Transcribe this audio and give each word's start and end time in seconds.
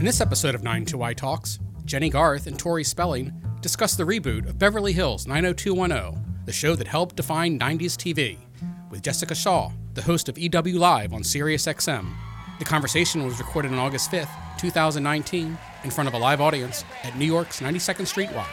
In 0.00 0.06
this 0.06 0.22
episode 0.22 0.54
of 0.54 0.62
92Y 0.62 1.14
Talks, 1.14 1.58
Jennie 1.84 2.08
Garth 2.08 2.46
and 2.46 2.58
Tori 2.58 2.82
Spelling 2.84 3.34
discuss 3.60 3.96
the 3.96 4.04
reboot 4.04 4.48
of 4.48 4.58
Beverly 4.58 4.94
Hills 4.94 5.26
90210, 5.26 6.46
the 6.46 6.52
show 6.52 6.74
that 6.74 6.88
helped 6.88 7.16
define 7.16 7.58
90s 7.58 7.98
TV, 7.98 8.38
with 8.88 9.02
Jessica 9.02 9.34
Shaw, 9.34 9.70
the 9.92 10.00
host 10.00 10.30
of 10.30 10.38
EW 10.38 10.78
Live 10.78 11.12
on 11.12 11.20
SiriusXM. 11.20 12.10
The 12.58 12.64
conversation 12.64 13.26
was 13.26 13.38
recorded 13.38 13.72
on 13.72 13.78
August 13.78 14.10
5th, 14.10 14.30
2019, 14.58 15.58
in 15.84 15.90
front 15.90 16.08
of 16.08 16.14
a 16.14 16.18
live 16.18 16.40
audience 16.40 16.82
at 17.04 17.18
New 17.18 17.26
York's 17.26 17.60
92nd 17.60 18.06
Street 18.06 18.32
Y. 18.32 18.46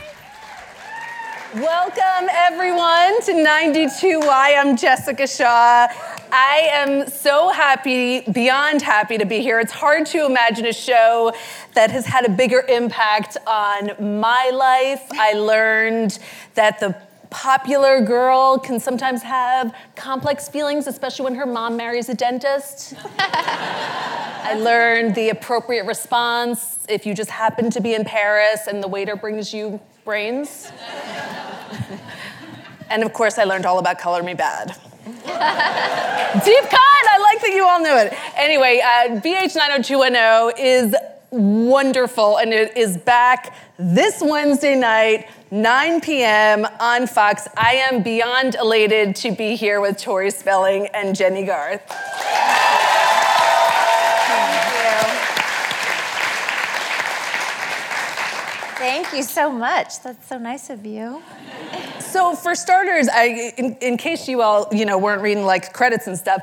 Welcome, 1.59 2.29
everyone, 2.31 3.19
to 3.23 3.31
92Y. 3.31 4.21
I'm 4.29 4.77
Jessica 4.77 5.25
Shaw. 5.25 5.87
I 6.31 6.69
am 6.71 7.09
so 7.09 7.49
happy, 7.49 8.21
beyond 8.31 8.83
happy 8.83 9.17
to 9.17 9.25
be 9.25 9.39
here. 9.39 9.59
It's 9.59 9.71
hard 9.71 10.05
to 10.07 10.27
imagine 10.27 10.67
a 10.67 10.73
show 10.73 11.33
that 11.73 11.89
has 11.89 12.05
had 12.05 12.25
a 12.25 12.29
bigger 12.29 12.63
impact 12.69 13.37
on 13.47 14.19
my 14.19 14.51
life. 14.53 15.07
I 15.13 15.33
learned 15.33 16.19
that 16.53 16.79
the 16.79 16.95
popular 17.31 18.01
girl 18.01 18.59
can 18.59 18.79
sometimes 18.79 19.23
have 19.23 19.75
complex 19.95 20.47
feelings, 20.47 20.85
especially 20.85 21.23
when 21.23 21.33
her 21.33 21.47
mom 21.47 21.75
marries 21.75 22.07
a 22.07 22.13
dentist. 22.13 22.93
I 23.17 24.53
learned 24.59 25.15
the 25.15 25.29
appropriate 25.29 25.87
response 25.87 26.85
if 26.87 27.07
you 27.07 27.15
just 27.15 27.31
happen 27.31 27.71
to 27.71 27.81
be 27.81 27.95
in 27.95 28.05
Paris 28.05 28.67
and 28.67 28.83
the 28.83 28.87
waiter 28.87 29.15
brings 29.15 29.55
you 29.55 29.81
brains. 30.05 30.71
And 32.89 33.03
of 33.03 33.13
course, 33.13 33.37
I 33.37 33.43
learned 33.43 33.65
all 33.65 33.79
about 33.79 33.99
Color 33.99 34.23
Me 34.23 34.33
Badd. 34.33 34.77
Deep 35.07 36.63
cut! 36.63 37.03
I 37.09 37.19
like 37.21 37.41
that 37.41 37.51
you 37.53 37.65
all 37.65 37.79
knew 37.79 37.95
it. 37.95 38.13
Anyway, 38.35 38.81
uh, 38.83 39.19
BH 39.21 39.55
90210 39.55 40.53
is 40.57 40.95
wonderful 41.29 42.37
and 42.37 42.53
it 42.53 42.75
is 42.77 42.97
back 42.97 43.55
this 43.77 44.21
Wednesday 44.21 44.75
night, 44.75 45.27
9 45.51 46.01
p.m. 46.01 46.65
on 46.79 47.07
Fox. 47.07 47.47
I 47.55 47.75
am 47.75 48.03
beyond 48.03 48.55
elated 48.55 49.15
to 49.17 49.31
be 49.31 49.55
here 49.55 49.79
with 49.81 49.97
Tori 49.97 50.31
Spelling 50.31 50.87
and 50.93 51.15
Jennie 51.15 51.45
Garth. 51.45 51.81
Thank 58.77 59.11
you 59.13 59.23
so 59.23 59.51
much. 59.51 60.01
That's 60.01 60.27
so 60.27 60.37
nice 60.37 60.69
of 60.69 60.85
you. 60.85 61.21
So 62.07 62.35
for 62.35 62.55
starters, 62.55 63.09
I, 63.09 63.53
in, 63.57 63.75
in, 63.81 63.97
case 63.97 64.27
you 64.27 64.41
all 64.41 64.67
you 64.71 64.85
know 64.85 64.97
weren't 64.97 65.21
reading 65.21 65.43
like 65.43 65.73
credits 65.73 66.07
and 66.07 66.17
stuff, 66.17 66.41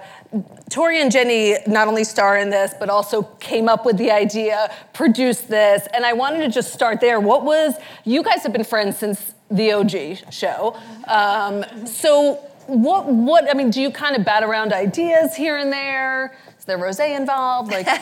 Tori 0.71 1.01
and 1.01 1.11
Jennie 1.11 1.57
not 1.67 1.89
only 1.89 2.05
star 2.05 2.37
in 2.37 2.51
this, 2.51 2.75
but 2.79 2.91
also 2.91 3.23
came 3.41 3.69
up 3.69 3.87
with 3.87 3.97
the 3.97 4.11
idea, 4.11 4.71
produced 4.93 5.49
this, 5.49 5.89
and 5.95 6.05
I 6.05 6.13
wanted 6.13 6.41
to 6.41 6.49
just 6.49 6.73
start 6.73 7.01
there. 7.01 7.19
What 7.19 7.45
was 7.45 7.75
you 8.05 8.23
guys 8.23 8.43
have 8.43 8.53
been 8.53 8.65
friends 8.65 8.99
since 8.99 9.35
the 9.51 9.73
OG 9.73 10.33
show, 10.33 10.77
um, 11.09 11.65
so 11.87 12.35
what 12.67 13.07
what 13.07 13.51
I 13.51 13.55
mean, 13.55 13.71
do 13.71 13.81
you 13.81 13.91
kind 13.91 14.17
of 14.17 14.25
bat 14.25 14.43
around 14.43 14.73
ideas 14.73 15.35
here 15.35 15.57
and 15.57 15.73
there? 15.73 16.37
Is 16.59 16.65
there 16.67 16.79
rose 16.79 17.01
involved? 17.01 17.73
Like. 17.73 17.87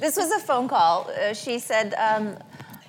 this 0.00 0.16
was 0.16 0.30
a 0.30 0.38
phone 0.38 0.68
call. 0.68 1.10
Uh, 1.10 1.34
she 1.34 1.58
said, 1.58 1.94
um, 1.94 2.36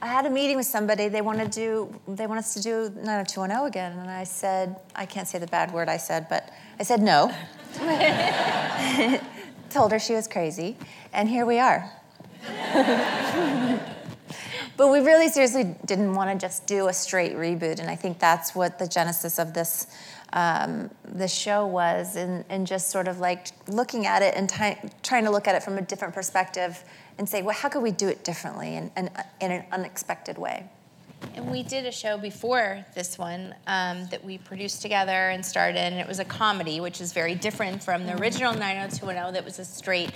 I 0.02 0.08
had 0.08 0.26
a 0.26 0.30
meeting 0.30 0.56
with 0.56 0.66
somebody. 0.66 1.10
They 1.10 1.22
want 1.22 1.40
to 1.40 1.48
do. 1.48 1.94
They 2.08 2.26
want 2.26 2.40
us 2.40 2.54
to 2.54 2.62
do 2.62 2.90
90210 3.04 3.68
again, 3.68 4.00
and 4.00 4.10
I 4.10 4.24
said, 4.24 4.78
I 4.96 5.06
can't 5.06 5.28
say 5.28 5.40
the 5.40 5.48
bad 5.48 5.74
word 5.74 5.90
I 5.90 5.98
said, 5.98 6.28
but 6.30 6.50
I 6.80 6.84
said 6.84 7.02
no. 7.02 7.36
Told 9.70 9.92
her 9.92 10.00
she 10.00 10.14
was 10.14 10.28
crazy, 10.28 10.78
and 11.12 11.28
here 11.28 11.46
we 11.46 11.60
are. 11.60 11.92
but 14.78 14.88
we 14.88 15.00
really 15.00 15.28
seriously 15.28 15.76
didn't 15.86 16.14
want 16.14 16.32
to 16.32 16.38
just 16.46 16.66
do 16.66 16.88
a 16.88 16.94
straight 16.94 17.34
reboot, 17.34 17.80
and 17.80 17.90
I 17.90 17.96
think 17.96 18.20
that's 18.20 18.56
what 18.56 18.80
the 18.80 18.88
genesis 18.88 19.38
of 19.38 19.54
this 19.54 19.88
um, 20.32 20.90
the 21.04 21.28
show 21.28 21.66
was, 21.66 22.16
and, 22.16 22.46
just 22.66 22.90
sort 22.90 23.08
of 23.08 23.20
like 23.20 23.48
looking 23.68 24.06
at 24.06 24.22
it 24.22 24.36
and 24.36 24.48
ty- 24.48 24.80
trying 25.04 25.26
to 25.26 25.32
look 25.32 25.48
at 25.48 25.56
it 25.56 25.64
from 25.64 25.78
a 25.78 25.82
different 25.82 26.14
perspective 26.14 26.84
and 27.20 27.28
say, 27.28 27.42
well, 27.44 27.54
how 27.54 27.68
could 27.70 27.84
we 27.84 27.92
do 27.92 28.08
it 28.08 28.24
differently 28.24 28.78
and, 28.78 28.90
and 28.96 29.12
in 29.42 29.52
an 29.52 29.66
unexpected 29.74 30.38
way? 30.38 30.68
And 31.36 31.52
we 31.52 31.64
did 31.64 31.86
a 31.86 31.92
show 31.92 32.18
before 32.18 32.86
this 32.96 33.18
one 33.18 33.54
um, 33.68 34.08
that 34.08 34.24
we 34.24 34.38
produced 34.38 34.82
together 34.82 35.12
and 35.12 35.46
started, 35.46 35.78
and 35.78 35.96
it 35.96 36.08
was 36.08 36.20
a 36.20 36.26
comedy, 36.26 36.80
which 36.80 37.02
is 37.02 37.12
very 37.12 37.36
different 37.36 37.84
from 37.84 38.06
the 38.06 38.18
original 38.22 38.54
90210 38.54 39.34
that 39.34 39.44
was 39.44 39.60
a 39.60 39.66
straight 39.66 40.12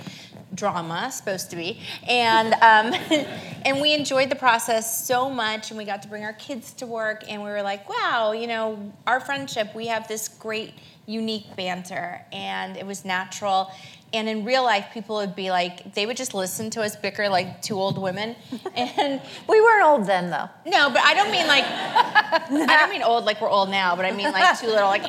drama, 0.56 1.12
supposed 1.12 1.50
to 1.50 1.58
be. 1.58 1.81
And, 2.08 2.53
um, 2.53 2.94
and 3.66 3.81
we 3.81 3.94
enjoyed 3.94 4.30
the 4.30 4.36
process 4.36 5.06
so 5.06 5.30
much, 5.30 5.72
and 5.72 5.78
we 5.78 5.84
got 5.84 6.03
to 6.03 6.08
bring 6.08 6.24
our 6.24 6.34
kids 6.34 6.72
to 6.75 6.86
work, 6.86 7.24
and 7.28 7.44
we 7.44 7.50
were 7.50 7.63
like, 7.63 7.90
wow, 7.90 8.31
you 8.31 8.47
know, 8.47 8.94
our 9.06 9.19
friendship, 9.19 9.75
we 9.75 9.88
have 9.88 10.08
this 10.08 10.30
great, 10.30 10.74
unique 11.06 11.56
banter, 11.56 12.22
and 12.31 12.78
it 12.78 12.86
was 12.86 13.03
natural. 13.06 13.72
And 14.14 14.30
in 14.30 14.46
real 14.46 14.64
life 14.64 14.88
people 14.94 15.16
would 15.16 15.36
be 15.36 15.50
like 15.50 15.96
they 15.96 16.06
would 16.06 16.18
just 16.18 16.36
listen 16.36 16.69
to 16.72 16.81
us 16.81 16.96
bicker 16.96 17.28
like 17.30 17.62
two 17.62 17.75
old 17.75 17.97
women. 17.97 18.36
And 18.75 19.22
we 19.47 19.62
weren't 19.62 19.84
old 19.84 20.06
then 20.06 20.30
though. 20.30 20.50
No 20.66 20.90
but 20.90 21.02
i 21.02 21.13
don't 21.13 21.31
mean 21.31 21.47
like 21.47 21.63
i 21.66 22.78
don't 22.80 22.90
mean 22.90 23.02
old 23.02 23.25
like 23.25 23.42
we're 23.42 23.50
old 23.50 23.69
now 23.69 23.96
but 23.96 24.06
i 24.06 24.12
mean 24.12 24.31
like 24.31 24.59
too 24.59 24.68
little 24.68 24.90
like 24.90 25.03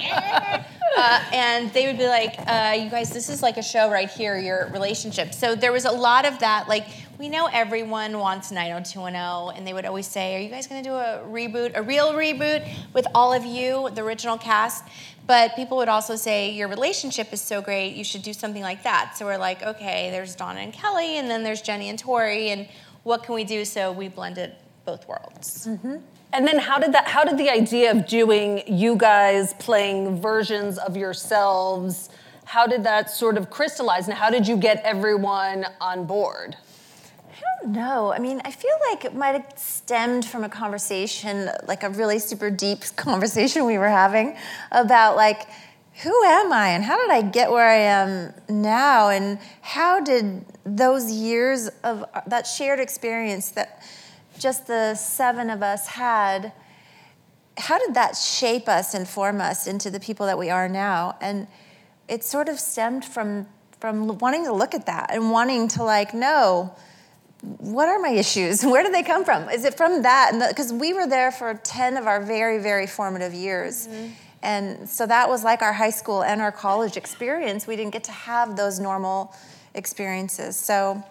uh, 0.97 1.25
and 1.33 1.73
they 1.73 1.87
would 1.87 1.99
be 1.99 2.07
like 2.07 2.35
uh, 2.47 2.77
you 2.79 2.89
guys 2.89 3.11
this 3.11 3.29
is 3.29 3.43
like 3.43 3.57
a 3.57 3.63
show 3.63 3.91
right 3.91 4.11
here 4.11 4.39
your 4.39 4.69
relationship. 4.69 5.35
So 5.35 5.55
there 5.55 5.73
was 5.73 5.85
a 5.85 5.91
lot 5.91 6.25
of 6.25 6.39
that 6.41 6.69
like 6.69 6.87
we 7.19 7.29
know 7.29 7.49
everyone 7.53 8.19
wants 8.19 8.51
90210 8.51 9.57
and 9.57 9.67
they 9.67 9.73
would 9.73 9.87
always 9.87 10.07
say 10.07 10.37
are 10.37 10.41
you 10.41 10.49
guys 10.49 10.67
going 10.67 10.83
to 10.83 10.89
do 10.89 10.95
a 10.95 11.23
reboot 11.27 11.73
a 11.75 11.83
real 11.83 12.13
reboot 12.13 12.69
with 12.93 13.07
all 13.15 13.33
of 13.33 13.45
you 13.45 13.89
the 13.95 14.03
original 14.03 14.37
cast 14.37 14.85
but 15.27 15.55
people 15.57 15.77
would 15.79 15.89
also 15.89 16.17
say, 16.17 16.51
Your 16.51 16.69
relationship 16.69 17.33
is 17.33 17.41
so 17.41 17.61
great, 17.61 17.95
you 17.95 18.05
should 18.05 18.23
do 18.23 18.33
something 18.33 18.63
like 18.63 18.83
that. 18.83 19.15
So 19.17 19.25
we're 19.25 19.39
like, 19.39 19.63
Okay, 19.63 20.11
there's 20.11 20.35
Donna 20.35 20.61
and 20.61 20.73
Kelly, 20.73 21.19
and 21.19 21.31
then 21.31 21.43
there's 21.43 21.63
Jennie 21.63 21.89
and 21.89 21.99
Tori, 21.99 22.51
and 22.51 22.69
what 23.03 23.23
can 23.23 23.35
we 23.35 23.45
do? 23.45 23.65
So 23.65 23.93
we 23.93 24.09
blended 24.09 24.55
both 24.85 25.07
worlds. 25.09 25.67
Mm-hmm. 25.67 25.97
And 26.33 26.49
then 26.49 26.59
how 26.59 26.79
did 26.79 26.93
that 26.93 27.07
how 27.07 27.25
did 27.25 27.39
the 27.39 27.49
idea 27.51 27.91
of 27.91 28.07
doing 28.07 28.63
you 28.67 28.97
guys 28.97 29.55
playing 29.55 30.21
versions 30.21 30.79
of 30.79 30.97
yourselves 30.97 32.11
how 32.45 32.67
did 32.67 32.85
that 32.85 33.11
sort 33.11 33.37
of 33.37 33.51
crystallize 33.51 34.07
and 34.07 34.17
how 34.17 34.31
did 34.31 34.47
you 34.47 34.57
get 34.57 34.83
everyone 34.85 35.67
on 35.81 36.07
board? 36.07 36.57
No, 37.67 38.13
I 38.13 38.19
mean, 38.19 38.43
I 38.45 38.51
feel 38.51 38.77
like 38.91 39.05
it 39.05 39.15
might 39.15 39.33
have 39.33 39.53
stemmed 39.57 40.25
from 40.25 40.45
a 40.45 40.49
conversation, 40.49 41.49
like 41.67 41.83
a 41.83 41.91
really 41.91 42.19
super 42.19 42.51
deep 42.51 42.85
conversation 42.97 43.65
we 43.65 43.79
were 43.79 43.89
having 43.89 44.37
about 44.71 45.17
like, 45.17 45.47
who 46.03 46.25
am 46.25 46.53
I 46.53 46.71
and 46.71 46.83
how 46.83 46.99
did 46.99 47.11
I 47.11 47.23
get 47.23 47.51
where 47.51 47.69
I 47.69 47.77
am 47.77 48.35
now? 48.49 49.11
And 49.11 49.39
how 49.61 50.01
did 50.01 50.45
those 50.65 51.11
years 51.11 51.69
of 51.85 52.05
uh, 52.15 52.23
that 52.27 52.47
shared 52.47 52.81
experience 52.81 53.51
that 53.51 53.81
just 54.39 54.67
the 54.67 54.97
seven 54.97 55.51
of 55.51 55.63
us 55.63 55.87
had, 55.87 56.53
how 57.57 57.79
did 57.79 57.95
that 57.95 58.17
shape 58.17 58.69
us 58.69 58.93
and 58.93 59.09
form 59.09 59.41
us 59.41 59.69
into 59.69 59.89
the 59.89 60.01
people 60.01 60.27
that 60.27 60.37
we 60.37 60.51
are 60.51 60.69
now? 60.69 61.17
And 61.21 61.47
it 62.09 62.25
sort 62.25 62.49
of 62.49 62.59
stemmed 62.59 63.05
from 63.05 63.47
from 63.81 64.19
wanting 64.19 64.45
to 64.45 64.53
look 64.53 64.75
at 64.75 64.87
that 64.87 65.11
and 65.13 65.31
wanting 65.31 65.69
to 65.69 65.85
like 65.85 66.15
know 66.15 66.75
what 67.59 67.89
are 67.89 67.99
my 67.99 68.11
issues? 68.11 68.65
Where 68.65 68.83
do 68.83 68.91
they 68.91 69.03
come 69.03 69.25
from? 69.25 69.49
Is 69.49 69.65
it 69.65 69.77
from 69.77 70.03
that? 70.03 70.33
Because 70.49 70.73
we 70.73 70.93
were 70.93 71.07
there 71.07 71.31
for 71.31 71.55
10 71.55 71.97
of 71.97 72.07
our 72.07 72.21
very, 72.21 72.59
very 72.59 72.87
formative 72.87 73.35
years. 73.35 73.87
Mm-hmm. 73.87 74.13
And 74.43 74.89
so 74.89 75.07
that 75.07 75.29
was 75.29 75.43
like 75.43 75.63
our 75.63 75.73
high 75.73 75.91
school 75.91 76.23
and 76.23 76.43
our 76.43 76.53
college 76.53 76.99
experience. 76.99 77.67
We 77.67 77.77
didn't 77.77 77.93
get 77.93 78.05
to 78.05 78.13
have 78.13 78.57
those 78.57 78.79
normal 78.79 79.35
experiences. 79.75 80.57
So 80.57 81.03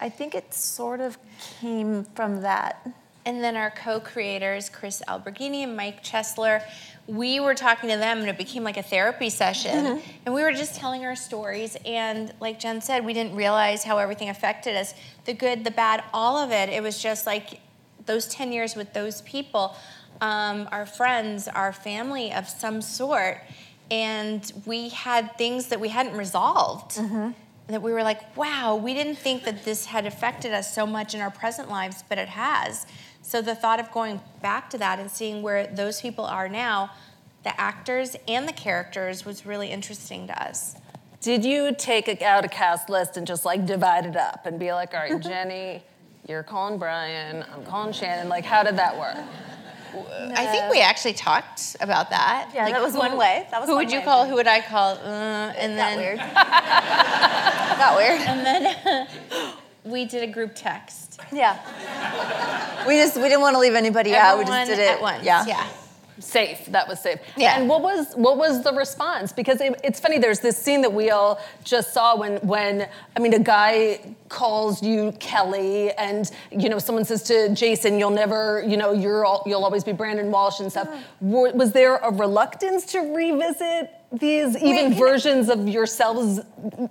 I 0.00 0.10
think 0.10 0.34
it 0.34 0.52
sort 0.52 1.00
of 1.00 1.16
came 1.60 2.04
from 2.04 2.42
that. 2.42 2.86
And 3.26 3.42
then 3.42 3.56
our 3.56 3.70
co 3.70 4.00
creators, 4.00 4.68
Chris 4.68 5.02
Alberghini 5.08 5.62
and 5.62 5.74
Mike 5.74 6.04
Chesler, 6.04 6.62
we 7.06 7.38
were 7.38 7.54
talking 7.54 7.90
to 7.90 7.96
them 7.96 8.20
and 8.20 8.28
it 8.28 8.38
became 8.38 8.64
like 8.64 8.76
a 8.76 8.82
therapy 8.82 9.28
session. 9.28 9.84
Mm-hmm. 9.84 10.10
And 10.24 10.34
we 10.34 10.42
were 10.42 10.52
just 10.52 10.74
telling 10.76 11.04
our 11.04 11.16
stories. 11.16 11.76
And 11.84 12.32
like 12.40 12.58
Jen 12.58 12.80
said, 12.80 13.04
we 13.04 13.12
didn't 13.12 13.36
realize 13.36 13.84
how 13.84 13.98
everything 13.98 14.30
affected 14.30 14.74
us 14.76 14.94
the 15.26 15.34
good, 15.34 15.64
the 15.64 15.70
bad, 15.70 16.02
all 16.14 16.38
of 16.38 16.50
it. 16.50 16.70
It 16.70 16.82
was 16.82 17.02
just 17.02 17.26
like 17.26 17.60
those 18.06 18.26
10 18.28 18.52
years 18.52 18.74
with 18.74 18.92
those 18.94 19.20
people, 19.22 19.76
um, 20.20 20.68
our 20.72 20.86
friends, 20.86 21.46
our 21.46 21.72
family 21.72 22.32
of 22.32 22.48
some 22.48 22.80
sort. 22.80 23.42
And 23.90 24.50
we 24.64 24.88
had 24.88 25.36
things 25.36 25.68
that 25.68 25.80
we 25.80 25.90
hadn't 25.90 26.16
resolved. 26.16 26.92
Mm-hmm. 26.92 27.32
That 27.68 27.80
we 27.80 27.92
were 27.92 28.02
like, 28.02 28.36
wow, 28.36 28.76
we 28.76 28.92
didn't 28.92 29.16
think 29.16 29.44
that 29.44 29.64
this 29.64 29.86
had 29.86 30.04
affected 30.06 30.52
us 30.52 30.74
so 30.74 30.86
much 30.86 31.14
in 31.14 31.22
our 31.22 31.30
present 31.30 31.70
lives, 31.70 32.04
but 32.06 32.18
it 32.18 32.28
has. 32.28 32.84
So 33.24 33.40
the 33.40 33.54
thought 33.54 33.80
of 33.80 33.90
going 33.90 34.20
back 34.42 34.68
to 34.70 34.78
that 34.78 34.98
and 34.98 35.10
seeing 35.10 35.40
where 35.40 35.66
those 35.66 36.00
people 36.02 36.26
are 36.26 36.46
now, 36.46 36.90
the 37.42 37.58
actors 37.58 38.16
and 38.28 38.46
the 38.46 38.52
characters, 38.52 39.24
was 39.24 39.46
really 39.46 39.68
interesting 39.70 40.26
to 40.26 40.42
us. 40.42 40.76
Did 41.22 41.42
you 41.42 41.74
take 41.74 42.20
out 42.20 42.44
a 42.44 42.48
cast 42.48 42.90
list 42.90 43.16
and 43.16 43.26
just 43.26 43.46
like 43.46 43.64
divide 43.64 44.04
it 44.04 44.14
up 44.14 44.44
and 44.44 44.58
be 44.60 44.74
like, 44.74 44.92
all 44.92 45.00
right, 45.00 45.20
Jennie, 45.22 45.82
you're 46.28 46.42
calling 46.42 46.78
Brian, 46.78 47.42
I'm 47.50 47.64
calling 47.64 47.94
Shannen. 47.94 48.28
Like, 48.28 48.44
how 48.44 48.62
did 48.62 48.76
that 48.76 48.98
work? 48.98 49.16
I 50.36 50.44
think 50.46 50.70
we 50.70 50.80
actually 50.82 51.14
talked 51.14 51.76
about 51.80 52.10
that. 52.10 52.50
Yeah, 52.54 52.68
that 52.70 52.82
was 52.82 52.92
who- 52.92 52.98
one 52.98 53.16
way. 53.16 53.46
That 53.50 53.60
was 53.60 53.70
who 53.70 53.76
one 53.76 53.86
would 53.86 53.92
you 53.92 54.00
way. 54.00 54.04
call? 54.04 54.26
Who 54.26 54.34
would 54.34 54.46
I 54.46 54.60
call? 54.60 54.96
Uh, 54.98 55.54
and 55.56 55.76
Got 55.76 55.76
then 55.76 55.98
weird. 55.98 56.18
Got 57.78 57.96
weird. 57.96 58.20
and 58.20 58.44
then 58.44 59.06
we 59.84 60.04
did 60.04 60.22
a 60.28 60.32
group 60.32 60.52
text. 60.54 61.03
Yeah. 61.32 62.86
We 62.86 62.96
just 62.96 63.16
we 63.16 63.22
didn't 63.24 63.40
want 63.40 63.54
to 63.54 63.60
leave 63.60 63.74
anybody 63.74 64.14
out. 64.14 64.38
We 64.38 64.44
just 64.44 64.68
did 64.70 64.78
it 64.78 64.90
at 64.90 65.00
once. 65.00 65.24
Yeah. 65.24 65.44
yeah. 65.46 65.66
Safe. 66.20 66.66
That 66.66 66.86
was 66.86 67.00
safe. 67.00 67.18
Yeah. 67.36 67.58
And 67.58 67.68
what 67.68 67.82
was 67.82 68.14
what 68.14 68.36
was 68.36 68.62
the 68.62 68.72
response? 68.72 69.32
Because 69.32 69.60
it, 69.60 69.80
it's 69.82 69.98
funny. 69.98 70.18
There's 70.18 70.38
this 70.38 70.56
scene 70.56 70.80
that 70.82 70.92
we 70.92 71.10
all 71.10 71.40
just 71.64 71.92
saw 71.92 72.16
when 72.16 72.36
when 72.46 72.88
I 73.16 73.20
mean 73.20 73.34
a 73.34 73.40
guy 73.40 73.98
calls 74.28 74.80
you 74.80 75.12
Kelly, 75.18 75.90
and 75.92 76.30
you 76.52 76.68
know 76.68 76.78
someone 76.78 77.04
says 77.04 77.24
to 77.24 77.52
Jason, 77.54 77.98
"You'll 77.98 78.10
never, 78.10 78.62
you 78.66 78.76
know, 78.76 78.92
you're 78.92 79.24
all, 79.24 79.42
you'll 79.44 79.64
always 79.64 79.82
be 79.82 79.92
Brandon 79.92 80.30
Walsh 80.30 80.60
and 80.60 80.70
stuff." 80.70 80.88
Wa- 81.20 81.50
Was 81.52 81.72
there 81.72 81.96
a 81.96 82.12
reluctance 82.12 82.86
to 82.92 83.00
revisit 83.00 83.90
these 84.20 84.56
even 84.56 84.90
can- 84.90 84.94
versions 84.94 85.48
of 85.48 85.68
yourselves 85.68 86.40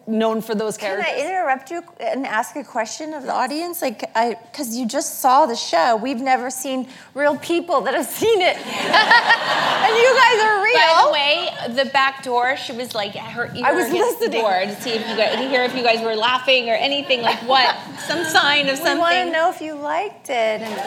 known 0.08 0.42
for 0.42 0.56
those 0.56 0.78
characters. 0.78 1.06
Can? 1.06 1.26
I 1.26 1.30
interrupt 1.30 1.72
you 1.72 1.82
and 2.00 2.26
ask 2.28 2.56
a 2.56 2.64
question 2.64 3.14
of 3.14 3.24
the 3.24 3.34
audience? 3.34 3.82
Like, 3.82 4.10
I, 4.16 4.36
because 4.52 4.76
you 4.76 4.86
just 4.88 5.20
saw 5.20 5.46
the 5.46 5.56
show. 5.56 5.96
We've 5.96 6.20
never 6.22 6.50
seen 6.50 6.88
real 7.14 7.38
people 7.38 7.82
that 7.82 7.94
have 7.94 8.06
seen 8.06 8.42
it, 8.42 8.58
and 8.58 9.96
you 9.96 10.16
guys 10.22 10.44
are 10.44 10.64
real. 10.64 10.74
By 10.74 11.04
the 11.06 11.12
way, 11.14 11.76
the 11.84 11.90
back 11.92 12.24
door, 12.24 12.58
she 12.58 12.74
was 12.74 12.94
like 12.94 13.16
her 13.16 13.46
ear 13.56 13.66
I 13.66 13.72
was 13.74 13.88
against 13.90 14.20
the 14.20 14.26
listening. 14.28 14.42
door 14.42 14.60
to 14.66 14.82
see 14.82 14.92
if 14.92 15.08
you 15.08 15.16
guys, 15.16 15.36
to 15.36 15.48
hear 15.50 15.64
if 15.64 15.76
you 15.76 15.84
guys 15.84 16.02
were 16.04 16.16
laughing 16.16 16.70
or 16.70 16.74
anything 16.76 17.22
like 17.22 17.40
what, 17.48 17.76
some 18.08 18.24
sign 18.26 18.68
of 18.68 18.78
we 18.80 18.84
something. 18.86 18.98
want 19.00 19.16
to 19.16 19.32
know 19.32 19.50
if 19.50 19.62
you 19.62 19.76
liked 19.76 20.30
it. 20.30 20.62
And... 20.62 20.74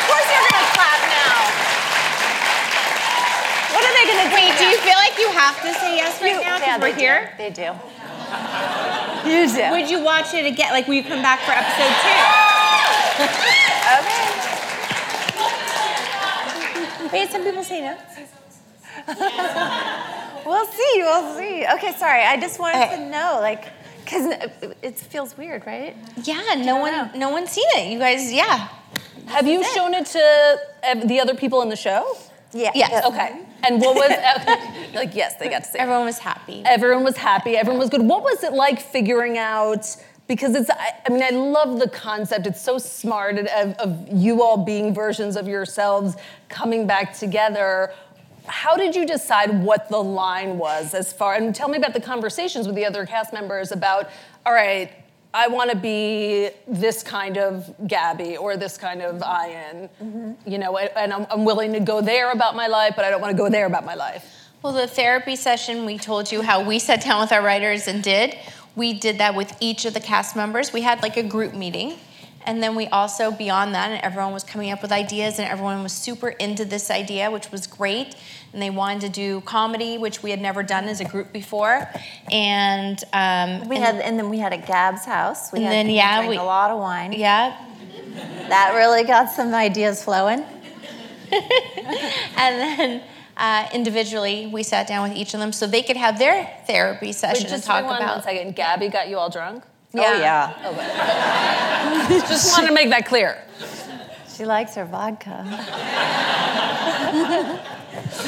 Of 0.00 0.06
course, 0.10 0.26
you're 0.32 0.42
gonna 0.50 0.70
clap 0.74 1.00
now. 1.06 1.38
What 3.74 3.82
are 3.86 3.94
they 3.94 4.06
gonna 4.10 4.30
do? 4.60 4.64
Wait, 4.64 4.64
do 4.64 4.64
now? 4.64 4.70
you 4.70 4.78
feel 4.78 4.98
like 4.98 5.18
you 5.18 5.28
have 5.32 5.56
to 5.62 5.72
say 5.80 5.96
yes 5.96 6.20
right 6.20 6.40
now 6.42 6.58
because 6.58 6.80
they 6.80 6.90
we're 6.90 6.96
here? 6.98 7.32
Do. 7.36 7.42
They 7.42 7.50
do. 7.50 7.72
You 9.28 9.48
do. 9.48 9.70
Would 9.72 9.90
you 9.90 10.02
watch 10.04 10.34
it 10.34 10.46
again? 10.46 10.72
Like, 10.72 10.86
will 10.86 10.94
you 10.94 11.04
come 11.04 11.22
back 11.22 11.40
for 11.40 11.52
episode 11.52 11.92
two? 12.04 12.18
okay. 14.00 14.26
Wait, 17.12 17.30
some 17.30 17.42
people 17.42 17.64
say 17.64 17.80
no. 17.80 17.96
We'll 20.46 20.66
see. 20.66 20.92
We'll 20.96 21.36
see. 21.36 21.66
Okay, 21.74 21.92
sorry. 21.92 22.22
I 22.24 22.38
just 22.40 22.58
wanted 22.58 22.82
Okay. 22.84 22.96
to 22.96 23.10
know, 23.10 23.38
like, 23.40 23.68
because 24.04 24.24
it, 24.26 24.76
it 24.82 24.98
feels 24.98 25.36
weird, 25.36 25.66
right? 25.66 25.94
Yeah, 26.22 26.54
no 26.56 26.76
one, 26.78 26.92
know. 26.92 27.10
no 27.14 27.28
one's 27.28 27.50
seen 27.50 27.66
it. 27.76 27.92
You 27.92 27.98
guys, 27.98 28.32
yeah. 28.32 28.68
Have 29.26 29.46
you 29.46 29.62
shown 29.62 29.92
it 29.94 30.06
to 30.06 30.58
the 31.06 31.20
other 31.20 31.34
people 31.34 31.60
in 31.62 31.68
the 31.68 31.76
show? 31.76 32.16
Yeah. 32.52 32.72
Yes. 32.74 33.04
Okay. 33.06 33.40
And 33.62 33.80
what 33.80 33.94
was 33.94 34.10
like? 34.94 35.14
Yes, 35.14 35.36
they 35.36 35.48
got 35.48 35.64
to 35.64 35.70
see. 35.70 35.78
Everyone 35.78 36.04
was 36.04 36.18
happy. 36.18 36.62
Everyone 36.64 37.04
was 37.04 37.16
happy. 37.16 37.56
Everyone 37.56 37.78
was 37.78 37.90
good. 37.90 38.02
What 38.02 38.22
was 38.22 38.42
it 38.42 38.52
like 38.52 38.80
figuring 38.80 39.38
out? 39.38 39.96
Because 40.26 40.54
it's, 40.54 40.70
I, 40.70 40.92
I 41.06 41.12
mean, 41.12 41.22
I 41.22 41.30
love 41.30 41.80
the 41.80 41.88
concept. 41.88 42.46
It's 42.46 42.60
so 42.60 42.78
smart 42.78 43.36
of, 43.38 43.46
of 43.46 44.08
you 44.12 44.42
all 44.42 44.64
being 44.64 44.94
versions 44.94 45.36
of 45.36 45.48
yourselves 45.48 46.16
coming 46.48 46.86
back 46.86 47.18
together. 47.18 47.92
How 48.46 48.76
did 48.76 48.94
you 48.96 49.06
decide 49.06 49.62
what 49.62 49.88
the 49.88 49.98
line 50.02 50.56
was 50.56 50.94
as 50.94 51.12
far? 51.12 51.34
And 51.34 51.54
tell 51.54 51.68
me 51.68 51.76
about 51.78 51.94
the 51.94 52.00
conversations 52.00 52.66
with 52.66 52.76
the 52.76 52.86
other 52.86 53.06
cast 53.06 53.32
members 53.32 53.72
about. 53.72 54.08
All 54.46 54.52
right, 54.52 54.90
I 55.32 55.46
want 55.48 55.70
to 55.70 55.76
be 55.76 56.50
this 56.66 57.02
kind 57.02 57.38
of 57.38 57.72
Gabby 57.86 58.36
or 58.36 58.56
this 58.56 58.76
kind 58.76 59.00
of 59.00 59.22
Ian. 59.22 59.88
You 60.44 60.58
know, 60.58 60.76
and 60.76 61.12
I'm, 61.12 61.26
I'm 61.30 61.44
willing 61.44 61.72
to 61.74 61.80
go 61.80 62.00
there 62.00 62.32
about 62.32 62.56
my 62.56 62.66
life, 62.66 62.94
but 62.96 63.04
I 63.04 63.10
don't 63.10 63.20
want 63.20 63.36
to 63.36 63.38
go 63.42 63.48
there 63.48 63.66
about 63.66 63.84
my 63.84 63.94
life. 63.94 64.24
Well, 64.62 64.72
the 64.72 64.86
therapy 64.86 65.36
session, 65.36 65.86
we 65.86 65.98
told 65.98 66.30
you 66.30 66.42
how 66.42 66.62
we 66.62 66.78
sat 66.78 67.02
down 67.02 67.20
with 67.20 67.32
our 67.32 67.42
writers 67.42 67.88
and 67.88 68.02
did. 68.02 68.36
We 68.76 68.92
did 68.92 69.18
that 69.18 69.34
with 69.34 69.56
each 69.60 69.84
of 69.84 69.94
the 69.94 70.00
cast 70.00 70.36
members. 70.36 70.72
We 70.72 70.82
had 70.82 71.02
like 71.02 71.16
a 71.16 71.22
group 71.22 71.54
meeting. 71.54 71.98
And 72.46 72.62
then 72.62 72.74
we 72.74 72.86
also, 72.88 73.30
beyond 73.30 73.74
that, 73.74 73.90
and 73.90 74.00
everyone 74.02 74.32
was 74.32 74.44
coming 74.44 74.70
up 74.70 74.80
with 74.80 74.92
ideas, 74.92 75.38
and 75.38 75.46
everyone 75.46 75.82
was 75.82 75.92
super 75.92 76.30
into 76.30 76.64
this 76.64 76.90
idea, 76.90 77.30
which 77.30 77.52
was 77.52 77.66
great. 77.66 78.16
And 78.52 78.60
they 78.60 78.70
wanted 78.70 79.02
to 79.02 79.08
do 79.10 79.40
comedy, 79.42 79.96
which 79.96 80.22
we 80.24 80.30
had 80.30 80.40
never 80.40 80.62
done 80.64 80.86
as 80.86 81.00
a 81.00 81.04
group 81.04 81.32
before. 81.32 81.88
And 82.32 82.98
um, 83.12 83.68
We 83.68 83.76
and- 83.76 83.84
had, 83.84 83.94
and 84.00 84.18
then 84.18 84.28
we 84.28 84.38
had 84.38 84.52
a 84.52 84.58
Gab's 84.58 85.04
house. 85.04 85.52
We 85.52 85.58
And 85.60 85.66
had, 85.66 85.72
then, 85.74 85.86
we 85.86 85.94
yeah, 85.94 86.16
drank 86.16 86.30
we- 86.30 86.36
a 86.36 86.42
lot 86.42 86.70
of 86.72 86.78
wine. 86.80 87.12
yeah, 87.12 87.56
That 88.48 88.74
really 88.74 89.04
got 89.04 89.30
some 89.30 89.54
ideas 89.54 90.02
flowing. 90.02 90.44
and 91.32 92.60
then 92.60 93.02
uh, 93.36 93.68
individually, 93.72 94.48
we 94.52 94.64
sat 94.64 94.88
down 94.88 95.08
with 95.08 95.16
each 95.16 95.32
of 95.32 95.38
them 95.40 95.52
so 95.52 95.66
they 95.68 95.82
could 95.82 95.96
have 95.96 96.18
their 96.18 96.50
therapy 96.66 97.12
session 97.12 97.44
Wait, 97.44 97.52
and 97.52 97.62
talk 97.62 97.82
rewind 97.84 98.02
about. 98.02 98.16
one 98.16 98.24
second. 98.24 98.56
Gabby 98.56 98.88
got 98.88 99.08
you 99.08 99.16
all 99.16 99.30
drunk? 99.30 99.62
Oh 99.94 99.98
yeah. 100.00 100.52
Just 102.28 102.52
wanted 102.56 102.68
to 102.68 102.74
make 102.74 102.90
that 102.90 103.06
clear. 103.06 103.38
She 104.40 104.46
likes 104.46 104.74
her 104.76 104.86
vodka. 104.86 105.44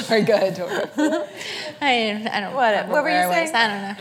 Very 0.08 0.22
good. 0.24 0.54
Tori. 0.54 0.70
I, 1.80 2.28
I 2.30 2.40
don't 2.40 2.52
What- 2.54 2.88
what 2.88 3.02
were 3.02 3.08
you 3.08 3.16
I 3.16 3.46
saying? 3.46 3.54
I 3.54 3.66
don't 3.66 3.82
know. 3.82 3.94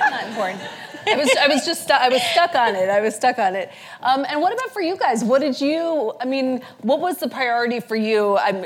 Not 0.10 0.24
important. 0.28 0.62
I 1.06 1.16
was, 1.16 1.30
I 1.38 1.48
was 1.48 1.66
just, 1.66 1.82
stu- 1.82 1.92
I 1.92 2.08
was 2.08 2.22
stuck 2.22 2.54
on 2.54 2.74
it. 2.76 2.88
I 2.88 3.02
was 3.02 3.14
stuck 3.14 3.38
on 3.38 3.54
it. 3.56 3.70
Um, 4.02 4.24
and 4.26 4.40
what 4.40 4.54
about 4.54 4.70
for 4.72 4.80
you 4.80 4.96
guys? 4.96 5.22
What 5.22 5.42
did 5.42 5.60
you? 5.60 6.14
I 6.18 6.24
mean, 6.24 6.62
what 6.80 7.00
was 7.00 7.18
the 7.18 7.28
priority 7.28 7.80
for 7.80 7.94
you? 7.96 8.38
I'm, 8.38 8.64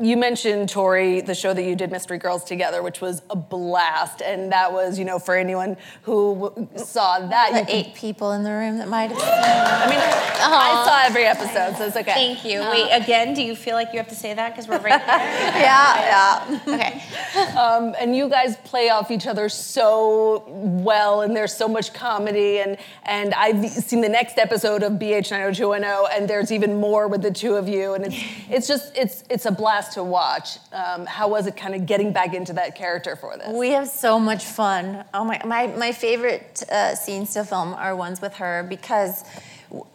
you 0.00 0.16
mentioned 0.16 0.68
Tori, 0.68 1.20
the 1.20 1.34
show 1.34 1.52
that 1.54 1.62
you 1.62 1.76
did, 1.76 1.90
Mystery 1.92 2.18
Girls 2.18 2.44
Together, 2.44 2.82
which 2.82 3.00
was 3.00 3.22
a 3.30 3.36
blast, 3.36 4.20
and 4.22 4.50
that 4.52 4.72
was, 4.72 4.98
you 4.98 5.04
know, 5.04 5.18
for 5.18 5.36
anyone 5.36 5.76
who 6.02 6.50
w- 6.50 6.68
saw 6.76 7.18
that, 7.28 7.66
The 7.66 7.82
could- 7.84 7.94
people 7.94 8.32
in 8.32 8.42
the 8.42 8.50
room 8.50 8.78
that 8.78 8.88
might 8.88 9.10
have 9.10 9.18
seen. 9.20 9.28
I 9.28 9.86
mean, 9.90 9.98
I 9.98 10.82
saw 10.86 11.02
every 11.06 11.24
episode, 11.24 11.76
so 11.76 11.86
it's 11.86 11.96
okay. 11.96 12.12
Thank 12.14 12.44
you. 12.44 12.60
Wait, 12.60 12.90
again, 12.90 13.34
do 13.34 13.42
you 13.42 13.54
feel 13.54 13.74
like 13.74 13.88
you 13.92 13.98
have 13.98 14.08
to 14.08 14.14
say 14.14 14.34
that 14.34 14.50
because 14.50 14.66
we're 14.68 14.78
right 14.78 15.04
there? 15.06 15.18
Yeah, 15.62 16.48
yeah. 16.48 16.74
okay. 16.74 17.02
Um, 17.58 17.94
and 17.98 18.14
you 18.14 18.28
guys 18.28 18.56
play 18.58 18.90
off 18.90 19.10
each 19.10 19.26
other 19.26 19.48
so 19.48 20.44
well, 20.48 21.22
and 21.22 21.34
there's 21.34 21.54
so 21.56 21.66
much 21.66 21.94
comedy. 21.94 22.58
And 22.60 22.76
and 23.04 23.32
I've 23.34 23.66
seen 23.70 24.02
the 24.02 24.08
next 24.08 24.36
episode 24.38 24.82
of 24.82 24.92
BH 24.94 25.30
90210, 25.30 26.16
and 26.18 26.28
there's 26.28 26.52
even 26.52 26.78
more 26.78 27.08
with 27.08 27.22
the 27.22 27.30
two 27.30 27.54
of 27.56 27.68
you. 27.68 27.94
And 27.94 28.04
it's 28.06 28.16
it's 28.50 28.68
just 28.68 28.96
it's 28.96 29.24
it's 29.30 29.46
a 29.46 29.50
blast 29.50 29.91
to 29.92 30.02
watch. 30.02 30.58
Um, 30.72 31.06
how 31.06 31.28
was 31.28 31.46
it 31.46 31.56
kind 31.56 31.74
of 31.74 31.86
getting 31.86 32.12
back 32.12 32.34
into 32.34 32.52
that 32.54 32.74
character 32.74 33.16
for 33.16 33.36
this? 33.36 33.48
We 33.48 33.70
have 33.70 33.88
so 33.88 34.18
much 34.18 34.44
fun. 34.44 35.04
Oh 35.14 35.24
my, 35.24 35.40
my, 35.44 35.66
my 35.68 35.92
favorite 35.92 36.62
uh, 36.70 36.94
scenes 36.94 37.34
to 37.34 37.44
film 37.44 37.74
are 37.74 37.94
ones 37.96 38.20
with 38.20 38.34
her 38.34 38.64
because 38.68 39.24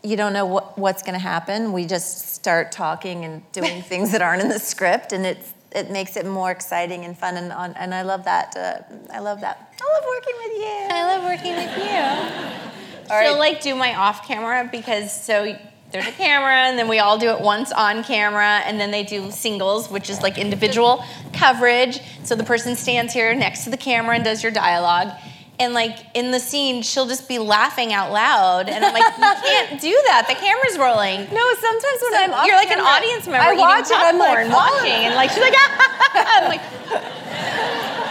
you 0.03 0.17
don't 0.17 0.33
know 0.33 0.45
what, 0.45 0.77
what's 0.77 1.03
going 1.03 1.13
to 1.13 1.19
happen. 1.19 1.71
We 1.71 1.85
just 1.85 2.33
start 2.33 2.71
talking 2.71 3.25
and 3.25 3.51
doing 3.51 3.81
things 3.91 4.11
that 4.11 4.21
aren't 4.21 4.41
in 4.41 4.49
the 4.49 4.59
script, 4.59 5.13
and 5.13 5.25
it's 5.25 5.53
it 5.71 5.91
makes 5.91 6.15
it 6.15 6.25
more 6.25 6.49
exciting 6.49 7.03
and 7.05 7.15
fun. 7.15 7.35
And 7.35 7.51
on, 7.51 7.73
and 7.73 7.93
I 7.93 8.01
love 8.01 8.23
that. 8.23 8.55
Uh, 8.55 9.13
I 9.13 9.19
love 9.19 9.41
that. 9.41 9.73
I 9.79 9.93
love 9.95 10.05
working 10.07 10.35
with 10.37 10.53
you. 10.53 10.87
I 10.89 11.15
love 11.15 11.23
working 11.23 11.55
with 11.55 11.77
you. 11.77 13.13
All 13.13 13.21
She'll 13.21 13.33
right. 13.33 13.39
like 13.39 13.61
do 13.61 13.75
my 13.75 13.95
off 13.95 14.27
camera 14.27 14.67
because 14.71 15.13
so 15.13 15.57
there's 15.91 16.05
a 16.07 16.11
camera 16.11 16.53
and 16.67 16.77
then 16.77 16.87
we 16.89 16.99
all 16.99 17.17
do 17.17 17.29
it 17.29 17.39
once 17.39 17.71
on 17.71 18.03
camera 18.03 18.61
and 18.65 18.79
then 18.79 18.91
they 18.91 19.03
do 19.03 19.31
singles, 19.31 19.89
which 19.89 20.09
is 20.09 20.21
like 20.21 20.37
individual 20.37 21.03
coverage. 21.33 21.99
So 22.23 22.35
the 22.35 22.43
person 22.43 22.75
stands 22.75 23.13
here 23.13 23.33
next 23.33 23.63
to 23.63 23.69
the 23.69 23.77
camera 23.77 24.15
and 24.15 24.23
does 24.23 24.43
your 24.43 24.51
dialogue. 24.51 25.13
And 25.59 25.73
like 25.73 25.97
in 26.13 26.31
the 26.31 26.39
scene, 26.39 26.83
she'll 26.83 27.07
just 27.07 27.27
be 27.27 27.39
laughing 27.39 27.91
out 27.91 28.11
loud, 28.11 28.69
and 28.69 28.85
I'm 28.85 28.93
like, 28.93 29.01
you 29.17 29.49
can't 29.49 29.81
do 29.81 29.89
that. 30.05 30.27
The 30.27 30.35
camera's 30.35 30.77
rolling. 30.77 31.21
No, 31.33 31.53
sometimes 31.55 31.99
when 32.03 32.13
So 32.13 32.33
I'm 32.37 32.45
you're 32.45 32.55
like 32.55 32.69
an 32.69 32.79
audience 32.79 33.25
member 33.25 33.39
I 33.41 33.53
eating 33.53 33.59
watch 33.61 33.87
it. 33.87 33.93
I'm 33.97 34.19
popcorn, 34.19 34.49
like, 34.49 34.55
oh. 34.55 34.75
watching, 34.75 34.91
and 34.91 35.15
like 35.15 35.31
she's 35.31 35.41
like, 35.41 35.55
ah! 35.55 36.11
I'm 36.43 36.47
like, 36.47 36.61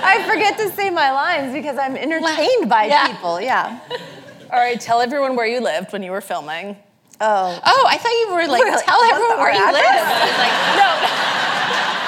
I 0.03 0.27
forget 0.29 0.59
to 0.59 0.71
say 0.75 0.91
my 0.91 1.13
lines 1.13 1.53
because 1.53 1.79
I'm 1.79 1.97
entertained 1.97 2.69
by 2.69 2.87
Yeah. 2.87 3.07
people. 3.13 3.41
Yeah. 3.41 3.79
All 4.51 4.59
right, 4.59 4.81
tell 4.81 5.01
everyone 5.01 5.37
where 5.37 5.47
you 5.47 5.61
lived 5.61 5.93
when 5.93 6.03
you 6.03 6.11
were 6.11 6.21
filming. 6.21 6.77
Oh. 7.21 7.59
oh, 7.65 7.87
I 7.89 7.97
thought 7.97 8.13
you 8.13 8.35
were 8.35 8.47
like, 8.47 8.63
Really? 8.63 8.83
tell 8.83 8.99
What's 8.99 9.13
everyone 9.13 9.39
our 9.39 9.45
where 9.45 9.55
you 9.55 9.67
live. 9.73 9.85
address? 9.85 10.39
Like, 10.39 10.57
no. 10.77 10.89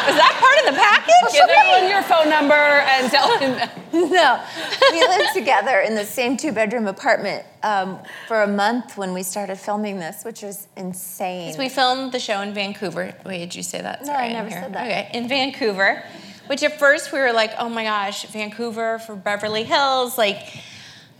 Was 0.09 0.17
that 0.17 0.37
part 0.41 0.57
of 0.61 0.75
the 0.75 0.81
package? 0.81 1.33
Give 1.33 1.49
everyone 1.49 1.91
your 1.91 2.03
phone 2.03 2.31
number 2.31 2.55
and 2.55 3.11
tell 3.11 3.39
them. 3.39 3.69
No, 3.91 4.41
we 4.93 5.01
lived 5.01 5.31
together 5.35 5.81
in 5.81 5.95
the 5.95 6.05
same 6.05 6.37
two 6.37 6.53
bedroom 6.53 6.87
apartment 6.87 7.45
um, 7.63 7.99
for 8.27 8.43
a 8.43 8.47
month 8.47 8.97
when 8.99 9.13
we 9.15 9.23
started 9.23 9.57
filming 9.57 9.99
this, 9.99 10.25
which 10.25 10.43
was 10.43 10.69
insane. 10.77 11.57
We 11.59 11.69
filmed 11.71 12.13
the 12.13 12.21
show 12.21 12.41
in 12.43 12.53
Vancouver. 12.55 13.15
Wait, 13.25 13.39
did 13.39 13.55
you 13.55 13.63
say 13.63 13.81
that? 13.81 14.05
No, 14.05 14.13
I 14.13 14.29
never 14.33 14.51
said 14.51 14.75
that. 14.75 14.87
Okay, 14.87 15.11
in 15.15 15.27
Vancouver, 15.29 16.05
which 16.49 16.63
at 16.63 16.79
first 16.79 17.13
we 17.13 17.19
were 17.19 17.33
like, 17.33 17.53
oh 17.59 17.69
my 17.71 17.83
gosh, 17.85 18.25
Vancouver 18.27 18.99
for 18.99 19.17
Beverly 19.17 19.65
Hills, 19.65 20.17
like 20.19 20.37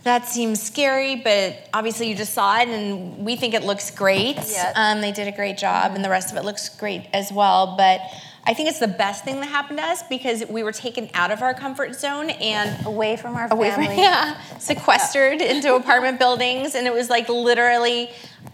that 0.03 0.27
seems 0.27 0.61
scary, 0.61 1.17
but 1.17 1.67
obviously 1.73 2.07
you 2.09 2.15
just 2.15 2.33
saw 2.33 2.59
it 2.59 2.69
and 2.69 3.25
we 3.25 3.35
think 3.35 3.53
it 3.53 3.63
looks 3.63 3.91
great. 3.91 4.37
Yeah. 4.49 4.71
Um, 4.75 5.01
they 5.01 5.11
did 5.11 5.27
a 5.27 5.31
great 5.31 5.57
job 5.57 5.93
and 5.93 6.03
the 6.03 6.09
rest 6.09 6.31
of 6.31 6.37
it 6.37 6.45
looks 6.45 6.69
great 6.69 7.07
as 7.13 7.31
well. 7.31 7.75
But 7.77 8.01
I 8.45 8.53
think 8.53 8.69
it's 8.69 8.79
the 8.79 8.87
best 8.87 9.25
thing 9.25 9.41
that 9.41 9.47
happened 9.47 9.79
to 9.79 9.85
us 9.85 10.01
because 10.03 10.45
we 10.47 10.63
were 10.63 10.71
taken 10.71 11.09
out 11.13 11.31
of 11.31 11.41
our 11.41 11.53
comfort 11.53 11.95
zone 11.95 12.29
and 12.29 12.85
Away 12.85 13.17
from 13.17 13.35
our 13.35 13.51
away 13.51 13.69
family. 13.71 13.87
from 13.87 13.97
yeah, 13.99 14.41
sequestered 14.57 15.41
into 15.41 15.75
apartment 15.81 16.17
buildings, 16.17 16.75
and 16.75 16.87
it 16.87 16.93
was 16.93 17.09
like 17.09 17.27
literally. 17.29 18.09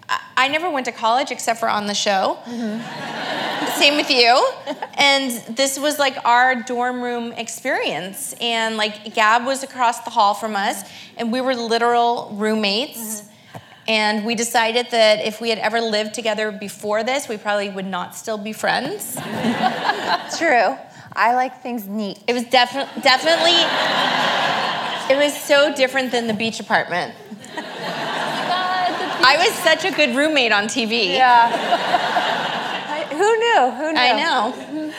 I, 0.09 0.47
never 0.47 0.69
went 0.69 0.85
to 0.85 0.91
college 0.91 1.31
except 1.31 1.59
for 1.59 1.69
on 1.69 1.87
the 1.87 1.93
show. 1.93 2.37
Mm-hmm. 2.45 3.79
Same 3.79 3.95
with 3.95 4.09
you. 4.09 4.47
And 4.97 5.31
this 5.55 5.79
was 5.79 5.97
like 5.99 6.17
our 6.25 6.63
dorm 6.63 7.01
room 7.01 7.31
experience, 7.33 8.33
and 8.39 8.77
like 8.77 9.13
Gab 9.13 9.45
was 9.45 9.63
across 9.63 10.01
the 10.01 10.09
hall 10.09 10.33
from 10.33 10.55
us, 10.55 10.83
and 11.17 11.31
we 11.31 11.41
were 11.41 11.55
literal 11.55 12.29
roommates. 12.33 13.21
Mm-hmm. 13.21 13.31
And 13.87 14.25
we 14.25 14.33
decided 14.33 14.89
that 14.91 15.23
if 15.23 15.39
we 15.39 15.49
had 15.49 15.59
ever 15.59 15.79
lived 15.79 16.15
together 16.15 16.51
before 16.51 17.03
this, 17.03 17.29
we 17.29 17.37
probably 17.37 17.69
would 17.69 17.85
not 17.85 18.15
still 18.15 18.37
be 18.37 18.51
friends. 18.51 19.13
True. 20.37 20.75
I 21.13 21.33
like 21.35 21.61
things 21.61 21.87
neat. 21.87 22.19
It 22.27 22.33
was 22.33 22.45
definitely, 22.45 23.01
definitely, 23.03 23.53
it 25.13 25.23
was 25.23 25.39
so 25.39 25.73
different 25.75 26.11
than 26.11 26.25
the 26.25 26.33
beach 26.33 26.59
apartment. 26.59 27.13
I 29.27 29.37
was 29.37 29.53
such 29.59 29.85
a 29.85 29.91
good 29.95 30.15
roommate 30.15 30.51
on 30.51 30.65
TV. 30.65 31.13
Yeah. 31.15 31.49
I- 32.89 33.05
who 33.13 33.37
knew? 33.37 33.71
Who 33.71 33.91
knew? 33.93 33.99
I 33.99 34.11
know. 34.21 34.93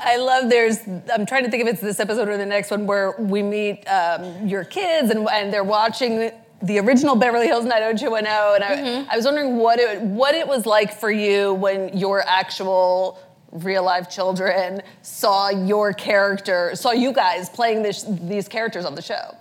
I 0.00 0.16
love 0.18 0.48
there's, 0.50 0.78
I'm 1.12 1.26
trying 1.26 1.44
to 1.44 1.50
think 1.50 1.62
if 1.64 1.68
it's 1.72 1.80
this 1.80 1.98
episode 2.00 2.28
or 2.28 2.36
the 2.36 2.46
next 2.46 2.70
one 2.70 2.86
where 2.86 3.14
we 3.18 3.42
meet 3.42 3.84
um, 3.88 4.46
your 4.46 4.64
kids 4.64 5.10
and, 5.10 5.26
and 5.28 5.52
they're 5.52 5.64
watching 5.64 6.30
the 6.62 6.78
original 6.78 7.16
Beverly 7.16 7.46
Hills 7.46 7.64
90210. 7.64 8.54
And 8.54 8.64
I, 8.64 8.76
Mm-hmm. 8.76 9.10
I 9.10 9.16
was 9.16 9.24
wondering 9.24 9.56
what 9.56 9.78
it, 9.78 10.00
what 10.00 10.34
it 10.34 10.46
was 10.46 10.64
like 10.66 10.92
for 10.92 11.10
you 11.10 11.54
when 11.54 11.96
your 11.96 12.20
actual 12.26 13.18
real 13.52 13.82
life 13.84 14.08
children 14.10 14.82
saw 15.02 15.48
your 15.48 15.92
character, 15.92 16.72
saw 16.74 16.92
you 16.92 17.12
guys 17.12 17.48
playing 17.48 17.82
this, 17.82 18.04
these 18.08 18.48
characters 18.48 18.84
on 18.84 18.94
the 18.94 19.02
show. 19.02 19.34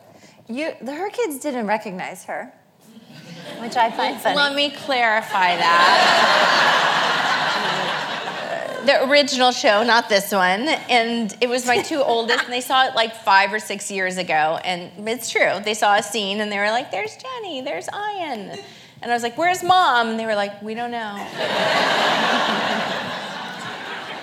You, 0.48 0.72
her 0.86 1.10
kids 1.10 1.40
didn't 1.40 1.68
recognize 1.68 2.24
her, 2.26 2.52
which 3.60 3.76
I 3.76 3.92
find 3.92 4.20
funny. 4.20 4.36
Let 4.36 4.56
me 4.56 4.72
clarify 4.72 5.58
that. 5.58 6.92
the 8.86 9.10
original 9.10 9.52
show, 9.52 9.84
not 9.84 10.10
this 10.10 10.32
one. 10.32 10.68
And 10.90 11.36
it 11.42 11.50
was 11.50 11.66
my 11.66 11.82
two 11.82 12.02
oldest, 12.02 12.44
and 12.46 12.54
they 12.54 12.62
saw 12.62 12.86
it 12.86 12.96
like 12.96 13.16
five 13.16 13.52
or 13.54 13.60
six 13.60 13.92
years 13.92 14.18
ago. 14.18 14.60
And 14.64 14.92
it's 15.08 15.30
true. 15.30 15.60
They 15.64 15.74
saw 15.74 15.96
a 15.96 16.04
scene 16.04 16.40
and 16.42 16.52
they 16.52 16.58
were 16.58 16.72
like, 16.72 16.92
there's 16.92 17.18
Jennie, 17.18 17.62
there's 17.62 17.88
Ian. 17.90 18.52
And 19.02 19.12
I 19.12 19.14
was 19.14 19.24
like, 19.24 19.38
where's 19.38 19.64
mom? 19.64 20.10
And 20.10 20.20
they 20.20 20.26
were 20.26 20.36
like, 20.36 20.62
we 20.62 20.74
don't 20.74 20.92
know. 20.92 21.14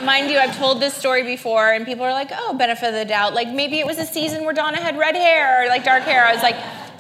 Mind 0.04 0.30
you, 0.30 0.38
I've 0.38 0.56
told 0.56 0.80
this 0.80 0.94
story 0.94 1.22
before, 1.22 1.72
and 1.72 1.86
people 1.86 2.04
are 2.04 2.12
like, 2.12 2.30
oh, 2.32 2.54
benefit 2.54 2.88
of 2.88 2.94
the 2.94 3.04
doubt. 3.04 3.34
Like 3.34 3.48
maybe 3.48 3.78
it 3.78 3.86
was 3.86 3.98
a 3.98 4.04
season 4.04 4.44
where 4.44 4.54
Donna 4.54 4.80
had 4.80 4.98
red 4.98 5.14
hair 5.14 5.64
or 5.64 5.68
like 5.68 5.84
dark 5.84 6.02
hair. 6.02 6.24
I 6.24 6.32
was 6.32 6.42
like, 6.42 6.56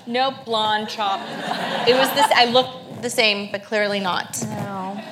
nope, 0.06 0.44
blonde, 0.44 0.88
chop. 0.88 1.20
It 1.88 1.94
was 1.94 2.12
this, 2.14 2.26
I 2.34 2.46
looked 2.46 3.02
the 3.02 3.10
same, 3.10 3.50
but 3.50 3.64
clearly 3.64 4.00
not. 4.00 4.40
No. 4.42 5.02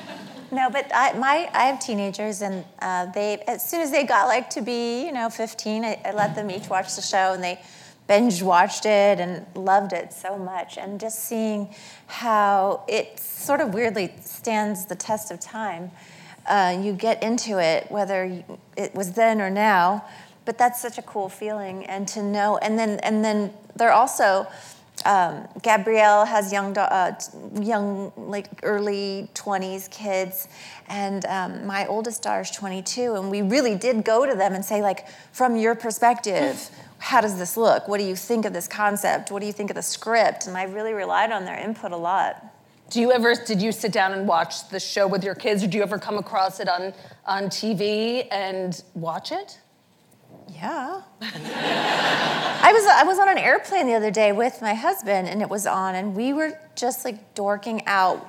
No, 0.53 0.69
but 0.69 0.91
I, 0.93 1.13
my, 1.13 1.49
I 1.53 1.63
have 1.67 1.79
teenagers, 1.79 2.41
and 2.41 2.65
uh, 2.79 3.05
they, 3.05 3.37
as 3.47 3.67
soon 3.67 3.81
as 3.81 3.89
they 3.89 4.03
got 4.03 4.27
like 4.27 4.49
to 4.51 4.61
be, 4.61 5.05
you 5.05 5.11
know, 5.13 5.29
15, 5.29 5.85
I, 5.85 6.01
I 6.03 6.11
let 6.11 6.35
them 6.35 6.51
each 6.51 6.67
watch 6.67 6.95
the 6.95 7.01
show, 7.01 7.33
and 7.33 7.41
they 7.41 7.61
binge 8.07 8.43
watched 8.43 8.85
it 8.85 9.21
and 9.21 9.45
loved 9.55 9.93
it 9.93 10.11
so 10.11 10.37
much. 10.37 10.77
And 10.77 10.99
just 10.99 11.19
seeing 11.23 11.73
how 12.07 12.83
it 12.89 13.17
sort 13.17 13.61
of 13.61 13.73
weirdly 13.73 14.13
stands 14.19 14.85
the 14.85 14.95
test 14.95 15.31
of 15.31 15.39
time. 15.39 15.91
Uh, 16.45 16.77
you 16.81 16.91
get 16.91 17.23
into 17.23 17.57
it, 17.59 17.89
whether 17.89 18.43
it 18.75 18.93
was 18.93 19.13
then 19.13 19.39
or 19.39 19.49
now, 19.49 20.03
but 20.43 20.57
that's 20.57 20.81
such 20.81 20.97
a 20.97 21.01
cool 21.03 21.29
feeling, 21.29 21.85
and 21.85 22.07
to 22.09 22.21
know, 22.21 22.57
and 22.57 22.77
then 22.77 22.99
and 22.99 23.23
then 23.23 23.53
they're 23.75 23.93
also 23.93 24.47
um, 25.05 25.47
Gabrielle 25.61 26.25
has 26.25 26.51
young, 26.51 26.77
uh, 26.77 27.19
young, 27.59 28.11
like 28.17 28.47
early 28.63 29.29
20s 29.33 29.89
kids, 29.89 30.47
and 30.87 31.25
um, 31.25 31.65
my 31.65 31.85
oldest 31.87 32.23
daughter's 32.23 32.51
22, 32.51 33.15
and 33.15 33.31
we 33.31 33.41
really 33.41 33.75
did 33.75 34.03
go 34.03 34.25
to 34.25 34.35
them 34.35 34.53
and 34.53 34.63
say, 34.63 34.81
like, 34.81 35.07
from 35.31 35.55
your 35.55 35.75
perspective, 35.75 36.69
how 36.99 37.21
does 37.21 37.37
this 37.37 37.57
look? 37.57 37.87
What 37.87 37.99
do 37.99 38.03
you 38.03 38.15
think 38.15 38.45
of 38.45 38.53
this 38.53 38.67
concept? 38.67 39.31
What 39.31 39.39
do 39.39 39.47
you 39.47 39.53
think 39.53 39.69
of 39.69 39.75
the 39.75 39.81
script? 39.81 40.47
And 40.47 40.55
I 40.55 40.63
really 40.63 40.93
relied 40.93 41.31
on 41.31 41.45
their 41.45 41.57
input 41.57 41.91
a 41.91 41.97
lot. 41.97 42.45
Do 42.91 42.99
you 42.99 43.11
ever 43.11 43.33
did 43.35 43.61
you 43.61 43.71
sit 43.71 43.93
down 43.93 44.11
and 44.11 44.27
watch 44.27 44.67
the 44.69 44.79
show 44.79 45.07
with 45.07 45.23
your 45.23 45.33
kids, 45.33 45.63
or 45.63 45.67
do 45.67 45.77
you 45.77 45.83
ever 45.83 45.97
come 45.97 46.17
across 46.17 46.59
it 46.59 46.67
on 46.67 46.93
on 47.25 47.45
TV 47.45 48.27
and 48.31 48.83
watch 48.93 49.31
it? 49.31 49.59
Yeah. 50.61 51.01
I 51.21 52.71
was 52.71 52.85
I 52.85 53.03
was 53.03 53.17
on 53.17 53.29
an 53.29 53.39
airplane 53.39 53.87
the 53.87 53.95
other 53.95 54.11
day 54.11 54.31
with 54.31 54.61
my 54.61 54.75
husband 54.75 55.27
and 55.27 55.41
it 55.41 55.49
was 55.49 55.65
on 55.65 55.95
and 55.95 56.15
we 56.15 56.33
were 56.33 56.55
just 56.75 57.03
like 57.03 57.33
dorking 57.33 57.81
out, 57.87 58.27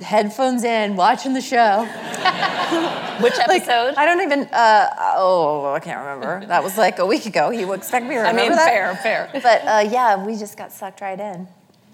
headphones 0.00 0.62
in, 0.62 0.94
watching 0.94 1.34
the 1.34 1.40
show. 1.40 1.82
Which 3.20 3.34
episode? 3.38 3.94
I 3.96 4.04
don't 4.06 4.20
even 4.20 4.44
uh, 4.52 4.90
oh 5.16 5.72
I 5.74 5.80
can't 5.80 5.98
remember. 5.98 6.46
That 6.46 6.62
was 6.62 6.78
like 6.78 7.00
a 7.00 7.06
week 7.06 7.26
ago. 7.26 7.50
You 7.50 7.66
would 7.66 7.80
expect 7.80 8.06
me 8.06 8.14
to 8.14 8.20
remember 8.20 8.40
I 8.40 8.48
mean, 8.48 8.52
that? 8.52 8.68
fair, 8.68 8.96
fair. 9.02 9.30
But 9.42 9.66
uh, 9.66 9.90
yeah, 9.90 10.24
we 10.24 10.36
just 10.36 10.56
got 10.56 10.70
sucked 10.70 11.00
right 11.00 11.18
in. 11.18 11.48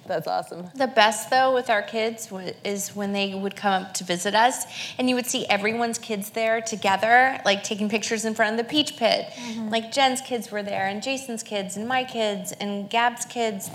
That's 0.09 0.27
awesome. 0.27 0.71
The 0.75 0.87
best 0.87 1.31
though 1.31 1.55
with 1.55 1.69
our 1.71 1.83
kids 1.83 2.33
is 2.65 2.97
when 2.97 3.13
they 3.13 3.35
would 3.35 3.55
come 3.55 3.83
up 3.83 3.95
to 3.95 4.05
visit 4.05 4.35
us 4.35 4.65
and 4.99 5.09
you 5.09 5.15
would 5.15 5.27
see 5.27 5.47
everyone's 5.47 5.99
kids 5.99 6.31
there 6.31 6.61
together, 6.61 7.41
like 7.45 7.63
taking 7.63 7.89
pictures 7.89 8.25
in 8.25 8.35
front 8.35 8.59
of 8.59 8.67
the 8.67 8.69
peach 8.69 8.97
pit. 8.97 9.27
Mm-hmm. 9.35 9.69
Like 9.69 9.93
Jen's 9.93 10.21
kids 10.23 10.51
were 10.51 10.63
there 10.63 10.87
and 10.87 11.03
Jason's 11.03 11.43
kids 11.43 11.77
and 11.77 11.87
my 11.87 12.05
kids 12.05 12.53
and 12.53 12.89
Gab's 12.89 13.27
kids 13.27 13.71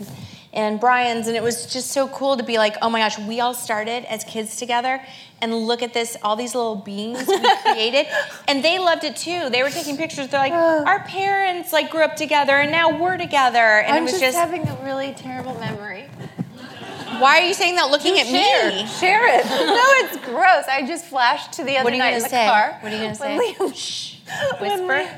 and 0.53 0.79
Brian's 0.79 1.27
and 1.27 1.35
it 1.35 1.43
was 1.43 1.65
just 1.65 1.91
so 1.91 2.07
cool 2.07 2.37
to 2.37 2.43
be 2.43 2.57
like, 2.57 2.75
oh 2.81 2.89
my 2.89 2.99
gosh, 2.99 3.17
we 3.19 3.39
all 3.39 3.53
started 3.53 4.05
as 4.05 4.23
kids 4.23 4.55
together 4.57 5.01
and 5.41 5.53
look 5.53 5.81
at 5.81 5.93
this, 5.93 6.15
all 6.21 6.35
these 6.35 6.53
little 6.55 6.75
beings 6.75 7.27
we 7.27 7.41
created. 7.63 8.05
And 8.47 8.63
they 8.63 8.77
loved 8.79 9.03
it 9.03 9.15
too. 9.15 9.49
They 9.49 9.63
were 9.63 9.69
taking 9.71 9.97
pictures. 9.97 10.27
They're 10.29 10.39
like, 10.39 10.53
our 10.53 11.03
parents 11.05 11.73
like 11.73 11.89
grew 11.89 12.03
up 12.03 12.15
together 12.15 12.53
and 12.53 12.71
now 12.71 12.97
we're 12.97 13.17
together. 13.17 13.57
And 13.59 13.97
it 13.97 14.11
was 14.11 14.19
just, 14.19 14.37
having 14.37 14.67
a 14.67 14.77
really 14.83 15.13
terrible 15.13 15.57
memory. 15.59 16.03
why 17.19 17.39
are 17.41 17.45
you 17.47 17.53
saying 17.53 17.75
that 17.75 17.89
looking 17.89 18.19
at 18.19 18.27
me? 18.27 18.85
Share 18.99 19.25
it. 19.39 19.45
no, 19.49 19.85
it's 20.05 20.17
gross. 20.25 20.65
I 20.69 20.85
just 20.87 21.05
flashed 21.05 21.53
to 21.53 21.63
the 21.63 21.77
other 21.77 21.91
you 21.91 21.97
night 21.97 22.13
in 22.13 22.21
the 22.23 22.29
say? 22.29 22.45
car. 22.45 22.77
What 22.81 22.91
are 22.93 22.95
you 22.95 23.01
gonna 23.01 23.17
when 23.17 23.39
say? 23.39 23.53
Liam, 23.55 23.75
Shh. 23.75 24.13
when 24.59 24.87
Whisper. 24.87 25.09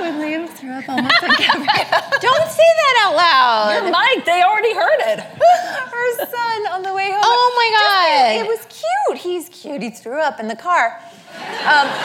When 0.00 0.14
Liam 0.20 0.48
threw 0.48 0.70
up 0.72 0.88
almost 0.88 1.22
like 1.22 1.36
Don't 2.20 2.48
say 2.50 2.70
that 2.80 2.96
out 3.04 3.14
loud. 3.16 3.72
Your 3.74 3.84
mic, 3.92 4.24
they 4.24 4.42
already 4.42 4.74
heard 4.74 5.00
it. 5.00 5.20
her 5.20 6.16
son 6.16 6.66
on 6.72 6.82
the 6.82 6.94
way 6.94 7.10
home. 7.10 7.20
Oh 7.22 7.52
my 7.56 7.68
Just- 7.70 7.84
God. 7.84 8.40
It 8.40 8.46
was 8.48 8.66
cute. 8.68 9.09
He's 9.20 9.48
cute. 9.48 9.82
He 9.82 9.90
threw 9.90 10.20
up 10.20 10.40
in 10.40 10.48
the 10.48 10.56
car. 10.56 10.98
Um, 11.34 11.86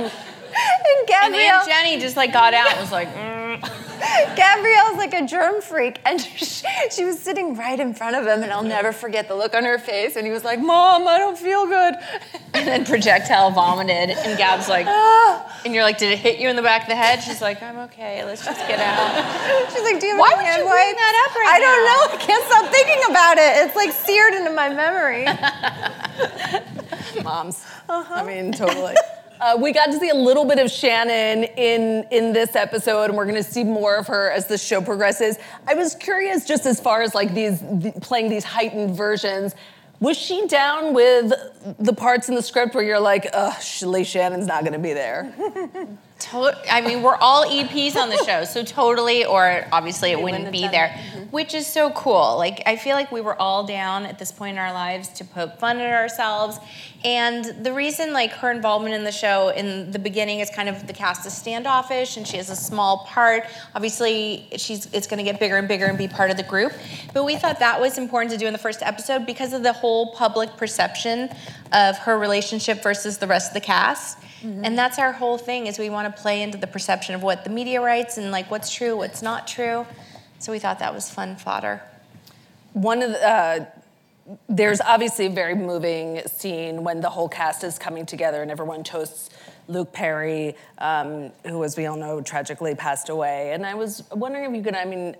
and, 0.00 0.12
And 0.54 1.08
Gabrielle, 1.08 1.60
then 1.60 1.68
Jenny 1.68 2.00
just 2.00 2.16
like 2.16 2.32
got 2.32 2.54
out 2.54 2.70
and 2.70 2.80
was 2.80 2.92
like, 2.92 3.08
mm. 3.08 3.43
Gabrielle's 4.36 4.96
like 4.96 5.14
a 5.14 5.26
germ 5.26 5.60
freak, 5.62 5.98
and 6.04 6.20
she, 6.20 6.44
she 6.90 7.04
was 7.04 7.18
sitting 7.18 7.54
right 7.56 7.78
in 7.78 7.94
front 7.94 8.16
of 8.16 8.26
him, 8.26 8.42
and 8.42 8.52
I'll 8.52 8.62
never 8.62 8.92
forget 8.92 9.28
the 9.28 9.34
look 9.34 9.54
on 9.54 9.64
her 9.64 9.78
face. 9.78 10.16
And 10.16 10.26
he 10.26 10.32
was 10.32 10.44
like, 10.44 10.60
"Mom, 10.60 11.06
I 11.08 11.18
don't 11.18 11.38
feel 11.38 11.66
good." 11.66 11.94
and 12.54 12.66
then 12.68 12.84
projectile 12.84 13.50
vomited. 13.50 14.10
And 14.10 14.38
Gab's 14.38 14.68
like, 14.68 14.86
Ah. 14.88 15.60
and 15.64 15.74
you're 15.74 15.82
like, 15.82 15.98
did 15.98 16.12
it 16.12 16.18
hit 16.18 16.38
you 16.38 16.48
in 16.48 16.56
the 16.56 16.62
back 16.62 16.82
of 16.82 16.88
the 16.88 16.96
head? 16.96 17.20
She's 17.22 17.40
like, 17.42 17.62
I'm 17.62 17.78
okay. 17.90 18.24
Let's 18.24 18.44
just 18.44 18.60
get 18.68 18.78
out. 18.80 19.70
She's 19.72 19.82
like, 19.82 19.98
"Do 20.00 20.06
you 20.06 20.12
have 20.14 20.20
Why 20.20 20.28
any 20.32 20.36
would 20.38 20.46
hand 20.46 20.62
you 20.62 20.68
bring 20.68 20.86
wipes?" 20.86 20.98
that 20.98 21.26
up 21.28 21.36
right 21.36 21.48
I 21.48 21.58
don't 21.60 21.84
now? 21.84 21.90
know. 21.90 22.14
I 22.14 22.16
can't 22.24 22.44
stop 22.46 22.72
thinking 22.72 23.02
about 23.10 23.38
it. 23.38 23.66
It's 23.66 23.76
like 23.76 23.92
seared 23.92 24.34
into 24.34 24.50
my 24.50 24.68
memory. 24.70 25.26
Moms. 27.22 27.64
I 27.88 28.22
mean, 28.24 28.52
totally. 28.52 28.94
Uh, 29.40 29.56
we 29.60 29.72
got 29.72 29.86
to 29.86 29.98
see 29.98 30.10
a 30.10 30.14
little 30.14 30.44
bit 30.44 30.58
of 30.58 30.68
Shannen 30.68 31.50
in 31.58 32.06
in 32.10 32.32
this 32.32 32.54
episode, 32.54 33.04
and 33.04 33.16
we're 33.16 33.24
going 33.24 33.36
to 33.36 33.42
see 33.42 33.64
more 33.64 33.96
of 33.96 34.06
her 34.06 34.30
as 34.30 34.46
the 34.46 34.56
show 34.56 34.80
progresses. 34.80 35.38
I 35.66 35.74
was 35.74 35.94
curious, 35.94 36.44
just 36.44 36.66
as 36.66 36.80
far 36.80 37.02
as 37.02 37.14
like 37.14 37.34
these 37.34 37.60
th- 37.60 37.94
playing 37.96 38.30
these 38.30 38.44
heightened 38.44 38.96
versions. 38.96 39.54
Was 40.00 40.16
she 40.18 40.46
down 40.48 40.92
with 40.92 41.32
the 41.78 41.92
parts 41.92 42.28
in 42.28 42.34
the 42.34 42.42
script 42.42 42.74
where 42.74 42.84
you're 42.84 43.00
like, 43.00 43.26
ugh, 43.32 43.54
Lee 43.82 44.02
Shannen's 44.02 44.46
not 44.46 44.62
going 44.62 44.72
to 44.72 44.78
be 44.78 44.92
there? 44.92 45.32
To- 46.30 46.56
I 46.70 46.80
mean, 46.80 47.02
we're 47.02 47.16
all 47.16 47.44
EPs 47.44 47.96
on 47.96 48.08
the 48.08 48.22
show, 48.24 48.44
so 48.44 48.62
totally, 48.62 49.24
or 49.24 49.66
obviously 49.72 50.10
it 50.10 50.20
wouldn't 50.20 50.44
wouldn't 50.44 50.52
be 50.52 50.68
there, 50.68 50.86
it. 50.86 50.90
Mm-hmm. 50.90 51.24
which 51.30 51.54
is 51.54 51.66
so 51.66 51.90
cool. 51.90 52.36
Like, 52.36 52.62
I 52.66 52.76
feel 52.76 52.94
like 52.94 53.10
we 53.12 53.20
were 53.20 53.40
all 53.40 53.64
down 53.66 54.06
at 54.06 54.18
this 54.18 54.32
point 54.32 54.56
in 54.56 54.58
our 54.58 54.72
lives 54.72 55.08
to 55.10 55.24
poke 55.24 55.58
fun 55.58 55.78
at 55.78 55.92
ourselves. 55.92 56.58
And 57.04 57.44
the 57.64 57.72
reason, 57.72 58.12
like, 58.12 58.32
her 58.32 58.50
involvement 58.50 58.94
in 58.94 59.04
the 59.04 59.12
show 59.12 59.50
in 59.50 59.90
the 59.90 59.98
beginning 59.98 60.40
is 60.40 60.50
kind 60.50 60.68
of 60.68 60.86
the 60.86 60.92
cast 60.92 61.26
is 61.26 61.36
standoffish 61.36 62.16
and 62.16 62.26
she 62.26 62.38
has 62.38 62.50
a 62.50 62.56
small 62.56 63.04
part. 63.06 63.44
Obviously, 63.74 64.48
she's 64.56 64.86
it's 64.92 65.06
going 65.06 65.18
to 65.18 65.30
get 65.30 65.38
bigger 65.38 65.56
and 65.56 65.68
bigger 65.68 65.86
and 65.86 65.98
be 65.98 66.08
part 66.08 66.30
of 66.30 66.36
the 66.36 66.42
group. 66.42 66.72
But 67.12 67.24
we 67.24 67.36
thought 67.36 67.58
that 67.58 67.80
was 67.80 67.98
important 67.98 68.32
to 68.32 68.38
do 68.38 68.46
in 68.46 68.52
the 68.52 68.58
first 68.58 68.82
episode 68.82 69.26
because 69.26 69.52
of 69.52 69.62
the 69.62 69.72
whole 69.72 70.14
public 70.14 70.56
perception 70.56 71.28
of 71.72 71.98
her 71.98 72.18
relationship 72.18 72.82
versus 72.82 73.18
the 73.18 73.26
rest 73.26 73.50
of 73.50 73.54
the 73.54 73.60
cast. 73.60 74.18
Mm-hmm. 74.44 74.64
And 74.64 74.78
that's 74.78 74.98
our 74.98 75.12
whole 75.12 75.38
thing 75.38 75.66
is 75.66 75.78
we 75.78 75.90
want 75.90 76.13
to 76.13 76.13
play 76.16 76.42
into 76.42 76.58
the 76.58 76.66
perception 76.66 77.14
of 77.14 77.22
what 77.22 77.44
the 77.44 77.50
media 77.50 77.80
writes 77.80 78.18
and 78.18 78.30
like 78.30 78.50
what's 78.50 78.72
true, 78.72 78.96
what's 78.96 79.22
not 79.22 79.46
true. 79.46 79.86
So 80.38 80.52
we 80.52 80.58
thought 80.58 80.78
that 80.80 80.94
was 80.94 81.10
fun 81.10 81.36
fodder. 81.36 81.82
One 82.72 83.02
of 83.02 83.10
the, 83.10 83.28
uh, 83.28 83.66
there's 84.48 84.80
obviously 84.80 85.26
a 85.26 85.30
very 85.30 85.54
moving 85.54 86.22
scene 86.26 86.82
when 86.82 87.00
the 87.00 87.10
whole 87.10 87.28
cast 87.28 87.62
is 87.64 87.78
coming 87.78 88.06
together 88.06 88.42
and 88.42 88.50
everyone 88.50 88.84
toasts 88.84 89.30
Luke 89.68 89.92
Perry, 89.92 90.56
um, 90.78 91.30
who, 91.46 91.64
as 91.64 91.76
we 91.76 91.86
all 91.86 91.96
know, 91.96 92.20
tragically 92.20 92.74
passed 92.74 93.08
away. 93.08 93.52
And 93.52 93.64
I 93.64 93.74
was 93.74 94.02
wondering 94.12 94.44
if 94.44 94.56
you 94.56 94.62
could, 94.62 94.74
I 94.74 94.84
mean, 94.84 95.16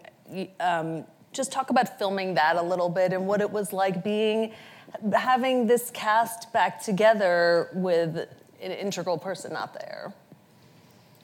um, 0.60 1.04
just 1.32 1.50
talk 1.52 1.70
about 1.70 1.98
filming 1.98 2.34
that 2.34 2.56
a 2.56 2.62
little 2.62 2.88
bit 2.88 3.12
and 3.12 3.26
what 3.26 3.40
it 3.40 3.50
was 3.50 3.72
like 3.72 4.04
being, 4.04 4.52
having 5.12 5.66
this 5.66 5.90
cast 5.90 6.52
back 6.52 6.82
together 6.82 7.70
with 7.72 8.28
an 8.60 8.72
integral 8.72 9.18
person 9.18 9.52
not 9.52 9.74
there. 9.74 10.12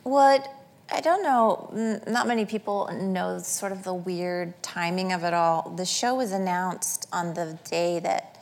What 0.03 0.49
I 0.93 1.01
don't 1.01 1.23
know, 1.23 2.01
not 2.07 2.27
many 2.27 2.45
people 2.45 2.89
know 2.93 3.39
sort 3.39 3.71
of 3.71 3.85
the 3.85 3.95
weird 3.95 4.61
timing 4.63 5.13
of 5.13 5.23
it 5.23 5.33
all. 5.33 5.71
The 5.77 5.85
show 5.85 6.17
was 6.17 6.33
announced 6.33 7.07
on 7.13 7.35
the 7.35 7.59
day 7.65 8.01
that 8.01 8.39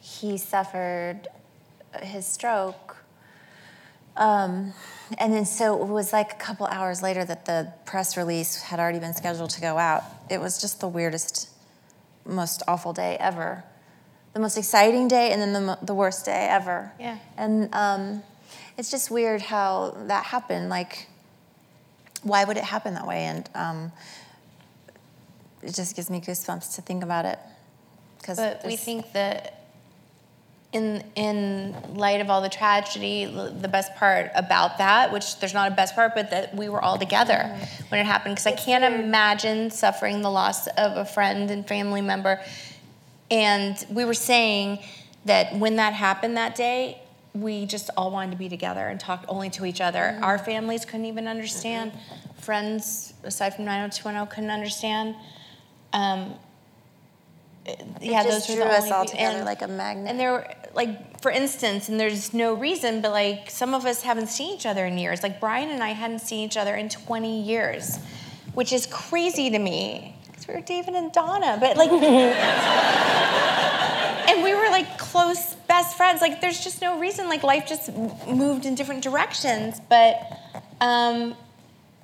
he 0.00 0.36
suffered 0.36 1.28
his 2.02 2.26
stroke. 2.26 2.96
Um, 4.16 4.74
and 5.16 5.32
then 5.32 5.46
so 5.46 5.80
it 5.80 5.88
was 5.88 6.12
like 6.12 6.32
a 6.32 6.36
couple 6.36 6.66
hours 6.66 7.02
later 7.02 7.24
that 7.24 7.46
the 7.46 7.72
press 7.86 8.16
release 8.16 8.60
had 8.60 8.80
already 8.80 8.98
been 8.98 9.14
scheduled 9.14 9.50
to 9.50 9.60
go 9.60 9.78
out. 9.78 10.02
It 10.28 10.40
was 10.40 10.60
just 10.60 10.80
the 10.80 10.88
weirdest, 10.88 11.48
most 12.26 12.62
awful 12.68 12.92
day 12.92 13.16
ever. 13.18 13.64
The 14.34 14.40
most 14.40 14.58
exciting 14.58 15.08
day 15.08 15.32
and 15.32 15.40
then 15.40 15.52
the, 15.52 15.78
the 15.80 15.94
worst 15.94 16.26
day 16.26 16.48
ever. 16.50 16.92
Yeah. 17.00 17.18
And 17.38 17.74
um, 17.74 18.22
it's 18.78 18.92
just 18.92 19.10
weird 19.10 19.42
how 19.42 19.94
that 20.06 20.24
happened. 20.24 20.70
Like, 20.70 21.08
why 22.22 22.44
would 22.44 22.56
it 22.56 22.64
happen 22.64 22.94
that 22.94 23.06
way? 23.06 23.24
And 23.24 23.50
um, 23.54 23.92
it 25.62 25.74
just 25.74 25.96
gives 25.96 26.08
me 26.08 26.20
goosebumps 26.20 26.76
to 26.76 26.82
think 26.82 27.02
about 27.02 27.24
it. 27.24 27.38
Because 28.18 28.38
But 28.38 28.62
we 28.64 28.76
think 28.76 29.12
that 29.12 29.54
in 30.72 31.02
in 31.16 31.74
light 31.94 32.20
of 32.20 32.30
all 32.30 32.40
the 32.40 32.48
tragedy, 32.48 33.24
the 33.24 33.68
best 33.68 33.94
part 33.96 34.30
about 34.34 34.78
that, 34.78 35.12
which 35.12 35.40
there's 35.40 35.54
not 35.54 35.72
a 35.72 35.74
best 35.74 35.96
part, 35.96 36.14
but 36.14 36.30
that 36.30 36.54
we 36.54 36.68
were 36.68 36.82
all 36.82 36.98
together 36.98 37.58
when 37.88 38.00
it 38.00 38.04
happened. 38.04 38.36
Because 38.36 38.46
I 38.46 38.52
can't 38.52 38.84
imagine 38.84 39.70
suffering 39.70 40.22
the 40.22 40.30
loss 40.30 40.68
of 40.68 40.96
a 40.96 41.04
friend 41.04 41.50
and 41.50 41.66
family 41.66 42.00
member. 42.00 42.40
And 43.30 43.84
we 43.90 44.04
were 44.04 44.14
saying 44.14 44.78
that 45.24 45.56
when 45.56 45.76
that 45.76 45.94
happened 45.94 46.36
that 46.36 46.54
day, 46.54 47.02
we 47.40 47.66
just 47.66 47.90
all 47.96 48.10
wanted 48.10 48.32
to 48.32 48.36
be 48.36 48.48
together 48.48 48.86
and 48.88 48.98
talk 48.98 49.24
only 49.28 49.50
to 49.50 49.64
each 49.64 49.80
other. 49.80 50.18
Our 50.22 50.38
families 50.38 50.84
couldn't 50.84 51.06
even 51.06 51.28
understand. 51.28 51.92
Friends, 52.40 53.12
aside 53.24 53.54
from 53.54 53.64
90210, 53.64 54.34
couldn't 54.34 54.50
understand. 54.50 55.14
Um, 55.92 56.34
yeah, 58.00 58.22
just 58.24 58.48
those 58.48 58.56
drew 58.56 58.64
were 58.64 58.70
the 58.70 58.76
us 58.76 58.82
only 58.84 58.92
all 58.92 59.04
together 59.04 59.36
and- 59.38 59.44
like 59.44 59.62
a 59.62 59.68
magnet. 59.68 60.08
And 60.08 60.18
there 60.18 60.32
were 60.32 60.48
like, 60.74 61.20
for 61.20 61.30
instance, 61.30 61.88
and 61.88 62.00
there's 62.00 62.32
no 62.32 62.54
reason, 62.54 63.00
but 63.02 63.10
like 63.12 63.50
some 63.50 63.74
of 63.74 63.84
us 63.84 64.02
haven't 64.02 64.28
seen 64.28 64.54
each 64.54 64.66
other 64.66 64.86
in 64.86 64.96
years. 64.98 65.22
Like 65.22 65.38
Brian 65.40 65.70
and 65.70 65.82
I 65.82 65.90
hadn't 65.90 66.20
seen 66.20 66.46
each 66.46 66.56
other 66.56 66.74
in 66.76 66.88
20 66.88 67.42
years, 67.42 67.98
which 68.54 68.72
is 68.72 68.86
crazy 68.86 69.50
to 69.50 69.58
me. 69.58 70.14
Because 70.26 70.48
we 70.48 70.54
were 70.54 70.60
David 70.62 70.94
and 70.94 71.12
Donna, 71.12 71.58
but 71.60 71.76
like, 71.76 71.90
and 74.28 74.42
we 74.42 74.54
were 74.54 74.68
like 74.70 74.98
close 74.98 75.54
best 75.66 75.96
friends. 75.96 76.20
Like, 76.20 76.40
there's 76.40 76.62
just 76.62 76.82
no 76.82 76.98
reason. 76.98 77.28
Like, 77.28 77.42
life 77.42 77.66
just 77.66 77.92
moved 78.26 78.66
in 78.66 78.74
different 78.74 79.02
directions. 79.02 79.80
But 79.88 80.20
um, 80.80 81.34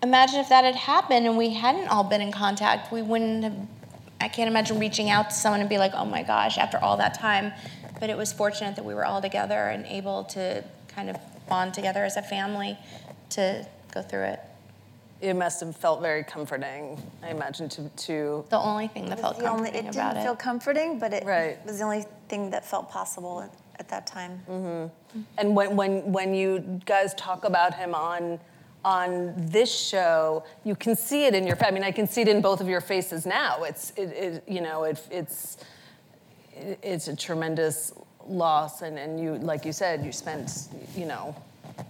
imagine 0.03 0.41
if 0.41 0.49
that 0.49 0.65
had 0.65 0.75
happened 0.75 1.27
and 1.27 1.37
we 1.37 1.51
hadn't 1.51 1.89
all 1.89 2.05
been 2.05 2.21
in 2.21 2.33
contact. 2.33 2.91
We 2.93 3.03
wouldn't 3.03 3.45
have. 3.45 3.57
I 4.21 4.29
can't 4.29 4.49
imagine 4.49 4.79
reaching 4.79 5.11
out 5.11 5.31
to 5.31 5.37
someone 5.37 5.61
and 5.61 5.69
be 5.69 5.77
like, 5.77 5.93
"Oh 5.95 6.07
my 6.07 6.23
gosh!" 6.23 6.57
After 6.57 6.79
all 6.79 6.97
that 6.97 7.19
time, 7.19 7.53
but 8.01 8.09
it 8.09 8.17
was 8.17 8.33
fortunate 8.33 8.77
that 8.77 8.85
we 8.85 8.95
were 8.95 9.05
all 9.05 9.21
together 9.21 9.69
and 9.69 9.85
able 9.87 10.25
to 10.25 10.65
kind 10.89 11.11
of 11.11 11.17
bond 11.47 11.75
together 11.75 12.05
as 12.05 12.17
a 12.17 12.23
family 12.23 12.79
to 13.31 13.67
go 13.93 14.01
through 14.01 14.25
it. 14.25 14.41
It 15.21 15.35
must 15.35 15.61
have 15.61 15.75
felt 15.77 16.03
very 16.03 16.23
comforting, 16.25 17.01
I 17.23 17.31
imagine, 17.31 17.69
to, 17.71 17.89
to 17.89 18.45
The 18.51 18.59
only 18.59 18.89
thing 18.89 19.09
that 19.09 19.21
felt 19.21 19.39
the 19.39 19.49
only, 19.49 19.71
comforting 19.71 19.75
it 19.87 19.93
didn't 19.93 19.95
about 20.13 20.23
feel 20.23 20.37
comforting, 20.37 20.99
but 20.99 21.13
it 21.15 21.25
Right. 21.25 21.65
was 21.65 21.79
the 21.79 21.85
only 21.85 22.05
thing 22.29 22.51
that 22.51 22.65
felt 22.65 22.91
possible 22.91 23.41
at, 23.41 23.51
at 23.79 23.89
that 23.89 24.07
time. 24.07 24.43
Mm-hmm. 24.51 25.21
And 25.39 25.57
when, 25.57 25.77
when, 25.77 26.13
when 26.13 26.35
you 26.35 26.81
guys 26.85 27.15
talk 27.15 27.45
about 27.45 27.75
him 27.75 27.95
on, 27.95 28.39
on 28.85 29.33
this 29.37 29.73
show, 29.75 30.45
you 30.65 30.77
can 30.77 30.95
see 30.95 31.25
it 31.25 31.35
in 31.35 31.47
your. 31.47 31.57
fa- 31.57 31.69
I 31.69 31.71
mean, 31.71 31.85
I 31.85 31.93
can 31.93 32.07
see 32.07 32.21
it 32.21 32.29
in 32.29 32.43
both 32.43 32.61
of 32.61 32.69
your 32.69 32.83
faces 32.83 33.25
now. 33.25 33.63
It's, 33.63 33.91
it, 33.97 34.03
it, 34.11 34.45
you 34.47 34.61
know, 34.61 34.85
it, 34.85 35.01
it's, 35.11 35.57
it- 36.55 36.79
it's 36.83 37.09
a 37.09 37.17
tremendous 37.17 37.93
loss, 38.27 38.83
and, 38.83 38.99
and 38.99 39.19
you, 39.19 39.37
like 39.37 39.65
you 39.65 39.73
said, 39.73 40.05
you 40.05 40.13
spent, 40.13 40.69
you 40.95 41.07
know, 41.07 41.35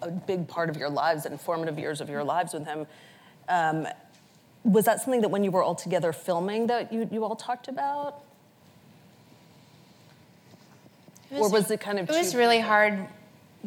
a 0.03 0.11
big 0.11 0.47
part 0.47 0.69
of 0.71 0.77
your 0.77 0.89
lives 0.91 1.27
and 1.27 1.41
formative 1.41 1.79
years 1.81 2.01
of 2.01 2.09
your 2.09 2.23
lives 2.23 2.53
with 2.55 2.65
him. 2.67 2.87
Um, 3.49 3.87
was 4.65 4.87
that 4.87 5.01
something 5.03 5.21
that 5.21 5.29
when 5.29 5.45
you 5.45 5.51
were 5.51 5.63
all 5.63 5.75
together 5.75 6.13
filming 6.13 6.67
that 6.69 6.93
you, 6.93 7.09
you 7.13 7.23
all 7.25 7.37
talked 7.37 7.69
about? 7.69 8.23
It 11.31 11.39
or 11.41 11.51
was 11.51 11.71
it 11.71 11.81
kind 11.81 11.99
of 11.99 12.09
It 12.09 12.17
was 12.17 12.35
really 12.35 12.61
hard. 12.61 13.07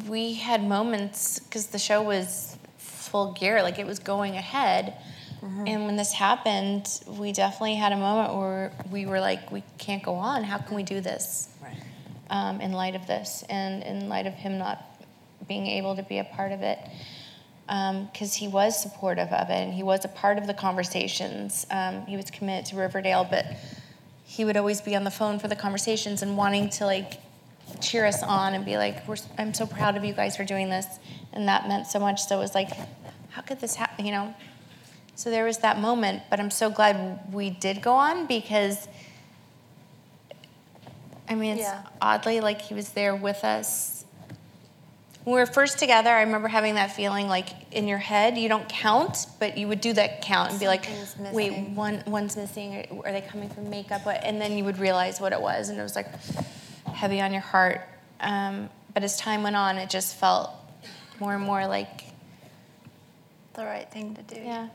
We 0.08 0.34
had 0.34 0.62
moments 0.64 1.38
because 1.38 1.68
the 1.68 1.78
show 1.78 2.02
was 2.02 2.56
full 2.78 3.32
gear, 3.32 3.62
like 3.62 3.78
it 3.78 3.86
was 3.86 3.98
going 3.98 4.36
ahead. 4.36 4.94
And 5.40 5.86
when 5.86 5.94
this 5.94 6.12
happened, 6.12 7.00
we 7.06 7.30
definitely 7.30 7.76
had 7.76 7.92
a 7.92 7.96
moment 7.96 8.34
where 8.34 8.72
we 8.90 9.06
were 9.06 9.20
like, 9.20 9.52
we 9.52 9.62
can't 9.78 10.02
go 10.02 10.14
on. 10.16 10.42
How 10.42 10.58
can 10.58 10.74
we 10.74 10.82
do 10.82 11.00
this 11.00 11.48
Right. 11.62 11.76
um, 12.28 12.60
in 12.60 12.72
light 12.72 12.96
of 12.96 13.06
this 13.06 13.44
and 13.48 13.84
in 13.84 14.08
light 14.08 14.26
of 14.26 14.34
him 14.34 14.58
not 14.58 14.84
being 15.46 15.68
able 15.68 15.94
to 15.94 16.02
be 16.02 16.18
a 16.18 16.24
part 16.24 16.50
of 16.50 16.62
it? 16.62 16.80
Because 17.68 18.34
he 18.34 18.48
was 18.48 18.80
supportive 18.80 19.28
of 19.28 19.50
it 19.50 19.54
and 19.62 19.74
he 19.74 19.82
was 19.82 20.04
a 20.04 20.08
part 20.08 20.38
of 20.38 20.46
the 20.46 20.54
conversations. 20.54 21.66
Um, 21.70 22.06
he 22.06 22.16
was 22.16 22.30
committed 22.30 22.66
to 22.70 22.76
Riverdale, 22.76 23.26
but 23.30 23.44
he 24.24 24.44
would 24.44 24.56
always 24.56 24.80
be 24.80 24.96
on 24.96 25.04
the 25.04 25.10
phone 25.10 25.38
for 25.38 25.48
the 25.48 25.56
conversations 25.56 26.22
and 26.22 26.36
wanting 26.36 26.70
to 26.70 26.86
like 26.86 27.20
cheer 27.82 28.06
us 28.06 28.22
on 28.22 28.54
and 28.54 28.64
be 28.64 28.76
like, 28.78 29.06
We're, 29.06 29.16
I'm 29.36 29.52
so 29.52 29.66
proud 29.66 29.96
of 29.96 30.04
you 30.04 30.14
guys 30.14 30.36
for 30.36 30.44
doing 30.44 30.70
this. 30.70 30.86
And 31.32 31.46
that 31.48 31.68
meant 31.68 31.86
so 31.86 31.98
much. 31.98 32.22
So 32.24 32.36
it 32.36 32.40
was 32.40 32.54
like, 32.54 32.70
how 33.30 33.42
could 33.42 33.60
this 33.60 33.74
happen? 33.74 34.06
You 34.06 34.12
know? 34.12 34.34
So 35.14 35.30
there 35.30 35.44
was 35.44 35.58
that 35.58 35.78
moment, 35.78 36.22
but 36.30 36.40
I'm 36.40 36.50
so 36.50 36.70
glad 36.70 37.32
we 37.32 37.50
did 37.50 37.82
go 37.82 37.92
on 37.92 38.26
because 38.26 38.88
I 41.28 41.34
mean, 41.34 41.52
it's 41.58 41.60
Yeah. 41.60 41.82
oddly 42.00 42.40
like 42.40 42.62
he 42.62 42.72
was 42.74 42.90
there 42.90 43.14
with 43.14 43.44
us. 43.44 43.97
When 45.28 45.34
we 45.34 45.40
were 45.42 45.46
first 45.46 45.78
together, 45.78 46.08
I 46.08 46.22
remember 46.22 46.48
having 46.48 46.76
that 46.76 46.96
feeling 46.96 47.28
like 47.28 47.50
in 47.70 47.86
your 47.86 47.98
head, 47.98 48.38
you 48.38 48.48
don't 48.48 48.66
count, 48.66 49.26
but 49.38 49.58
you 49.58 49.68
would 49.68 49.82
do 49.82 49.92
that 49.92 50.22
count 50.22 50.52
and 50.52 50.58
be 50.58 50.66
like, 50.66 50.88
wait, 51.32 51.68
one, 51.68 52.02
one's 52.06 52.34
missing. 52.34 53.02
Are 53.04 53.12
they 53.12 53.20
coming 53.20 53.50
from 53.50 53.68
makeup? 53.68 54.06
And 54.06 54.40
then 54.40 54.56
you 54.56 54.64
would 54.64 54.78
realize 54.78 55.20
what 55.20 55.34
it 55.34 55.40
was, 55.42 55.68
and 55.68 55.78
it 55.78 55.82
was 55.82 55.94
like 55.94 56.06
heavy 56.86 57.20
on 57.20 57.30
your 57.34 57.42
heart. 57.42 57.82
Um, 58.20 58.70
but 58.94 59.02
as 59.04 59.18
time 59.18 59.42
went 59.42 59.54
on, 59.54 59.76
it 59.76 59.90
just 59.90 60.16
felt 60.16 60.48
more 61.20 61.34
and 61.34 61.44
more 61.44 61.66
like, 61.66 62.04
The 63.52 63.66
right 63.66 63.90
thing 63.92 64.14
to 64.14 64.22
do. 64.22 64.40
yeah. 64.40 64.68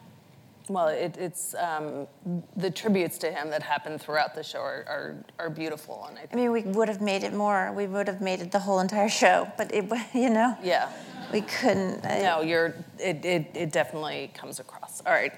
Well, 0.69 0.87
it, 0.87 1.17
it's 1.17 1.55
um, 1.55 2.07
the 2.55 2.71
tributes 2.71 3.17
to 3.19 3.31
him 3.31 3.49
that 3.49 3.61
happen 3.63 3.99
throughout 3.99 4.33
the 4.33 4.43
show 4.43 4.59
are, 4.59 4.85
are, 4.87 5.25
are 5.39 5.49
beautiful, 5.49 6.05
and 6.07 6.17
I 6.17 6.27
I 6.31 6.35
mean, 6.35 6.51
we 6.51 6.61
would 6.61 6.87
have 6.87 7.01
made 7.01 7.23
it 7.23 7.33
more. 7.33 7.71
We 7.75 7.85
would 7.87 8.07
have 8.07 8.21
made 8.21 8.39
it 8.39 8.51
the 8.51 8.59
whole 8.59 8.79
entire 8.79 9.09
show, 9.09 9.51
but 9.57 9.73
it, 9.73 9.85
you 10.13 10.29
know, 10.29 10.57
yeah, 10.63 10.89
we 11.33 11.41
couldn't. 11.41 12.05
I- 12.05 12.21
no, 12.21 12.41
you're 12.41 12.73
it, 12.97 13.25
it, 13.25 13.47
it 13.53 13.71
definitely 13.73 14.31
comes 14.33 14.59
across. 14.61 15.01
All 15.05 15.11
right, 15.11 15.33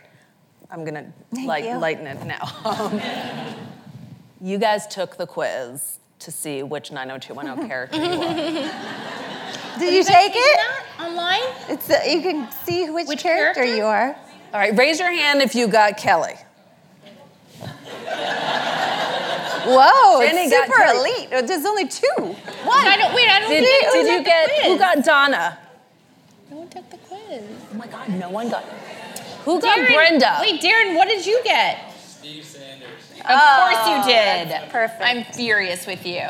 I'm 0.69 0.85
gonna 0.85 1.11
Thank 1.33 1.47
light, 1.47 1.75
lighten 1.77 2.05
it 2.05 2.23
now. 2.25 2.47
Um, 2.63 3.01
you 4.41 4.57
guys 4.59 4.85
took 4.87 5.17
the 5.17 5.25
quiz 5.25 5.99
to 6.19 6.31
see 6.31 6.61
which 6.63 6.91
90210 6.91 7.67
character 7.67 7.97
you 7.97 8.21
are. 8.21 9.79
Did 9.79 9.93
you 9.93 10.03
take 10.03 10.31
it? 10.35 10.59
online? 10.99 11.41
It's 11.67 11.89
uh, 11.89 11.99
you 12.07 12.21
can 12.21 12.49
see 12.63 12.89
which, 12.89 13.07
Which 13.07 13.21
character, 13.23 13.61
character? 13.63 13.75
you 13.75 13.83
are. 13.85 14.15
All 14.55 14.61
right, 14.61 14.73
raise 14.77 14.99
your 15.01 15.11
hand 15.11 15.41
if 15.41 15.53
you 15.53 15.67
got 15.67 15.97
Kelly. 15.97 16.31
Whoa, 19.65 20.21
Jennie 20.25 20.43
it's 20.43 20.53
got 20.53 20.67
super 20.67 20.77
Kelly. 20.77 21.09
elite. 21.11 21.29
Oh, 21.33 21.41
There's 21.41 21.65
only 21.65 21.89
two. 21.89 22.07
I 22.71 22.95
don't 22.97 23.13
wait. 23.13 23.27
I 23.27 23.39
don't 23.41 23.49
Did, 23.49 23.65
think 23.65 23.83
did 23.83 23.91
who 23.91 23.97
you 23.97 24.05
took 24.15 24.23
the 24.23 24.29
get 24.29 24.49
who 24.63 24.77
got 24.79 25.03
Donna? 25.03 25.57
No 26.49 26.55
one 26.55 26.69
took 26.69 26.89
the 26.89 26.95
quiz. 26.99 27.43
Oh 27.73 27.75
my 27.75 27.85
God, 27.87 28.07
no 28.11 28.29
one 28.29 28.49
got. 28.49 28.63
Who 29.43 29.59
got 29.59 29.77
Darren, 29.77 29.93
Brenda? 29.93 30.37
Wait, 30.39 30.61
Darren, 30.61 30.95
what 30.95 31.09
did 31.09 31.25
you 31.25 31.41
get? 31.43 31.91
Steve 31.99 32.45
Sanders. 32.45 33.11
Of 33.19 33.25
course 33.25 33.87
you 33.89 34.03
did. 34.13 34.69
perfect. 34.69 35.01
I'm 35.01 35.25
furious 35.33 35.85
with 35.85 36.05
you. 36.05 36.23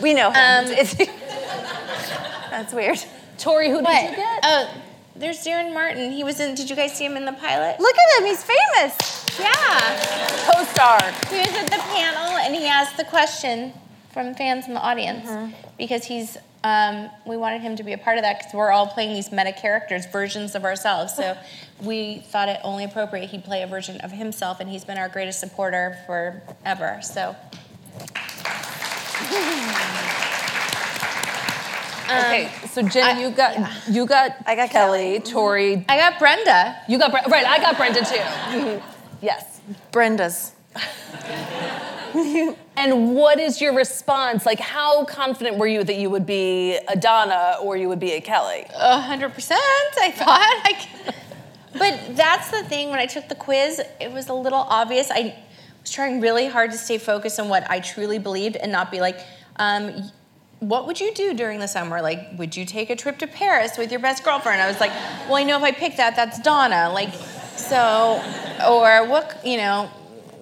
We 0.00 0.14
know 0.14 0.30
him. 0.30 0.66
Um, 0.66 0.68
that's 2.50 2.72
weird. 2.72 2.98
Tori, 3.38 3.70
who 3.70 3.80
What? 3.80 4.00
did 4.00 4.10
you 4.10 4.16
get? 4.16 4.40
Oh, 4.44 4.70
there's 5.14 5.44
Darren 5.44 5.72
Martin. 5.74 6.12
He 6.12 6.24
was 6.24 6.40
in. 6.40 6.54
Did 6.54 6.70
you 6.70 6.76
guys 6.76 6.96
see 6.96 7.04
him 7.04 7.16
in 7.16 7.24
the 7.24 7.32
pilot? 7.32 7.78
Look 7.78 7.94
at 7.96 8.20
him. 8.20 8.26
He's 8.26 8.42
famous. 8.42 9.26
Yeah. 9.38 10.50
Co-star. 10.50 11.00
He 11.30 11.38
was 11.38 11.54
at 11.54 11.66
the 11.66 11.78
panel 11.78 12.36
and 12.38 12.54
he 12.54 12.66
asked 12.66 12.96
the 12.96 13.04
question 13.04 13.72
from 14.12 14.34
fans 14.34 14.66
in 14.68 14.74
the 14.74 14.80
audience 14.80 15.54
because 15.78 16.04
he's. 16.04 16.36
Um, 16.64 17.10
we 17.26 17.36
wanted 17.36 17.60
him 17.60 17.74
to 17.74 17.82
be 17.82 17.92
a 17.92 17.98
part 17.98 18.18
of 18.18 18.22
that 18.22 18.38
because 18.38 18.54
we're 18.54 18.70
all 18.70 18.86
playing 18.86 19.14
these 19.14 19.32
meta 19.32 19.52
characters, 19.52 20.06
versions 20.06 20.54
of 20.54 20.64
ourselves. 20.64 21.12
So 21.12 21.36
we 21.82 22.18
thought 22.28 22.48
it 22.48 22.60
only 22.62 22.84
appropriate 22.84 23.30
he'd 23.30 23.42
play 23.42 23.62
a 23.62 23.66
version 23.66 24.00
of 24.00 24.12
himself, 24.12 24.60
and 24.60 24.70
he's 24.70 24.84
been 24.84 24.96
our 24.96 25.08
greatest 25.08 25.40
supporter 25.40 25.98
forever. 26.06 27.00
So 27.02 27.34
okay, 32.18 32.50
so 32.68 32.82
Jen, 32.82 33.16
I- 33.16 33.20
you 33.20 33.30
got 33.30 33.88
you 33.88 34.06
got 34.06 34.36
I 34.46 34.54
got 34.56 34.70
Kelly, 34.70 35.20
Tori. 35.20 35.84
I 35.88 35.96
got 35.96 36.18
Brenda. 36.18 36.76
You 36.88 36.98
got 36.98 37.10
Bre- 37.10 37.30
right. 37.30 37.46
I 37.46 37.58
got 37.58 37.76
Brenda 37.76 38.00
too. 38.04 38.82
yes. 39.22 39.60
Brenda's. 39.90 40.52
And 42.76 43.14
what 43.14 43.38
is 43.40 43.60
your 43.60 43.74
response? 43.74 44.44
Like, 44.44 44.58
how 44.60 45.04
confident 45.04 45.56
were 45.56 45.66
you 45.66 45.82
that 45.84 45.96
you 45.96 46.10
would 46.10 46.26
be 46.26 46.76
a 46.88 46.96
Donna 46.96 47.56
or 47.62 47.76
you 47.76 47.88
would 47.88 48.00
be 48.00 48.12
a 48.12 48.20
Kelly? 48.20 48.66
A 48.74 48.98
hundred 49.00 49.32
percent. 49.34 49.60
I 50.00 50.10
thought. 50.10 50.62
I 50.64 50.78
c- 50.78 51.12
but 51.78 52.16
that's 52.16 52.50
the 52.50 52.64
thing. 52.64 52.90
When 52.90 52.98
I 52.98 53.06
took 53.06 53.28
the 53.28 53.34
quiz, 53.34 53.80
it 54.00 54.12
was 54.12 54.28
a 54.28 54.34
little 54.34 54.58
obvious. 54.68 55.10
I 55.10 55.34
was 55.80 55.90
trying 55.90 56.20
really 56.20 56.46
hard 56.48 56.70
to 56.72 56.76
stay 56.78 56.98
focused 56.98 57.40
on 57.40 57.48
what 57.48 57.68
I 57.70 57.80
truly 57.80 58.18
believed 58.18 58.56
and 58.56 58.70
not 58.72 58.90
be 58.90 59.00
like, 59.00 59.18
um, 59.56 59.84
y- 59.94 60.02
"What 60.62 60.86
would 60.86 61.00
you 61.00 61.12
do 61.12 61.34
during 61.34 61.58
the 61.58 61.66
summer? 61.66 62.00
Like, 62.00 62.20
would 62.38 62.56
you 62.56 62.64
take 62.64 62.88
a 62.88 62.94
trip 62.96 63.18
to 63.18 63.26
Paris 63.26 63.76
with 63.76 63.90
your 63.90 64.00
best 64.00 64.22
girlfriend?" 64.24 64.62
I 64.62 64.68
was 64.68 64.78
like, 64.80 64.92
"Well, 65.26 65.36
I 65.36 65.42
know 65.42 65.56
if 65.56 65.62
I 65.62 65.72
pick 65.72 65.96
that, 65.96 66.14
that's 66.14 66.38
Donna." 66.38 66.90
Like, 66.92 67.12
so, 67.56 68.22
or 68.68 69.06
what? 69.08 69.44
You 69.44 69.56
know. 69.56 69.90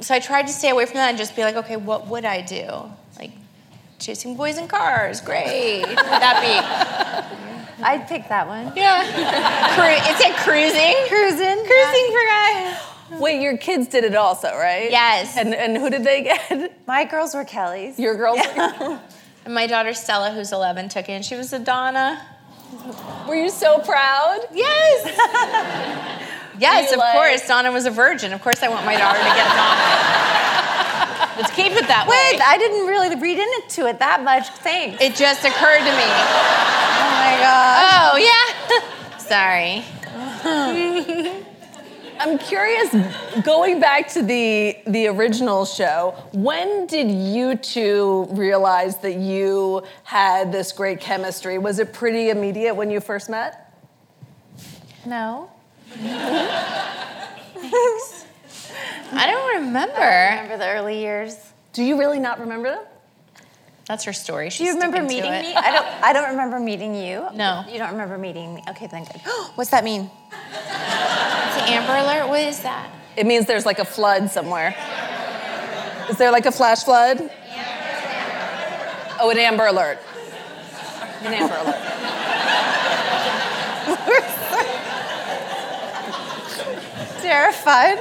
So 0.01 0.15
I 0.15 0.19
tried 0.21 0.47
to 0.47 0.53
stay 0.53 0.71
away 0.71 0.87
from 0.87 0.97
that 0.97 1.09
and 1.09 1.19
just 1.19 1.35
be 1.35 1.43
like, 1.43 1.57
"Okay, 1.57 1.77
what 1.77 2.07
would 2.09 2.25
I 2.27 2.43
do? 2.43 2.67
Like, 3.19 3.33
chasing 3.99 4.37
boys 4.37 4.59
in 4.59 4.69
cars? 4.69 5.21
Great. 5.23 5.81
What 5.83 5.89
would 5.89 6.23
that 6.27 6.39
be?" 6.43 7.83
I'd 7.83 8.07
pick 8.07 8.29
that 8.29 8.47
one. 8.47 8.73
Yeah. 8.77 9.03
Cru- 9.75 10.13
it 10.13 10.17
said 10.21 10.35
cruising. 10.45 10.97
Cruising. 11.09 11.65
Cruising 11.65 12.07
for 12.13 12.25
guys. 12.29 13.21
Wait, 13.21 13.41
your 13.41 13.57
kids 13.57 13.89
did 13.89 14.05
it 14.05 14.15
also, 14.15 14.49
right? 14.55 14.91
Yes. 14.91 15.37
And 15.37 15.55
and 15.55 15.77
who 15.79 15.89
did 15.91 16.05
they 16.05 16.23
get? 16.23 16.87
My 16.87 17.05
girls 17.05 17.35
were 17.35 17.45
Kelly's. 17.45 17.99
Your 17.99 18.17
girls. 18.17 18.39
And 19.51 19.55
my 19.57 19.67
daughter 19.67 19.93
Stella, 19.95 20.31
who's 20.31 20.53
11, 20.53 20.91
took 20.91 21.09
it, 21.09 21.13
and 21.13 21.25
she 21.25 21.35
was 21.35 21.53
a 21.53 21.59
Donna. 21.59 22.25
Were 23.27 23.35
you 23.35 23.51
so 23.51 23.81
proud? 23.81 24.47
Yes. 24.55 25.07
yes, 26.61 26.93
of 26.93 26.99
like- 26.99 27.15
course. 27.15 27.49
Donna 27.49 27.73
was 27.73 27.85
a 27.85 27.91
virgin. 27.91 28.33
Of 28.33 28.43
course, 28.43 28.63
I 28.63 28.69
want 28.69 28.87
my 28.87 28.97
daughter 28.97 29.19
to 29.19 29.25
get 29.25 29.49
Donna. 29.49 31.31
Let's 31.37 31.51
keep 31.51 31.73
it 31.73 31.89
that 31.89 32.07
Wait, 32.07 32.39
way. 32.39 32.45
I 32.47 32.59
didn't 32.59 32.87
really 32.87 33.17
read 33.17 33.39
into 33.41 33.89
it 33.89 33.99
that 33.99 34.23
much. 34.23 34.51
Thanks. 34.51 35.03
It 35.03 35.17
just 35.17 35.45
occurred 35.45 35.79
to 35.79 35.85
me. 35.99 36.07
oh 36.07 37.11
my 37.19 37.37
god. 37.43 38.07
Oh 38.07 38.17
yeah. 38.23 38.47
Sorry. 41.35 41.43
I'm 42.21 42.37
curious, 42.39 42.95
going 43.43 43.81
back 43.81 44.09
to 44.09 44.23
the 44.23 44.77
the 44.87 45.07
original 45.07 45.65
show, 45.65 46.15
when 46.33 46.87
did 46.87 47.11
you 47.11 47.57
two 47.57 48.27
realize 48.33 48.99
that 48.99 49.15
you 49.15 49.83
had 50.05 50.53
this 50.53 50.71
great 50.73 51.01
chemistry? 51.01 51.57
Was 51.57 51.79
it 51.79 51.95
pretty 51.95 52.29
immediate 52.29 52.75
when 52.75 52.91
you 52.91 53.01
first 53.01 53.31
met? 53.31 53.75
No. 55.07 55.51
I 59.13 59.27
don't 59.27 59.65
remember. 59.65 59.97
I 59.97 60.35
don't 60.35 60.43
Remember 60.43 60.59
the 60.59 60.71
early 60.71 61.01
years? 61.01 61.37
Do 61.73 61.83
you 61.83 61.99
really 61.99 62.19
not 62.19 62.39
remember 62.39 62.69
them? 62.69 62.85
That's 63.89 64.05
her 64.05 64.13
story. 64.13 64.51
Do 64.51 64.63
you 64.63 64.75
remember 64.75 65.03
meeting 65.03 65.31
me? 65.31 65.55
I 65.55 65.73
don't. 65.73 65.87
I 66.05 66.13
don't 66.13 66.29
remember 66.33 66.61
meeting 66.61 66.95
you. 66.95 67.27
No. 67.35 67.65
You 67.67 67.79
don't 67.79 67.93
remember 67.93 68.19
meeting 68.19 68.55
me. 68.55 68.63
Okay, 68.69 68.89
then 68.89 69.05
good. 69.05 69.23
What's 69.55 69.71
that 69.71 69.85
mean? 69.85 70.11
An 71.57 71.69
Amber 71.69 71.97
Alert. 71.97 72.29
What 72.29 72.41
is 72.41 72.61
that? 72.61 72.91
It 73.17 73.27
means 73.27 73.47
there's 73.47 73.67
like 73.67 73.79
a 73.79 73.85
flood 73.85 74.31
somewhere. 74.31 74.75
Is 76.09 76.17
there 76.17 76.31
like 76.31 76.47
a 76.47 76.53
flash 76.53 76.85
flood? 76.85 77.31
Oh, 79.21 79.31
an 79.31 79.39
Amber 79.39 79.67
Alert. 79.67 79.99
An 81.23 81.35
Amber 81.35 81.55
Alert. 81.55 81.87
Terrified. 87.21 87.99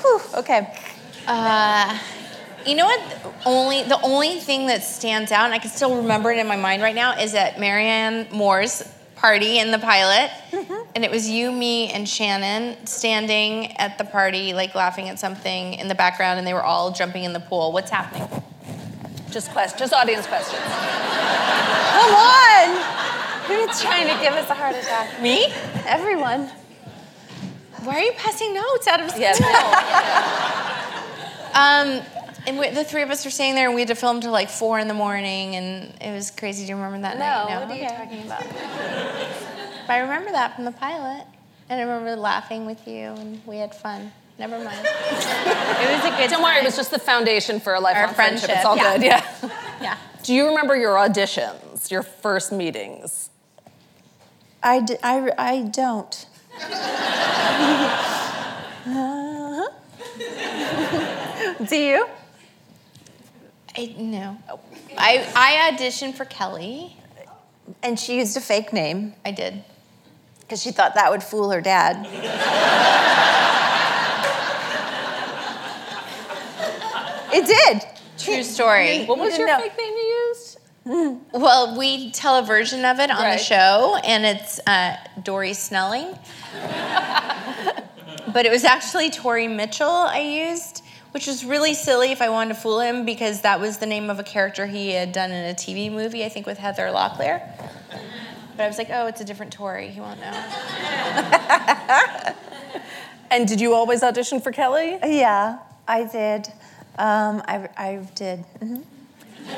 Whew, 0.00 0.20
okay. 0.34 0.74
Uh, 1.26 1.98
you 2.66 2.74
know 2.74 2.86
what? 2.86 3.00
The 3.22 3.48
only 3.48 3.82
the 3.84 4.00
only 4.02 4.40
thing 4.40 4.66
that 4.66 4.82
stands 4.82 5.30
out, 5.30 5.44
and 5.44 5.54
I 5.54 5.58
can 5.58 5.70
still 5.70 5.96
remember 5.96 6.32
it 6.32 6.38
in 6.38 6.48
my 6.48 6.56
mind 6.56 6.82
right 6.82 6.94
now, 6.94 7.18
is 7.18 7.32
that 7.32 7.60
Marianne 7.60 8.26
Moore's 8.32 8.82
party 9.16 9.58
in 9.58 9.70
the 9.70 9.78
pilot, 9.78 10.30
and 10.94 11.04
it 11.04 11.10
was 11.10 11.28
you, 11.28 11.50
me, 11.50 11.90
and 11.90 12.06
Shannen 12.06 12.86
standing 12.86 13.76
at 13.78 13.98
the 13.98 14.04
party, 14.04 14.52
like 14.52 14.74
laughing 14.74 15.08
at 15.08 15.18
something 15.18 15.74
in 15.74 15.88
the 15.88 15.94
background, 15.94 16.38
and 16.38 16.46
they 16.46 16.54
were 16.54 16.62
all 16.62 16.92
jumping 16.92 17.24
in 17.24 17.32
the 17.32 17.40
pool. 17.40 17.72
What's 17.72 17.90
happening? 17.90 18.28
Just 19.30 19.50
quest, 19.50 19.78
just 19.78 19.92
audience 19.92 20.26
questions. 20.26 20.62
Come 20.62 22.14
on. 22.14 22.76
Who's 23.46 23.80
trying 23.80 24.06
to 24.06 24.22
give 24.22 24.34
us 24.34 24.48
a 24.50 24.54
heart 24.54 24.76
attack? 24.76 25.20
Me? 25.22 25.46
Everyone. 25.86 26.50
Why 27.84 27.96
are 27.96 28.02
you 28.02 28.12
passing 28.16 28.54
notes 28.54 28.86
out 28.86 29.00
of 29.00 29.10
school? 29.10 29.22
Yeah. 29.22 30.62
Um, 31.56 32.02
and 32.46 32.58
we, 32.58 32.70
the 32.70 32.84
three 32.84 33.02
of 33.02 33.10
us 33.10 33.24
were 33.24 33.30
staying 33.30 33.54
there, 33.54 33.66
and 33.66 33.74
we 33.74 33.80
had 33.82 33.88
to 33.88 33.94
film 33.94 34.20
till 34.20 34.32
like 34.32 34.50
four 34.50 34.78
in 34.78 34.88
the 34.88 34.94
morning, 34.94 35.56
and 35.56 35.92
it 36.00 36.12
was 36.14 36.30
crazy. 36.30 36.64
Do 36.64 36.70
you 36.70 36.76
remember 36.76 37.00
that 37.00 37.18
No. 37.18 37.24
night? 37.24 37.48
No. 37.50 37.60
What 37.60 37.70
are 37.70 37.76
you 37.76 37.88
talking 37.88 38.22
about? 38.24 38.42
But 39.86 39.92
I 39.92 39.98
remember 40.00 40.32
that 40.32 40.54
from 40.56 40.64
the 40.64 40.72
pilot. 40.72 41.26
And 41.68 41.80
I 41.80 41.82
remember 41.82 42.14
laughing 42.14 42.64
with 42.64 42.86
you 42.86 43.08
and 43.08 43.40
we 43.44 43.56
had 43.56 43.74
fun. 43.74 44.12
Never 44.38 44.56
mind. 44.58 44.78
it 44.84 45.90
was 45.90 46.04
a 46.04 46.10
good 46.16 46.30
Don't 46.30 46.40
worry, 46.42 46.58
it 46.58 46.64
was 46.64 46.76
just 46.76 46.92
the 46.92 46.98
foundation 46.98 47.58
for 47.58 47.74
a 47.74 47.80
lifelong 47.80 48.08
Our 48.08 48.14
friendship. 48.14 48.50
It's 48.52 48.64
all 48.64 48.76
yeah. 48.76 48.92
good, 48.96 49.02
yeah. 49.04 49.24
Yeah. 49.80 49.96
Do 50.22 50.32
you 50.32 50.46
remember 50.46 50.76
your 50.76 50.94
auditions, 50.94 51.90
your 51.90 52.02
first 52.04 52.52
meetings? 52.52 53.30
I, 54.62 54.80
d- 54.80 54.96
I, 55.02 55.30
I 55.36 55.62
don't. 55.62 56.26
uh-huh. 58.86 59.68
Do 61.68 61.76
you? 61.76 62.06
I 63.76 63.94
no. 63.98 64.38
I 64.96 65.26
I 65.34 65.70
auditioned 65.72 66.14
for 66.14 66.24
Kelly. 66.24 66.96
And 67.82 67.98
she 67.98 68.18
used 68.18 68.36
a 68.36 68.40
fake 68.40 68.72
name 68.72 69.14
I 69.24 69.32
did. 69.32 69.64
because 70.40 70.62
she 70.62 70.70
thought 70.70 70.94
that 70.94 71.10
would 71.10 71.22
fool 71.22 71.50
her 71.50 71.60
dad. 71.60 72.06
it 77.32 77.46
did. 77.46 77.82
True 78.18 78.42
story. 78.42 79.04
What 79.04 79.18
was 79.18 79.36
your 79.36 79.46
know. 79.46 79.58
fake 79.58 79.76
name 79.78 79.92
you 79.92 80.28
used? 80.28 80.58
Well, 81.32 81.76
we 81.76 82.12
tell 82.12 82.36
a 82.38 82.42
version 82.42 82.84
of 82.84 83.00
it 83.00 83.10
on 83.10 83.16
Right. 83.16 83.36
the 83.36 83.42
show, 83.42 83.98
and 84.04 84.24
it's 84.24 84.60
uh, 84.66 84.96
Dory 85.22 85.52
Snelling. 85.52 86.16
but 88.32 88.46
it 88.46 88.50
was 88.52 88.62
actually 88.64 89.10
Tori 89.10 89.48
Mitchell 89.48 89.90
I 89.90 90.20
used, 90.20 90.84
which 91.16 91.26
was 91.26 91.46
really 91.46 91.72
silly 91.72 92.12
if 92.12 92.20
I 92.20 92.28
wanted 92.28 92.52
to 92.52 92.60
fool 92.60 92.78
him 92.78 93.06
because 93.06 93.40
that 93.40 93.58
was 93.58 93.78
the 93.78 93.86
name 93.86 94.10
of 94.10 94.18
a 94.18 94.22
character 94.22 94.66
he 94.66 94.90
had 94.90 95.12
done 95.12 95.30
in 95.30 95.48
a 95.48 95.54
TV 95.54 95.90
movie, 95.90 96.26
I 96.26 96.28
think 96.28 96.44
with 96.44 96.58
Heather 96.58 96.88
Locklear. 96.88 97.40
But 98.54 98.64
I 98.64 98.68
was 98.68 98.76
like, 98.76 98.88
oh, 98.90 99.06
it's 99.06 99.22
a 99.22 99.24
different 99.24 99.50
Tori. 99.50 99.88
He 99.88 99.98
won't 99.98 100.20
know. 100.20 100.32
And 103.30 103.48
did 103.48 103.62
you 103.62 103.72
always 103.72 104.02
audition 104.02 104.42
for 104.42 104.52
Kelly? 104.52 104.98
Yeah, 105.02 105.60
I 105.88 106.04
did. 106.04 106.48
Um, 106.98 107.42
I, 107.48 107.66
I 107.76 108.06
did. 108.14 108.44
Mhm. 108.60 108.84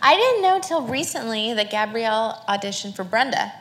I 0.00 0.16
didn't 0.16 0.42
know 0.42 0.60
till 0.60 0.86
recently 0.86 1.54
that 1.54 1.72
Gabrielle 1.72 2.40
auditioned 2.48 2.94
for 2.94 3.02
Brenda. 3.02 3.52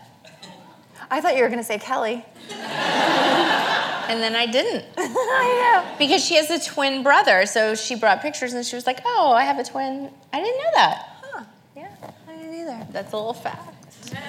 I 1.10 1.19
thought 1.19 1.36
you 1.36 1.41
were 1.41 1.49
going 1.49 1.60
to 1.60 1.65
say 1.65 1.80
Kelly. 1.80 2.23
And 4.10 4.22
then 4.22 4.36
I 4.36 4.48
didn't. 4.48 4.86
I 4.98 5.84
know. 5.86 5.95
Because 6.00 6.26
she 6.26 6.36
has 6.36 6.50
a 6.50 6.60
twin 6.60 7.04
brother. 7.04 7.45
So 7.45 7.76
she 7.76 7.95
brought 7.95 8.22
pictures 8.22 8.54
and 8.54 8.65
she 8.65 8.76
was 8.76 8.88
like, 8.88 9.02
oh, 9.06 9.32
I 9.32 9.43
have 9.43 9.60
a 9.60 9.63
twin. 9.63 10.10
I 10.34 10.41
didn't 10.41 10.58
know 10.58 10.72
that. 10.74 11.10
Huh. 11.22 11.43
Yeah. 11.78 11.91
I 12.28 12.36
didn't 12.36 12.56
either. 12.56 12.88
That's 12.91 13.13
a 13.13 13.17
little 13.17 13.34
fact. 13.34 13.76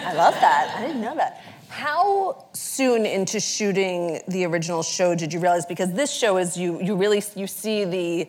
I 0.04 0.12
love 0.12 0.34
that. 0.34 0.74
I 0.76 0.86
didn't 0.86 1.00
know 1.00 1.16
that. 1.16 1.42
How 1.68 2.44
soon 2.52 3.06
into 3.06 3.40
shooting 3.40 4.20
the 4.28 4.44
original 4.44 4.82
show 4.82 5.14
did 5.14 5.32
you 5.32 5.40
realize? 5.40 5.64
Because 5.64 5.92
this 5.92 6.12
show 6.12 6.36
is 6.36 6.56
you 6.56 6.82
you 6.82 6.96
really 6.96 7.22
you 7.36 7.46
see 7.46 7.84
the 7.84 8.28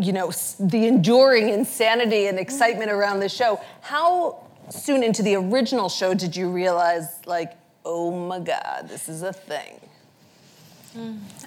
you 0.00 0.12
know 0.12 0.32
the 0.58 0.86
enduring 0.86 1.48
insanity 1.50 2.26
and 2.26 2.38
excitement 2.38 2.90
mm-hmm. 2.90 2.98
around 2.98 3.20
the 3.20 3.28
show. 3.28 3.60
How 3.80 4.44
soon 4.70 5.02
into 5.02 5.22
the 5.22 5.36
original 5.36 5.88
show 5.88 6.14
did 6.14 6.36
you 6.36 6.50
realize 6.50 7.24
like 7.26 7.52
oh 7.84 8.10
my 8.10 8.40
god 8.40 8.88
this 8.88 9.08
is 9.08 9.22
a 9.22 9.32
thing? 9.32 9.80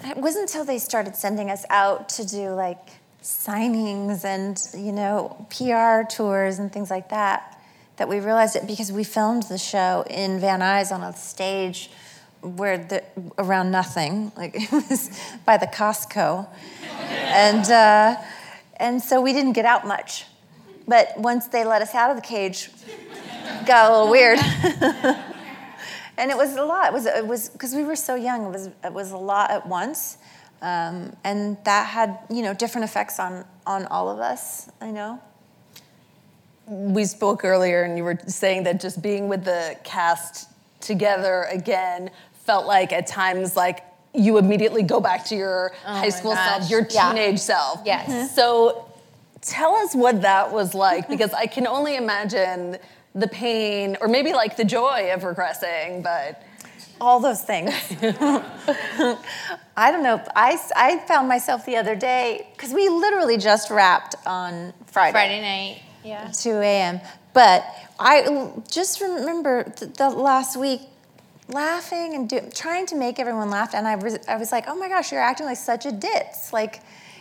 It 0.04 0.16
wasn't 0.16 0.48
until 0.48 0.64
they 0.64 0.78
started 0.78 1.16
sending 1.16 1.50
us 1.50 1.64
out 1.70 2.08
to 2.10 2.26
do 2.26 2.50
like 2.50 2.88
signings 3.22 4.24
and 4.24 4.60
you 4.74 4.92
know 4.92 5.46
PR 5.50 6.08
tours 6.12 6.58
and 6.58 6.72
things 6.72 6.90
like 6.90 7.10
that 7.10 7.60
that 7.96 8.08
we 8.08 8.18
realized 8.18 8.56
it 8.56 8.66
because 8.66 8.90
we 8.90 9.04
filmed 9.04 9.44
the 9.44 9.58
show 9.58 10.04
in 10.10 10.40
Van 10.40 10.60
Nuys 10.60 10.90
on 10.90 11.02
a 11.02 11.12
stage 11.16 11.90
where 12.42 12.78
the 12.78 13.02
around 13.38 13.70
nothing. 13.70 14.32
Like 14.36 14.52
it 14.56 14.72
was 14.72 15.18
by 15.44 15.56
the 15.56 15.66
Costco. 15.66 16.46
And 17.08 17.70
uh, 17.70 18.16
and 18.76 19.02
so 19.02 19.20
we 19.20 19.32
didn't 19.32 19.52
get 19.52 19.64
out 19.64 19.86
much. 19.86 20.26
But 20.88 21.16
once 21.16 21.46
they 21.46 21.64
let 21.64 21.80
us 21.82 21.94
out 21.94 22.10
of 22.10 22.16
the 22.16 22.22
cage 22.22 22.70
got 23.66 23.90
a 23.90 23.94
little 23.94 24.10
weird 24.10 24.38
and 26.18 26.30
it 26.30 26.36
was 26.36 26.56
a 26.56 26.64
lot. 26.64 26.86
It 26.88 26.92
was 26.92 27.06
it 27.06 27.26
was 27.26 27.48
because 27.50 27.74
we 27.74 27.84
were 27.84 27.96
so 27.96 28.14
young. 28.14 28.46
It 28.46 28.50
was 28.50 28.66
it 28.84 28.92
was 28.92 29.12
a 29.12 29.16
lot 29.16 29.50
at 29.50 29.66
once, 29.66 30.18
um, 30.60 31.14
and 31.24 31.56
that 31.64 31.86
had 31.86 32.18
you 32.30 32.42
know 32.42 32.54
different 32.54 32.84
effects 32.84 33.18
on 33.18 33.44
on 33.66 33.86
all 33.86 34.08
of 34.08 34.18
us. 34.18 34.68
I 34.80 34.90
know. 34.90 35.20
we 36.66 37.04
spoke 37.04 37.44
earlier 37.44 37.82
and 37.82 37.96
you 37.98 38.04
were 38.04 38.18
saying 38.26 38.62
that 38.64 38.80
just 38.80 39.02
being 39.02 39.28
with 39.28 39.44
the 39.44 39.76
cast 39.84 40.48
together 40.80 41.44
again 41.50 42.10
felt 42.44 42.66
like 42.66 42.92
at 42.92 43.06
times 43.06 43.56
like 43.56 43.84
you 44.14 44.38
immediately 44.38 44.82
go 44.82 45.00
back 45.00 45.24
to 45.24 45.34
your 45.36 45.72
high 45.84 46.08
school 46.08 46.34
gosh. 46.34 46.58
self, 46.60 46.70
your 46.70 46.86
Yeah. 46.90 47.08
teenage 47.12 47.38
self. 47.40 47.80
Yes. 47.84 48.34
So 48.34 48.86
tell 49.40 49.74
us 49.74 49.94
what 49.94 50.22
that 50.22 50.52
was 50.52 50.74
like 50.74 51.08
because 51.08 51.32
I 51.32 51.46
can 51.46 51.66
only 51.66 51.96
imagine 51.96 52.78
the 53.14 53.28
pain 53.28 53.96
or 54.00 54.08
maybe 54.08 54.32
like 54.32 54.56
the 54.56 54.64
joy 54.64 55.10
of 55.12 55.22
regressing, 55.22 56.02
but 56.02 56.42
all 57.00 57.20
those 57.20 57.42
things. 57.42 57.70
I 59.76 59.90
don't 59.90 60.02
know. 60.02 60.22
I, 60.36 60.58
I 60.76 60.98
found 61.00 61.28
myself 61.28 61.66
the 61.66 61.76
other 61.76 61.96
day 61.96 62.48
because 62.52 62.72
we 62.72 62.88
literally 62.88 63.38
just 63.38 63.70
wrapped 63.70 64.14
on 64.26 64.72
Friday. 64.86 65.12
Friday 65.12 65.40
night. 65.40 65.82
Yeah. 66.04 66.30
2 66.30 66.50
a.m. 66.60 67.00
But 67.32 67.64
I 67.98 68.52
just 68.70 69.00
remember 69.00 69.64
th- 69.64 69.94
the 69.94 70.10
last 70.10 70.56
week 70.56 70.82
laughing 71.48 72.14
and 72.14 72.28
do, 72.28 72.40
trying 72.54 72.86
to 72.86 72.96
make 72.96 73.18
everyone 73.18 73.50
laugh. 73.50 73.74
And 73.74 73.86
I 73.86 73.96
was, 73.96 74.18
I 74.28 74.36
was 74.36 74.52
like, 74.52 74.64
oh 74.68 74.74
my 74.74 74.88
gosh, 74.88 75.12
you're 75.12 75.20
acting 75.20 75.46
like 75.46 75.56
such 75.56 75.86
a 75.86 75.92
ditz. 75.92 76.52
Like, 76.52 76.80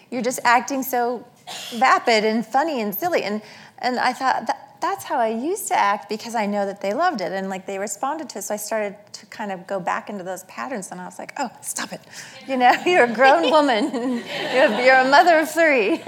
you're 0.09 0.21
just 0.21 0.39
acting 0.43 0.83
so 0.83 1.25
vapid 1.73 2.25
and 2.25 2.45
funny 2.45 2.81
and 2.81 2.93
silly. 2.93 3.23
And, 3.23 3.41
and 3.79 3.99
I 3.99 4.13
thought, 4.13 4.47
that, 4.47 4.70
that's 4.81 5.05
how 5.05 5.19
I 5.19 5.29
used 5.29 5.67
to 5.67 5.77
act 5.77 6.09
because 6.09 6.33
I 6.33 6.47
know 6.47 6.65
that 6.65 6.81
they 6.81 6.93
loved 6.93 7.21
it 7.21 7.31
and 7.31 7.49
like 7.49 7.67
they 7.67 7.77
responded 7.77 8.29
to 8.29 8.39
it. 8.39 8.41
So 8.41 8.55
I 8.55 8.57
started 8.57 8.95
to 9.13 9.25
kind 9.27 9.51
of 9.51 9.67
go 9.67 9.79
back 9.79 10.09
into 10.09 10.23
those 10.23 10.43
patterns 10.45 10.89
and 10.91 10.99
I 10.99 11.05
was 11.05 11.19
like, 11.19 11.33
oh, 11.37 11.49
stop 11.61 11.93
it. 11.93 12.01
You 12.47 12.57
know, 12.57 12.73
you're 12.85 13.05
a 13.05 13.13
grown 13.13 13.43
woman. 13.51 13.93
you're, 13.93 14.95
a 14.95 15.09
mother 15.09 15.39
of 15.39 15.51
three. 15.51 16.01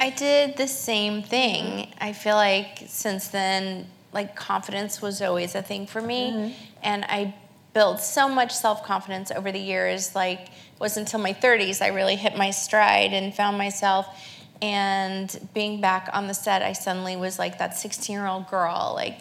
I 0.00 0.10
did 0.16 0.56
the 0.56 0.66
same 0.66 1.22
thing. 1.22 1.92
I 1.98 2.14
feel 2.14 2.36
like 2.36 2.84
since 2.86 3.28
then, 3.28 3.88
like 4.12 4.34
confidence 4.34 5.02
was 5.02 5.20
always 5.20 5.54
a 5.54 5.62
thing 5.62 5.86
for 5.86 6.00
me. 6.00 6.30
Mm-hmm. 6.30 6.52
And 6.82 7.04
I 7.04 7.34
built 7.74 8.00
so 8.00 8.28
much 8.28 8.52
self 8.52 8.84
confidence 8.84 9.30
over 9.30 9.52
the 9.52 9.58
years. 9.58 10.14
Like, 10.14 10.40
it 10.40 10.80
wasn't 10.80 11.08
until 11.08 11.20
my 11.20 11.34
30s 11.34 11.82
I 11.82 11.88
really 11.88 12.16
hit 12.16 12.36
my 12.36 12.50
stride 12.50 13.12
and 13.12 13.34
found 13.34 13.58
myself. 13.58 14.06
And 14.62 15.48
being 15.52 15.80
back 15.80 16.08
on 16.12 16.26
the 16.26 16.34
set, 16.34 16.62
I 16.62 16.72
suddenly 16.72 17.16
was 17.16 17.38
like 17.38 17.58
that 17.58 17.76
16 17.76 18.14
year 18.14 18.26
old 18.26 18.48
girl, 18.48 18.92
like 18.94 19.20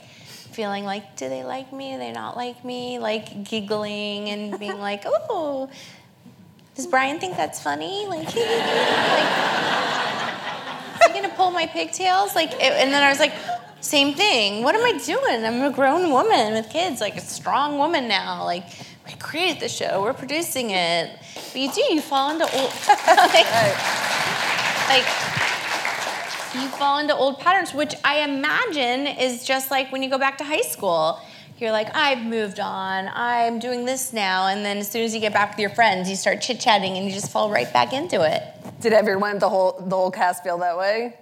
feeling 0.53 0.85
like, 0.85 1.15
do 1.15 1.27
they 1.27 1.43
like 1.43 1.73
me? 1.73 1.93
Do 1.93 1.97
they 1.97 2.11
not 2.11 2.37
like 2.37 2.63
me? 2.63 2.99
Like 2.99 3.43
giggling 3.43 4.29
and 4.29 4.59
being 4.59 4.79
like, 4.89 5.03
oh, 5.05 5.69
does 6.75 6.87
Brian 6.87 7.19
think 7.19 7.37
that's 7.37 7.61
funny? 7.61 8.05
Like, 8.07 8.25
like 8.35 8.35
Is 11.01 11.07
he 11.07 11.13
gonna 11.13 11.33
pull 11.35 11.51
my 11.51 11.67
pigtails? 11.67 12.35
Like, 12.35 12.53
it, 12.53 12.61
and 12.61 12.93
then 12.93 13.03
I 13.03 13.09
was 13.09 13.19
like, 13.19 13.33
same 13.81 14.13
thing. 14.13 14.63
What 14.63 14.75
am 14.75 14.83
I 14.83 14.97
doing? 14.97 15.45
I'm 15.45 15.61
a 15.61 15.71
grown 15.71 16.09
woman 16.09 16.53
with 16.53 16.69
kids, 16.69 17.01
like 17.01 17.17
a 17.17 17.21
strong 17.21 17.77
woman 17.77 18.07
now. 18.07 18.45
Like, 18.45 18.63
I 19.05 19.11
created 19.19 19.59
the 19.59 19.67
show, 19.67 20.01
we're 20.01 20.13
producing 20.13 20.71
it. 20.71 21.19
But 21.35 21.55
you 21.55 21.71
do, 21.71 21.81
you 21.93 22.01
fall 22.01 22.31
into 22.31 22.45
old, 22.45 22.71
like, 23.07 23.45
like, 24.93 25.05
you 26.53 26.67
fall 26.77 26.99
into 26.99 27.15
old 27.15 27.39
patterns, 27.39 27.73
which 27.73 27.95
I 28.03 28.19
imagine 28.19 29.07
is 29.07 29.43
just 29.43 29.71
like 29.71 29.91
when 29.91 30.03
you 30.03 30.09
go 30.09 30.17
back 30.19 30.37
to 30.37 30.43
high 30.43 30.61
school. 30.61 31.19
You're 31.59 31.71
like, 31.71 31.95
I've 31.95 32.23
moved 32.25 32.59
on. 32.59 33.09
I'm 33.13 33.59
doing 33.59 33.85
this 33.85 34.11
now. 34.11 34.47
And 34.47 34.65
then 34.65 34.77
as 34.79 34.91
soon 34.91 35.03
as 35.03 35.13
you 35.15 35.21
get 35.21 35.33
back 35.33 35.51
with 35.51 35.59
your 35.59 35.69
friends, 35.69 36.09
you 36.09 36.15
start 36.15 36.41
chit 36.41 36.59
chatting 36.59 36.97
and 36.97 37.05
you 37.07 37.11
just 37.13 37.31
fall 37.31 37.49
right 37.49 37.71
back 37.71 37.93
into 37.93 38.21
it. 38.21 38.43
did 38.81 38.91
everyone, 38.91 39.39
the 39.39 39.47
whole 39.49 39.77
the 39.79 39.95
whole 39.95 40.11
cast 40.11 40.43
feel 40.43 40.57
that 40.57 40.77
way? 40.77 41.15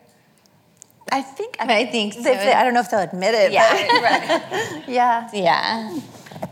I 1.12 1.22
think 1.22 1.58
I 1.60 1.86
think 1.86 2.14
so. 2.14 2.24
they- 2.24 2.54
I 2.54 2.64
don't 2.64 2.74
know 2.74 2.80
if 2.80 2.90
they'll 2.90 3.02
admit 3.02 3.36
it. 3.36 3.52
Yeah. 3.52 4.42
but- 4.50 4.84
yeah. 4.90 5.30
Yeah. 5.34 6.00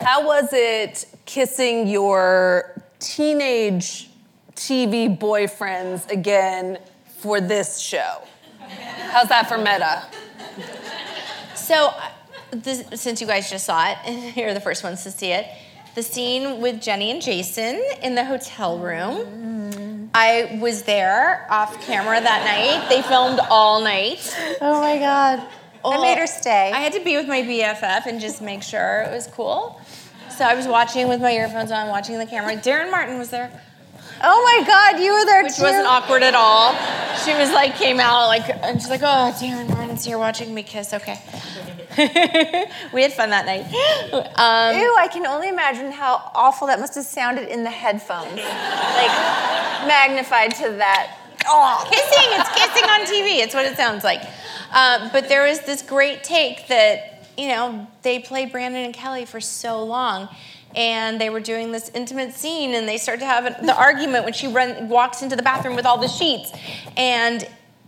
How 0.01 0.25
was 0.25 0.49
it 0.53 1.05
kissing 1.25 1.87
your 1.87 2.83
teenage 2.99 4.09
TV 4.55 5.17
boyfriends 5.17 6.09
again 6.11 6.77
for 7.19 7.41
this 7.41 7.79
show? 7.79 8.21
How's 9.11 9.27
that 9.29 9.47
for 9.49 9.57
meta? 9.57 10.03
So, 11.55 11.87
uh, 11.87 12.09
this, 12.51 13.01
since 13.01 13.21
you 13.21 13.27
guys 13.27 13.49
just 13.49 13.65
saw 13.65 13.91
it, 13.91 13.97
and 14.05 14.35
you're 14.37 14.53
the 14.53 14.61
first 14.61 14.83
ones 14.83 15.03
to 15.03 15.11
see 15.11 15.31
it, 15.31 15.45
the 15.95 16.03
scene 16.03 16.61
with 16.61 16.81
Jennie 16.81 17.11
and 17.11 17.21
Jason 17.21 17.83
in 18.01 18.15
the 18.15 18.23
hotel 18.23 18.79
room. 18.79 20.09
I 20.13 20.57
was 20.61 20.83
there 20.83 21.45
off 21.49 21.85
camera 21.85 22.19
that 22.19 22.43
night. 22.45 22.89
They 22.89 23.01
filmed 23.03 23.39
all 23.49 23.81
night. 23.81 24.35
Oh 24.61 24.81
my 24.81 24.97
God. 24.97 25.47
I 25.85 26.01
made 26.01 26.17
her 26.17 26.27
stay. 26.27 26.71
I 26.71 26.79
had 26.79 26.93
to 26.93 27.03
be 27.03 27.15
with 27.15 27.27
my 27.27 27.41
BFF 27.41 28.05
and 28.05 28.19
just 28.19 28.41
make 28.41 28.63
sure 28.63 29.03
it 29.07 29.11
was 29.11 29.27
cool. 29.27 29.79
So 30.35 30.45
I 30.45 30.55
was 30.55 30.67
watching 30.67 31.07
with 31.07 31.21
my 31.21 31.31
earphones 31.31 31.71
on, 31.71 31.89
watching 31.89 32.17
the 32.17 32.25
camera. 32.25 32.55
Darren 32.55 32.91
Martin 32.91 33.17
was 33.17 33.29
there, 33.29 33.51
oh 34.21 34.43
my 34.43 34.67
God, 34.67 35.01
you 35.01 35.13
were 35.13 35.25
there 35.25 35.41
too. 35.41 35.45
which 35.47 35.55
too. 35.57 35.63
wasn't 35.63 35.87
awkward 35.87 36.23
at 36.23 36.35
all. 36.35 36.73
She 37.25 37.33
was 37.33 37.51
like, 37.51 37.75
came 37.75 37.99
out 37.99 38.27
like, 38.27 38.49
and 38.49 38.79
she's 38.79 38.89
like, 38.89 39.01
oh, 39.01 39.33
Darren 39.39 39.67
Martin's 39.69 40.05
here 40.05 40.17
watching 40.17 40.53
me 40.53 40.63
kiss. 40.63 40.93
Okay. 40.93 41.19
we 42.93 43.01
had 43.01 43.11
fun 43.13 43.31
that 43.31 43.45
night. 43.45 43.65
Um, 44.13 44.79
Ew, 44.79 44.95
I 44.97 45.07
can 45.11 45.25
only 45.25 45.49
imagine 45.49 45.91
how 45.91 46.31
awful 46.33 46.67
that 46.67 46.79
must 46.79 46.95
have 46.95 47.03
sounded 47.03 47.49
in 47.49 47.63
the 47.63 47.69
headphones. 47.69 48.35
like 48.35 49.11
magnified 49.87 50.55
to 50.55 50.69
that. 50.77 51.17
Oh, 51.47 51.85
kissing. 51.89 52.27
It's 52.39 52.49
kissing 52.49 52.89
on 52.89 53.01
TV. 53.01 53.43
It's 53.43 53.53
what 53.53 53.65
it 53.65 53.75
sounds 53.75 54.03
like. 54.03 54.21
Uh, 54.71 55.09
but 55.11 55.27
there 55.29 55.47
was 55.47 55.61
this 55.61 55.81
great 55.81 56.23
take 56.23 56.67
that 56.67 57.27
you 57.37 57.47
know 57.47 57.87
they 58.03 58.19
played 58.19 58.51
Brandon 58.51 58.83
and 58.85 58.93
Kelly 58.93 59.25
for 59.25 59.41
so 59.41 59.83
long, 59.83 60.29
and 60.75 61.19
they 61.19 61.29
were 61.29 61.39
doing 61.39 61.71
this 61.71 61.89
intimate 61.93 62.33
scene, 62.33 62.73
and 62.73 62.87
they 62.87 62.97
start 62.97 63.19
to 63.19 63.25
have 63.25 63.45
an- 63.45 63.65
the 63.65 63.75
argument 63.75 64.23
when 64.25 64.33
she 64.33 64.47
run 64.47 64.87
walks 64.89 65.21
into 65.21 65.35
the 65.35 65.43
bathroom 65.43 65.75
with 65.75 65.85
all 65.85 65.97
the 65.97 66.07
sheets, 66.07 66.51
and 66.97 67.47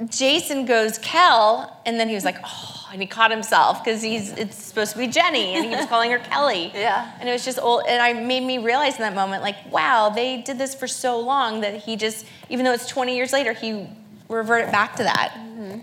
Jason 0.10 0.65
goes 0.65 0.98
Kel, 0.98 1.80
and 1.86 2.00
then 2.00 2.10
he 2.10 2.15
was 2.15 2.26
like, 2.26 2.38
oh, 2.44 2.89
and 2.91 3.00
he 3.02 3.08
caught 3.08 3.30
himself 3.32 3.84
because 3.84 4.02
he's 4.02 4.32
it's 4.34 4.56
supposed 4.58 4.94
to 4.94 4.98
be 4.98 5.08
Jennie, 5.08 5.54
and 5.56 5.63
he 5.65 5.76
was 5.76 5.86
calling 5.86 6.12
her 6.12 6.20
Kelly. 6.20 6.72
Yeah. 6.76 7.12
And 7.20 7.30
it 7.30 7.32
was 7.32 7.46
just 7.46 7.60
old, 7.60 7.84
and 7.88 8.02
I 8.02 8.13
made 8.13 8.44
me 8.44 8.58
realize 8.58 8.96
in 8.96 9.02
that 9.02 9.13
moment, 9.15 9.44
like, 9.44 9.72
wow, 9.72 10.10
they 10.10 10.41
did 10.41 10.58
this 10.58 10.74
for 10.74 10.88
so 10.88 11.20
long 11.20 11.62
that 11.62 11.76
he 11.78 11.96
just, 11.96 12.26
even 12.50 12.65
though 12.65 12.74
it's 12.74 12.88
20 12.88 13.15
years 13.15 13.32
later, 13.32 13.54
he 13.54 13.88
reverted 14.28 14.72
back 14.72 14.96
to 14.96 15.04
that. 15.04 15.34
Mm-hmm. 15.38 15.80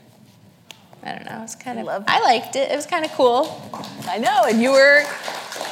I 1.02 1.12
don't 1.12 1.24
know. 1.24 1.38
It 1.38 1.42
was 1.42 1.54
kind 1.54 1.78
of. 1.78 1.86
Love 1.86 2.04
I 2.06 2.20
liked 2.22 2.56
it. 2.56 2.70
It 2.70 2.76
was 2.76 2.86
kind 2.86 3.04
of 3.04 3.12
cool. 3.12 3.60
I 4.08 4.18
know, 4.18 4.44
and 4.48 4.60
you 4.60 4.72
were. 4.72 5.04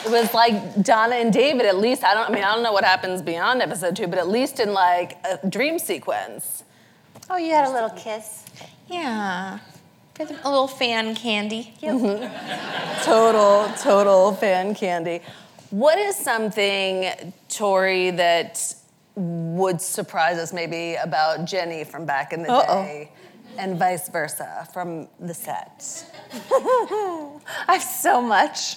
It 0.04 0.10
was 0.10 0.32
like 0.34 0.82
Donna 0.82 1.16
and 1.16 1.32
David. 1.32 1.66
At 1.66 1.78
least 1.78 2.04
I 2.04 2.14
don't. 2.14 2.30
I 2.30 2.32
mean, 2.32 2.44
I 2.44 2.54
don't 2.54 2.62
know 2.62 2.72
what 2.72 2.84
happens 2.84 3.22
beyond 3.22 3.60
episode 3.62 3.96
two, 3.96 4.06
but 4.06 4.18
at 4.18 4.28
least 4.28 4.60
in 4.60 4.72
like 4.72 5.18
a 5.24 5.46
dream 5.48 5.78
sequence. 5.78 6.64
oh, 7.28 7.36
you 7.36 7.52
had 7.52 7.66
a 7.68 7.72
little 7.72 7.90
kiss. 7.90 8.44
Yeah. 8.88 9.58
A 10.18 10.24
little 10.48 10.68
fan 10.68 11.14
candy. 11.14 11.74
Yep. 11.80 12.32
Total, 13.02 13.70
total 13.76 14.32
fan 14.32 14.74
candy. 14.74 15.20
What 15.70 15.98
is 15.98 16.16
something, 16.16 17.34
Tori, 17.50 18.12
that 18.12 18.74
would 19.14 19.80
surprise 19.82 20.38
us 20.38 20.54
maybe 20.54 20.94
about 20.94 21.44
Jennie 21.44 21.84
from 21.84 22.06
back 22.06 22.32
in 22.32 22.42
the 22.42 22.50
Uh-oh. 22.50 22.82
day 22.84 23.10
and 23.58 23.78
vice 23.78 24.08
versa 24.08 24.66
from 24.72 25.08
the 25.20 25.34
set? 25.34 26.04
I 26.32 27.38
have 27.68 27.82
so 27.82 28.20
much. 28.20 28.76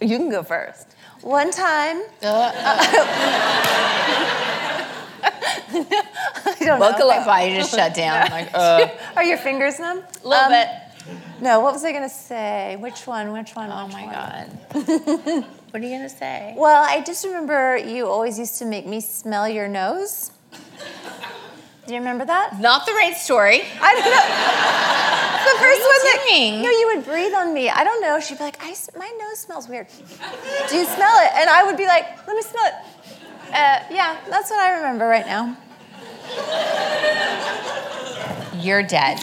You 0.00 0.16
can 0.18 0.30
go 0.30 0.42
first. 0.42 0.88
One 1.22 1.50
time, 1.50 2.02
I 2.22 2.52
don't 6.60 6.78
Buckle 6.78 7.08
know. 7.08 7.14
up. 7.14 7.26
My 7.26 7.40
body 7.44 7.54
just 7.56 7.74
shut 7.74 7.94
down. 7.94 8.30
Like, 8.34 8.50
uh, 8.54 8.88
Are 9.16 9.24
your 9.24 9.38
fingers 9.38 9.78
numb? 9.78 10.02
a 10.24 10.28
little 10.28 10.44
Um, 10.44 10.50
bit. 10.52 10.68
No, 11.40 11.60
what 11.60 11.72
was 11.72 11.84
I 11.84 11.92
gonna 11.92 12.08
say? 12.08 12.76
Which 12.80 13.06
one? 13.06 13.32
Which 13.32 13.54
one? 13.54 13.70
Oh 13.70 13.86
which 13.86 13.94
my 13.94 14.04
one? 14.04 14.14
god. 14.14 14.48
what 15.70 15.82
are 15.82 15.86
you 15.86 15.96
gonna 15.96 16.08
say? 16.08 16.54
Well, 16.56 16.84
I 16.86 17.02
just 17.02 17.24
remember 17.24 17.76
you 17.76 18.06
always 18.06 18.38
used 18.38 18.58
to 18.60 18.64
make 18.64 18.86
me 18.86 19.00
smell 19.00 19.48
your 19.48 19.68
nose. 19.68 20.30
Do 21.86 21.92
you 21.92 21.98
remember 21.98 22.24
that? 22.24 22.58
Not 22.60 22.86
the 22.86 22.92
right 22.92 23.14
story. 23.16 23.60
I 23.80 23.92
don't 23.94 24.04
know. 24.08 24.24
the 25.44 25.56
first 25.60 25.82
one 25.84 26.00
that 26.08 26.24
doing? 26.28 26.62
no, 26.62 26.70
you 26.70 26.92
would 26.94 27.04
breathe 27.04 27.34
on 27.34 27.52
me. 27.52 27.68
I 27.68 27.84
don't 27.84 28.00
know. 28.00 28.18
She'd 28.20 28.38
be 28.38 28.44
like, 28.44 28.56
I, 28.60 28.74
"My 28.96 29.10
nose 29.20 29.38
smells 29.38 29.68
weird. 29.68 29.86
Do 30.68 30.76
you 30.76 30.86
smell 30.86 31.16
it?" 31.24 31.30
And 31.34 31.50
I 31.50 31.62
would 31.64 31.76
be 31.76 31.86
like, 31.86 32.04
"Let 32.26 32.36
me 32.36 32.42
smell 32.42 32.64
it." 32.66 32.74
Uh, 33.52 33.78
yeah, 33.90 34.16
that's 34.30 34.50
what 34.50 34.60
I 34.60 34.76
remember 34.76 35.06
right 35.06 35.26
now. 35.26 35.56
You're 38.62 38.82
dead. 38.82 39.18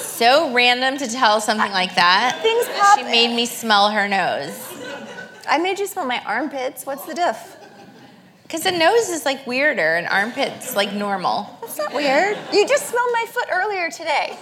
so 0.00 0.52
random 0.54 0.96
to 0.98 1.06
tell 1.12 1.40
something 1.42 1.72
like 1.72 1.94
that. 1.96 2.38
Things 2.40 2.66
pop- 2.78 2.98
She 2.98 3.04
made 3.04 3.34
me 3.36 3.44
smell 3.44 3.90
her 3.90 4.08
nose. 4.08 4.58
I 5.48 5.58
made 5.58 5.78
you 5.78 5.86
smell 5.86 6.06
my 6.06 6.22
armpits. 6.26 6.86
What's 6.86 7.04
the 7.04 7.14
diff? 7.14 7.55
Because 8.56 8.72
the 8.72 8.78
nose 8.78 9.10
is 9.10 9.26
like 9.26 9.46
weirder 9.46 9.96
and 9.96 10.08
armpits 10.08 10.74
like 10.74 10.94
normal. 10.94 11.58
That's 11.60 11.76
not 11.76 11.92
weird. 11.92 12.38
You 12.54 12.66
just 12.66 12.86
smelled 12.86 13.10
my 13.12 13.26
foot 13.28 13.48
earlier 13.52 13.90
today. 13.90 14.34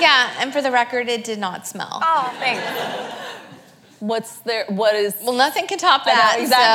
Yeah, 0.00 0.34
and 0.40 0.52
for 0.52 0.60
the 0.60 0.72
record, 0.72 1.08
it 1.08 1.22
did 1.22 1.38
not 1.38 1.64
smell. 1.64 2.00
Oh, 2.02 2.34
thanks. 2.40 2.64
What's 4.00 4.38
there? 4.40 4.64
What 4.66 4.96
is? 4.96 5.14
Well, 5.22 5.36
nothing 5.36 5.68
can 5.68 5.78
top 5.78 6.02
I 6.06 6.40
know, 6.42 6.48
that. 6.48 6.74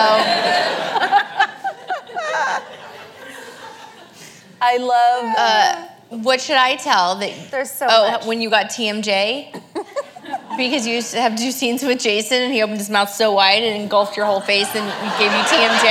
I 4.62 4.78
love. 4.78 5.36
So, 6.10 6.18
what 6.20 6.40
should 6.40 6.56
I 6.56 6.78
tell 6.78 7.16
that? 7.16 7.52
There's 7.52 7.70
so 7.70 7.88
oh, 7.90 8.12
much. 8.12 8.26
when 8.26 8.40
you 8.40 8.50
got 8.50 8.68
TMJ? 8.68 9.62
because 10.70 10.86
you 10.86 10.94
used 10.96 11.12
to 11.12 11.22
have 11.22 11.36
two 11.36 11.52
scenes 11.52 11.84
with 11.84 12.00
Jason, 12.00 12.42
and 12.42 12.54
he 12.54 12.62
opened 12.62 12.78
his 12.78 12.90
mouth 12.90 13.10
so 13.10 13.32
wide 13.34 13.64
and 13.64 13.82
engulfed 13.82 14.16
your 14.16 14.26
whole 14.26 14.42
face, 14.42 14.68
and 14.76 14.86
gave 15.18 15.32
you 15.32 15.44
TMJ. 15.50 15.88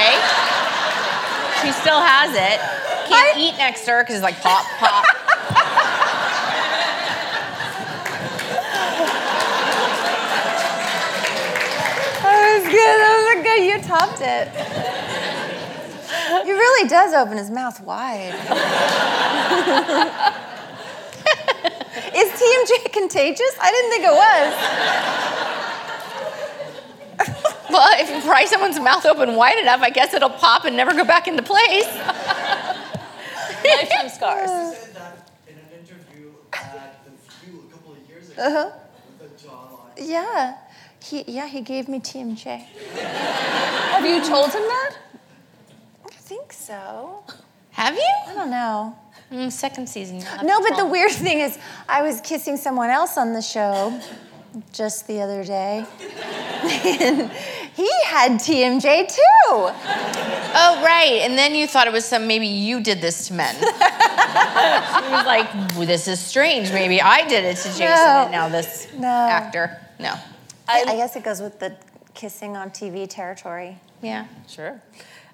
She 1.62 1.72
still 1.72 2.00
has 2.00 2.30
it. 2.32 2.60
Can't 3.08 3.38
eat 3.38 3.56
next 3.58 3.84
to 3.84 3.90
her 3.90 4.02
because 4.02 4.16
it's 4.16 4.22
like 4.22 4.40
pop, 4.40 4.64
pop. 4.78 5.04
That 12.22 12.38
was 12.54 12.64
good. 12.70 12.98
That 13.00 13.16
was 13.34 13.42
good. 13.42 13.60
You 13.64 13.76
topped 13.82 14.20
it. 14.20 14.48
He 16.44 16.52
really 16.52 16.88
does 16.88 17.12
open 17.12 17.36
his 17.36 17.50
mouth 17.50 17.80
wide. 17.82 18.34
Is 22.40 22.70
TMJ 22.70 22.92
contagious? 22.92 23.54
I 23.60 23.70
didn't 23.70 23.90
think 23.90 24.04
it 24.04 24.14
was. 24.14 24.54
Well, 27.70 27.88
if 28.00 28.10
you 28.10 28.20
pry 28.28 28.46
someone's 28.46 28.80
mouth 28.80 29.06
open 29.06 29.36
wide 29.36 29.56
enough, 29.58 29.80
I 29.80 29.90
guess 29.90 30.12
it'll 30.12 30.28
pop 30.28 30.64
and 30.64 30.76
never 30.76 30.92
go 30.92 31.04
back 31.04 31.28
into 31.28 31.44
place. 31.44 31.84
lifetime 33.64 34.08
scars. 34.08 34.50
You 34.50 34.74
said 34.74 34.94
that 34.96 35.30
in 35.46 35.54
an 35.54 35.68
interview 35.78 36.32
at 36.52 36.98
The 37.04 37.12
View 37.46 37.62
a 37.68 37.72
couple 37.72 37.92
of 37.92 37.98
years 38.08 38.28
ago 38.30 38.42
Uh-huh. 38.42 38.70
with 39.20 39.38
the. 39.96 40.02
Yeah. 40.04 40.56
He, 41.04 41.22
yeah, 41.28 41.46
he 41.46 41.60
gave 41.60 41.86
me 41.88 42.00
TMJ. 42.00 42.58
Have 42.58 44.04
you 44.04 44.20
told 44.28 44.46
him 44.52 44.62
that? 44.62 44.96
I 46.06 46.10
think 46.14 46.52
so. 46.52 47.22
Have 47.70 47.94
you? 47.94 48.12
I 48.26 48.34
don't 48.34 48.50
know. 48.50 48.98
Mm, 49.32 49.50
second 49.52 49.88
season. 49.88 50.22
No, 50.42 50.60
but 50.60 50.76
the 50.76 50.86
weird 50.86 51.12
thing 51.12 51.38
is, 51.38 51.56
I 51.88 52.02
was 52.02 52.20
kissing 52.20 52.56
someone 52.56 52.90
else 52.90 53.16
on 53.16 53.32
the 53.32 53.42
show 53.42 53.98
just 54.72 55.06
the 55.06 55.20
other 55.20 55.44
day. 55.44 55.84
and 56.62 57.30
he 57.74 57.88
had 58.06 58.32
TMJ 58.32 59.08
too. 59.08 59.22
Oh, 59.52 60.82
right. 60.84 61.20
And 61.22 61.38
then 61.38 61.54
you 61.54 61.68
thought 61.68 61.86
it 61.86 61.92
was 61.92 62.04
some, 62.04 62.26
maybe 62.26 62.48
you 62.48 62.80
did 62.82 63.00
this 63.00 63.28
to 63.28 63.34
men. 63.34 63.54
she 63.54 63.64
was 63.64 65.26
like, 65.26 65.48
this 65.86 66.08
is 66.08 66.18
strange. 66.18 66.72
Maybe 66.72 67.00
I 67.00 67.26
did 67.28 67.44
it 67.44 67.56
to 67.58 67.68
Jason 67.68 67.86
No. 67.86 68.22
and 68.24 68.32
now 68.32 68.48
this 68.48 68.88
No. 68.98 69.06
actor. 69.08 69.78
No. 70.00 70.14
I, 70.68 70.84
I 70.88 70.96
guess 70.96 71.14
it 71.14 71.22
goes 71.22 71.40
with 71.40 71.60
the 71.60 71.76
kissing 72.14 72.56
on 72.56 72.70
TV 72.70 73.08
territory. 73.08 73.78
Yeah. 74.02 74.26
Sure. 74.48 74.80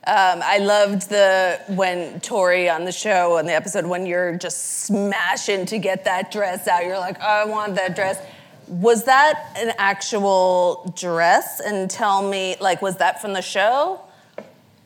Um, 0.08 0.40
I 0.44 0.58
loved 0.58 1.08
the 1.10 1.58
when 1.66 2.20
Tori 2.20 2.68
on 2.70 2.84
the 2.84 2.92
show 2.92 3.38
on 3.38 3.46
the 3.46 3.54
episode 3.54 3.86
when 3.86 4.06
you're 4.06 4.36
just 4.36 4.84
smashing 4.84 5.66
to 5.66 5.78
get 5.78 6.04
that 6.04 6.30
dress 6.30 6.68
out. 6.68 6.84
You're 6.84 6.98
like, 6.98 7.16
oh, 7.20 7.24
I 7.26 7.44
want 7.44 7.74
that 7.74 7.96
dress. 7.96 8.20
Was 8.68 9.04
that 9.04 9.52
an 9.58 9.72
actual 9.78 10.92
dress? 10.96 11.60
And 11.60 11.90
tell 11.90 12.28
me, 12.28 12.54
like, 12.60 12.82
was 12.82 12.98
that 12.98 13.20
from 13.20 13.32
the 13.32 13.42
show? 13.42 14.00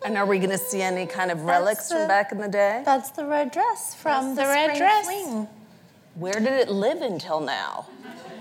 And 0.04 0.16
are 0.16 0.24
we 0.24 0.38
going 0.38 0.50
to 0.50 0.58
see 0.58 0.80
any 0.80 1.04
kind 1.04 1.30
of 1.30 1.42
relics 1.42 1.88
the- 1.88 1.96
from 1.96 2.08
back 2.08 2.32
in 2.32 2.38
the 2.38 2.48
day? 2.48 2.82
That's 2.86 3.10
the 3.10 3.26
red 3.26 3.52
dress 3.52 3.94
from 3.94 4.34
the, 4.34 4.42
the 4.42 4.48
red 4.48 4.76
dress. 4.78 5.04
fling. 5.04 5.48
Where 6.14 6.32
did 6.34 6.44
it 6.54 6.70
live 6.70 7.02
until 7.02 7.40
now? 7.40 7.86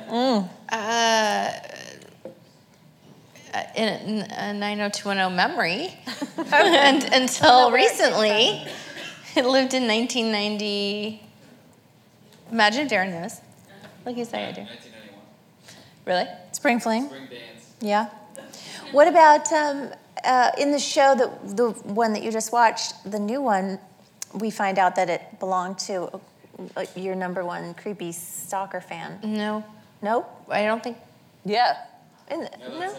Uh, 0.10 1.52
in 3.76 4.22
a, 4.32 4.50
a 4.50 4.54
90210 4.54 5.36
memory. 5.36 5.94
and 6.54 7.04
until 7.14 7.72
recently, 7.72 8.66
it 9.36 9.46
lived 9.46 9.74
in 9.74 9.88
1990. 9.88 11.22
Imagine 12.52 12.86
if 12.86 12.92
Darren 12.92 13.12
knows. 13.12 13.42
Like 14.06 14.18
you 14.18 14.26
say, 14.26 14.48
I 14.48 14.52
do. 14.52 14.62
1991. 14.62 15.20
Really? 16.06 16.28
Spring 16.52 16.80
fling. 16.80 17.06
Spring 17.08 17.28
dance. 17.30 17.74
Yeah. 17.82 18.10
What 18.92 19.08
about 19.08 19.52
um, 19.54 19.90
uh, 20.24 20.52
in 20.58 20.72
the 20.72 20.80
show 20.80 21.14
that 21.16 21.56
the 21.58 21.70
one 21.94 22.14
that 22.14 22.24
you 22.24 22.32
just 22.32 22.52
watched, 22.52 22.94
the 23.10 23.20
new 23.20 23.42
one? 23.42 23.80
We 24.34 24.52
find 24.52 24.78
out 24.78 24.96
that 24.96 25.10
it 25.10 25.40
belonged 25.40 25.80
to 25.80 26.20
uh, 26.76 26.86
your 26.96 27.16
number 27.16 27.44
one 27.46 27.74
creepy 27.74 28.12
stalker 28.12 28.82
fan. 28.82 29.20
No. 29.24 29.64
No? 30.02 30.26
I 30.50 30.66
don't 30.66 30.84
think. 30.84 30.98
Yeah. 31.46 31.78
In 32.32 32.42
the- 32.42 32.52
No, 32.60 32.80
no. 32.80 32.94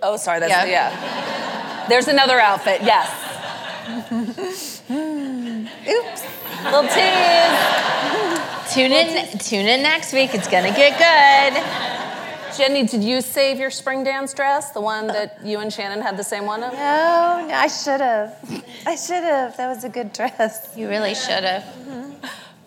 That's 0.00 0.04
episode 0.04 0.08
two. 0.08 0.12
Oh, 0.12 0.16
sorry. 0.16 0.40
That's 0.40 0.50
Yeah. 0.50 0.64
yeah. 0.90 1.86
There's 1.88 2.08
another 2.08 2.38
outfit. 2.40 2.82
Yes. 2.82 3.08
Oops. 5.88 6.24
Little 6.64 6.82
tease. 6.88 8.74
Tune 8.74 8.92
in. 8.92 9.38
Tune 9.38 9.66
in 9.66 9.82
next 9.82 10.12
week. 10.12 10.34
It's 10.34 10.48
gonna 10.48 10.70
get 10.70 10.98
good. 10.98 12.56
Jennie, 12.56 12.84
did 12.84 13.02
you 13.04 13.20
save 13.22 13.58
your 13.58 13.70
spring 13.70 14.04
dance 14.04 14.34
dress? 14.34 14.72
The 14.72 14.80
one 14.80 15.06
that 15.08 15.38
you 15.44 15.60
and 15.60 15.70
Shannen 15.70 16.02
had 16.02 16.16
the 16.16 16.24
same 16.24 16.46
one 16.46 16.62
of? 16.62 16.72
No, 16.72 17.46
no, 17.48 17.54
I 17.54 17.68
should 17.68 18.00
have. 18.00 18.36
I 18.86 18.96
should 18.96 19.22
have. 19.24 19.56
That 19.56 19.68
was 19.68 19.84
a 19.84 19.88
good 19.88 20.12
dress. 20.12 20.68
You 20.76 20.88
really 20.88 21.14
should 21.14 21.44
have. 21.44 21.64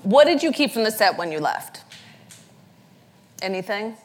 What 0.04 0.26
did 0.26 0.42
you 0.42 0.52
keep 0.52 0.72
from 0.72 0.84
the 0.84 0.92
set 0.92 1.18
when 1.18 1.32
you 1.32 1.40
left? 1.40 1.82
Anything? 3.42 3.96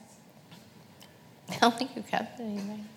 I 1.51 1.57
don't 1.59 1.77
think 1.79 1.95
you 1.97 2.03
kept 2.03 2.41
anything. 2.41 2.88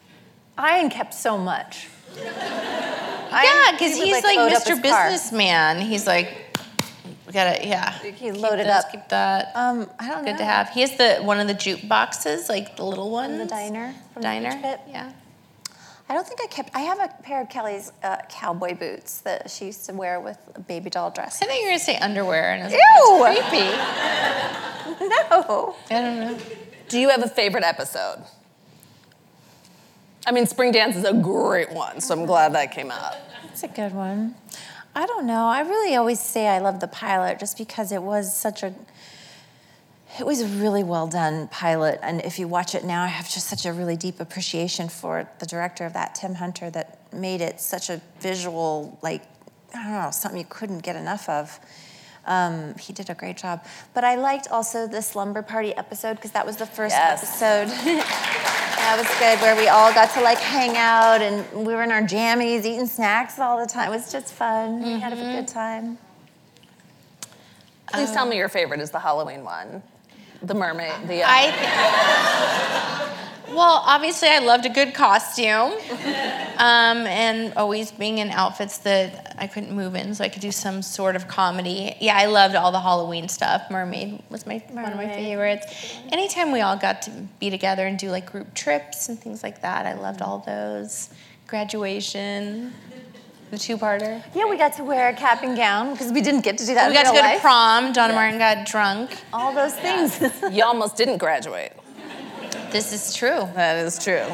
Ian 0.62 0.90
kept 0.90 1.14
so 1.14 1.38
much. 1.38 1.88
Yeah, 2.16 3.72
because 3.72 3.98
would, 3.98 4.08
he's 4.08 4.24
like, 4.24 4.38
up 4.38 4.64
Mr. 4.64 4.82
Businessman. 4.82 5.80
He's 5.80 6.06
like, 6.06 6.58
we 7.26 7.34
gotta, 7.34 7.66
yeah. 7.66 7.94
He 8.00 8.32
loaded 8.32 8.68
this, 8.68 8.76
up. 8.76 8.92
Keep 8.92 9.08
that. 9.10 9.52
Um, 9.56 9.90
I 10.00 10.10
don't 10.10 10.26
know. 10.26 10.32
Good 10.32 10.40
to 10.40 10.46
have. 10.46 10.70
He 10.70 10.82
has 10.82 10.98
the 10.98 11.24
one 11.24 11.40
of 11.40 11.48
the 11.48 11.54
jukeboxes, 11.54 12.50
like 12.50 12.76
the 12.76 12.84
little 12.84 13.10
ones. 13.10 13.32
From 13.32 13.38
the 13.38 13.46
diner. 13.46 13.96
From 14.14 14.22
the 14.22 14.28
Diner. 14.28 14.60
Pit. 14.62 14.82
Yeah. 14.90 15.12
I 16.10 16.14
don't 16.14 16.28
think 16.28 16.42
I 16.44 16.48
kept. 16.48 16.72
I 16.76 16.82
have 16.82 17.00
a 17.00 17.08
pair 17.24 17.42
of 17.42 17.48
Kelly's 17.48 17.94
uh, 18.04 18.18
cowboy 18.28 18.76
boots 18.76 19.22
that 19.22 19.50
she 19.50 19.68
used 19.68 19.86
to 19.86 19.94
wear 19.94 20.20
with 20.20 20.38
a 20.56 20.60
baby 20.60 20.90
doll 20.90 21.10
dress. 21.10 21.42
I 21.42 21.46
think 21.46 21.62
you're 21.62 21.70
gonna 21.70 21.80
say 21.80 21.96
underwear, 21.96 22.52
and 22.52 22.64
I 22.64 22.66
was 22.66 23.22
like, 23.22 23.50
creepy. 23.50 25.08
No. 25.32 25.76
I 25.90 26.02
don't 26.02 26.20
know. 26.20 26.38
Do 26.90 27.00
you 27.00 27.10
have 27.10 27.24
a 27.24 27.30
favorite 27.30 27.64
episode? 27.64 28.24
I 30.26 30.32
mean, 30.32 30.46
spring 30.46 30.72
dance 30.72 30.96
is 30.96 31.04
a 31.04 31.14
great 31.14 31.72
one, 31.72 32.00
so 32.00 32.14
I'm 32.18 32.26
glad 32.26 32.54
that 32.54 32.72
came 32.72 32.92
out. 32.92 33.16
That's 33.44 33.64
a 33.64 33.68
good 33.68 33.94
one. 33.94 34.36
I 34.94 35.06
don't 35.06 35.26
know. 35.26 35.46
I 35.46 35.62
really 35.62 35.96
always 35.96 36.20
say 36.20 36.48
I 36.48 36.60
love 36.60 36.80
the 36.80 36.88
pilot 36.88 37.40
just 37.40 37.58
because 37.58 37.92
it 37.92 38.04
was 38.04 38.36
such 38.36 38.64
a 38.64 38.74
it 40.20 40.26
was 40.26 40.42
a 40.42 40.48
really 40.48 40.84
well 40.84 41.08
done 41.08 41.48
pilot 41.48 41.98
and 42.04 42.22
if 42.26 42.38
you 42.38 42.46
watch 42.46 42.76
it 42.76 42.84
now 42.84 43.04
I 43.04 43.08
have 43.08 43.30
just 43.30 43.48
such 43.48 43.66
a 43.66 43.72
really 43.72 43.96
deep 43.96 44.20
appreciation 44.20 44.90
for 44.90 45.30
the 45.40 45.46
director 45.46 45.86
of 45.86 45.94
that 45.94 46.16
Tim 46.16 46.36
Hunter 46.36 46.70
that 46.72 47.00
made 47.14 47.40
it 47.40 47.62
such 47.62 47.90
a 47.90 48.02
visual 48.20 49.00
like 49.02 49.24
I 49.74 49.84
don't 49.84 49.94
know, 49.94 50.12
something 50.12 50.38
you 50.38 50.48
couldn't 50.50 50.80
get 50.80 50.98
enough 50.98 51.30
of. 51.30 51.60
Um, 52.26 52.76
he 52.78 52.94
did 52.94 53.10
a 53.10 53.16
great 53.16 53.38
job. 53.38 53.66
But 53.94 54.04
I 54.04 54.16
liked 54.16 54.48
also 54.50 54.88
the 54.88 55.02
slumber 55.02 55.42
party 55.42 55.74
episode 55.76 56.16
because 56.16 56.32
that 56.32 56.46
was 56.46 56.58
the 56.58 56.66
first 56.68 56.94
Yes. 56.96 57.24
episode. 57.42 57.68
that 57.86 58.96
was 58.98 59.08
good 59.20 59.40
where 59.42 59.56
we 59.56 59.68
all 59.68 59.92
got 59.94 60.12
to 60.14 60.22
like 60.22 60.38
hang 60.38 60.78
out 60.78 61.22
and 61.22 61.66
we 61.66 61.74
were 61.74 61.84
in 61.84 61.92
our 61.92 62.02
jammies 62.04 62.60
eating 62.66 62.86
snacks 62.88 63.40
all 63.40 63.60
the 63.60 63.66
time. 63.72 63.88
It 63.92 63.96
was 63.96 64.12
just 64.12 64.34
fun. 64.34 64.84
We 64.84 65.00
had 65.00 65.14
a 65.14 65.16
good 65.16 65.48
time. 65.48 65.98
Please 67.94 68.12
tell 68.12 68.26
me 68.26 68.38
your 68.38 68.50
favorite 68.50 68.80
is 68.80 68.92
the 68.92 69.00
Halloween 69.00 69.44
one. 69.44 69.82
The 70.44 70.54
mermaid. 70.54 71.08
The 71.08 71.24
uh, 71.24 71.28
I 71.30 71.52
well, 73.54 73.84
obviously, 73.86 74.30
I 74.30 74.40
loved 74.40 74.66
a 74.66 74.70
good 74.70 74.94
costume, 74.94 75.74
um, 76.58 77.06
and 77.08 77.54
always 77.56 77.92
being 77.92 78.18
in 78.20 78.30
outfits 78.32 78.80
that 78.80 79.36
I 79.38 79.48
couldn't 79.48 79.72
move 79.72 79.96
in, 79.96 80.14
so 80.16 80.24
I 80.24 80.30
could 80.30 80.42
do 80.42 80.52
some 80.52 80.82
sort 80.82 81.16
of 81.16 81.28
comedy. 81.28 81.96
Yeah, 82.00 82.18
I 82.18 82.26
loved 82.26 82.56
all 82.56 82.72
the 82.72 82.80
Halloween 82.80 83.28
stuff. 83.28 83.70
Mermaid 83.70 84.22
was 84.30 84.46
my 84.46 84.58
one 84.72 84.86
of 84.86 84.96
my 84.98 85.08
favorites. 85.08 85.98
Anytime 86.12 86.52
we 86.52 86.62
all 86.62 86.78
got 86.78 87.02
to 87.04 87.12
be 87.40 87.50
together 87.50 87.86
and 87.86 87.98
do 87.98 88.10
like 88.10 88.32
group 88.32 88.54
trips 88.54 89.10
and 89.10 89.20
things 89.20 89.44
like 89.44 89.62
that, 89.62 89.86
I 89.86 89.94
loved 89.94 90.22
all 90.22 90.40
those. 90.40 91.10
Graduation, 91.48 92.74
the 93.52 93.58
two-parter. 93.58 94.24
Yeah, 94.34 94.46
we 94.50 94.58
got 94.58 94.74
to 94.78 94.84
wear 94.84 95.10
a 95.10 95.14
cap 95.14 95.44
and 95.44 95.58
gown 95.58 95.92
because 95.92 96.12
we 96.12 96.22
didn't 96.22 96.42
get 96.42 96.58
to 96.60 96.66
do 96.66 96.74
that 96.76 96.90
We 96.90 96.98
in 96.98 97.04
got 97.04 97.12
to 97.12 97.16
real 97.18 97.30
go 97.30 97.36
to 97.36 97.42
prom. 97.42 97.92
Donna 97.92 98.14
Martin 98.14 98.40
got 98.40 98.66
drunk. 98.66 99.18
All 99.34 99.54
those 99.54 99.74
things. 99.76 100.22
you 100.52 100.64
almost 100.64 100.96
didn't 100.96 101.18
graduate. 101.18 101.74
This 102.72 102.94
is 102.94 103.14
true. 103.14 103.50
That 103.56 103.86
is 103.86 104.04
true. 104.04 104.26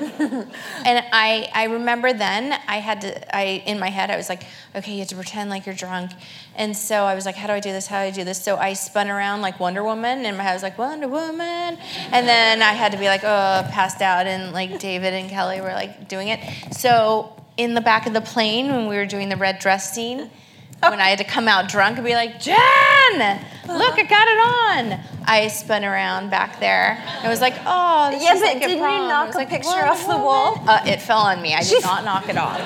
And 0.82 1.04
I, 1.12 1.50
I 1.54 1.64
remember 1.64 2.12
then 2.14 2.58
I 2.66 2.78
had 2.78 3.02
to 3.02 3.36
I 3.36 3.62
in 3.66 3.78
my 3.78 3.90
head 3.90 4.10
I 4.10 4.16
was 4.16 4.30
like, 4.30 4.44
okay, 4.74 4.92
you 4.92 5.00
have 5.00 5.08
to 5.08 5.14
pretend 5.14 5.50
like 5.50 5.66
you're 5.66 5.74
drunk. 5.74 6.12
And 6.56 6.74
so 6.74 7.04
I 7.04 7.14
was 7.14 7.26
like, 7.26 7.34
how 7.34 7.46
do 7.46 7.52
I 7.52 7.60
do 7.60 7.70
this? 7.70 7.86
How 7.86 8.00
do 8.00 8.06
I 8.06 8.10
do 8.10 8.24
this? 8.24 8.42
So 8.42 8.56
I 8.56 8.72
spun 8.72 9.10
around 9.10 9.42
like 9.42 9.60
Wonder 9.60 9.84
Woman 9.84 10.24
and 10.24 10.38
my 10.38 10.42
head 10.42 10.54
was 10.54 10.62
like 10.62 10.78
Wonder 10.78 11.08
Woman. 11.08 11.78
And 12.12 12.26
then 12.26 12.62
I 12.62 12.72
had 12.72 12.92
to 12.92 12.98
be 12.98 13.06
like, 13.06 13.22
oh, 13.24 13.68
passed 13.70 14.00
out 14.00 14.26
and 14.26 14.52
like 14.52 14.78
David 14.78 15.12
and 15.12 15.28
Kelly 15.28 15.60
were 15.60 15.72
like 15.72 16.08
doing 16.08 16.28
it. 16.28 16.40
So 16.74 17.36
in 17.56 17.74
the 17.74 17.82
back 17.82 18.06
of 18.06 18.14
the 18.14 18.22
plane 18.22 18.68
when 18.68 18.88
we 18.88 18.96
were 18.96 19.06
doing 19.06 19.28
the 19.28 19.36
red 19.36 19.58
dress 19.58 19.92
scene, 19.92 20.30
when 20.80 21.00
I 21.00 21.08
had 21.08 21.18
to 21.18 21.24
come 21.24 21.48
out 21.48 21.68
drunk 21.68 21.98
and 21.98 22.06
be 22.06 22.14
like, 22.14 22.40
Jen, 22.40 22.56
look, 23.68 23.98
I 23.98 24.02
got 24.04 24.28
it 24.28 24.94
on. 24.94 25.00
I 25.26 25.48
spun 25.48 25.84
around 25.84 26.30
back 26.30 26.58
there. 26.58 27.02
I 27.22 27.28
was 27.28 27.40
like, 27.40 27.54
oh, 27.66 28.10
this 28.10 28.22
Yeah, 28.22 28.34
is 28.34 28.40
but 28.40 28.46
like 28.46 28.60
didn't 28.60 28.78
you 28.78 28.82
knock 28.82 29.34
a 29.34 29.36
like, 29.36 29.48
picture 29.48 29.68
off 29.68 30.06
the 30.06 30.16
wall? 30.16 30.62
Uh, 30.66 30.80
it 30.86 31.00
fell 31.02 31.18
on 31.18 31.42
me. 31.42 31.54
I 31.54 31.62
did 31.62 31.82
not 31.82 32.04
knock 32.04 32.28
it 32.28 32.36
off. 32.38 32.58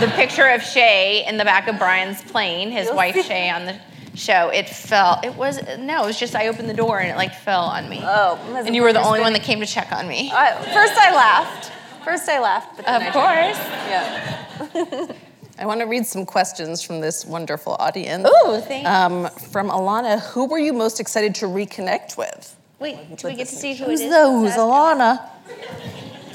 The 0.00 0.08
picture 0.16 0.48
of 0.48 0.62
Shay 0.62 1.24
in 1.26 1.36
the 1.36 1.44
back 1.44 1.68
of 1.68 1.78
Brian's 1.78 2.20
plane, 2.22 2.70
his 2.70 2.90
wife 2.90 3.14
Shay 3.24 3.48
on 3.50 3.64
the 3.66 3.76
show, 4.14 4.48
it 4.48 4.68
fell. 4.68 5.20
It 5.22 5.34
was 5.34 5.60
no, 5.78 6.02
it 6.04 6.06
was 6.06 6.18
just 6.18 6.34
I 6.34 6.48
opened 6.48 6.68
the 6.68 6.74
door 6.74 6.98
and 7.00 7.10
it 7.10 7.16
like 7.16 7.34
fell 7.34 7.64
on 7.64 7.88
me. 7.88 8.00
Oh, 8.02 8.38
and 8.66 8.74
you 8.74 8.82
were 8.82 8.92
the 8.92 9.02
only 9.02 9.20
one 9.20 9.32
that 9.32 9.42
came 9.42 9.60
to 9.60 9.66
check 9.66 9.92
on 9.92 10.08
me. 10.08 10.30
I, 10.34 10.54
first 10.72 10.98
I 10.98 11.14
laughed. 11.14 11.72
First 12.04 12.28
I 12.28 12.38
laughed, 12.40 12.76
but 12.76 12.84
then 12.86 13.00
Of 13.02 13.16
I 13.16 14.66
course. 14.72 14.74
Yeah. 14.74 15.16
I 15.58 15.66
want 15.66 15.80
to 15.80 15.86
read 15.86 16.04
some 16.06 16.26
questions 16.26 16.82
from 16.82 17.00
this 17.00 17.24
wonderful 17.24 17.76
audience. 17.78 18.28
Ooh, 18.28 18.60
thank 18.60 18.86
Um, 18.86 19.28
from 19.52 19.68
Alana, 19.70 20.20
who 20.20 20.46
were 20.46 20.58
you 20.58 20.72
most 20.72 20.98
excited 20.98 21.34
to 21.36 21.46
reconnect 21.46 22.16
with? 22.16 22.56
Wait, 22.80 23.16
do 23.16 23.28
we 23.28 23.34
get 23.34 23.46
to 23.48 23.54
see 23.54 23.74
who 23.74 23.84
Who's 23.84 24.00
it 24.00 24.06
is? 24.06 24.10
those? 24.12 24.48
That's- 24.50 24.58
Alana. 24.58 25.28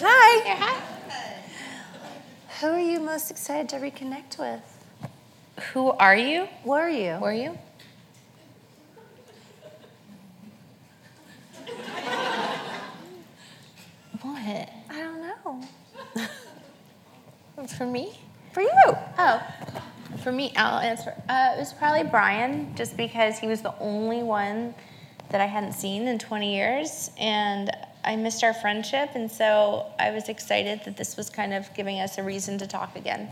Hi. 0.01 0.43
Here, 0.45 0.55
hi. 0.55 0.81
Who 2.61 2.67
are 2.67 2.79
you 2.79 2.99
most 3.01 3.29
excited 3.29 3.67
to 3.69 3.75
reconnect 3.77 4.37
with? 4.39 4.61
Who 5.73 5.89
are 5.91 6.15
you? 6.15 6.47
Were 6.63 6.87
you? 6.89 7.17
Were 7.21 7.33
you? 7.33 7.57
What? 14.21 14.69
I 14.89 14.99
don't 14.99 15.21
know. 15.21 16.27
For 17.77 17.85
me? 17.85 18.17
For 18.51 18.61
you. 18.61 18.97
Oh, 19.17 19.41
for 20.23 20.31
me, 20.31 20.51
I'll 20.55 20.79
answer. 20.79 21.13
Uh, 21.29 21.53
it 21.55 21.59
was 21.59 21.73
probably 21.73 22.03
Brian, 22.03 22.75
just 22.75 22.97
because 22.97 23.37
he 23.37 23.47
was 23.47 23.61
the 23.61 23.77
only 23.79 24.23
one 24.23 24.73
that 25.29 25.39
I 25.39 25.45
hadn't 25.45 25.73
seen 25.73 26.07
in 26.07 26.17
20 26.17 26.55
years, 26.55 27.11
and 27.19 27.69
I 28.03 28.15
missed 28.15 28.43
our 28.43 28.53
friendship, 28.53 29.11
and 29.13 29.31
so 29.31 29.85
I 29.99 30.11
was 30.11 30.29
excited 30.29 30.81
that 30.85 30.97
this 30.97 31.15
was 31.15 31.29
kind 31.29 31.53
of 31.53 31.71
giving 31.75 31.99
us 31.99 32.17
a 32.17 32.23
reason 32.23 32.57
to 32.57 32.67
talk 32.67 32.95
again. 32.95 33.29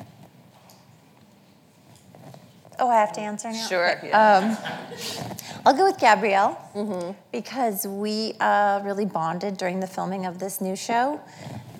Oh, 2.80 2.90
I 2.90 2.96
have 3.00 3.12
to 3.14 3.22
answer 3.22 3.52
now? 3.52 3.68
Sure. 3.68 3.92
Um, 4.14 4.56
I'll 5.66 5.76
go 5.76 5.86
with 5.86 5.98
Gabrielle 5.98 6.60
mm-hmm. 6.76 7.12
because 7.32 7.88
we 7.88 8.34
uh, 8.40 8.82
really 8.84 9.06
bonded 9.06 9.58
during 9.58 9.80
the 9.80 9.88
filming 9.88 10.28
of 10.28 10.38
this 10.38 10.62
new 10.62 10.76
show. 10.76 11.20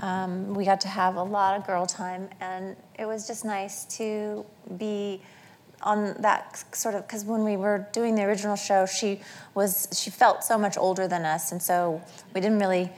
Um, 0.02 0.54
we 0.54 0.66
got 0.66 0.82
to 0.82 0.88
have 0.88 1.16
a 1.16 1.24
lot 1.24 1.58
of 1.58 1.66
girl 1.66 1.86
time, 1.86 2.30
and 2.40 2.76
it 3.00 3.06
was 3.06 3.28
just 3.28 3.46
nice 3.46 3.86
to 3.98 4.46
be 4.78 5.22
on 5.84 6.16
that 6.22 6.64
sort 6.76 6.96
of 6.96 7.06
because 7.08 7.24
when 7.24 7.44
we 7.44 7.56
were 7.56 7.88
doing 7.94 8.16
the 8.16 8.24
original 8.24 8.56
show, 8.56 8.86
she 8.86 9.22
was 9.54 9.88
she 9.94 10.10
felt 10.10 10.44
so 10.44 10.58
much 10.58 10.78
older 10.78 11.08
than 11.08 11.26
us, 11.26 11.52
and 11.52 11.62
so 11.62 12.02
we 12.34 12.42
didn't 12.42 12.60
really 12.60 12.90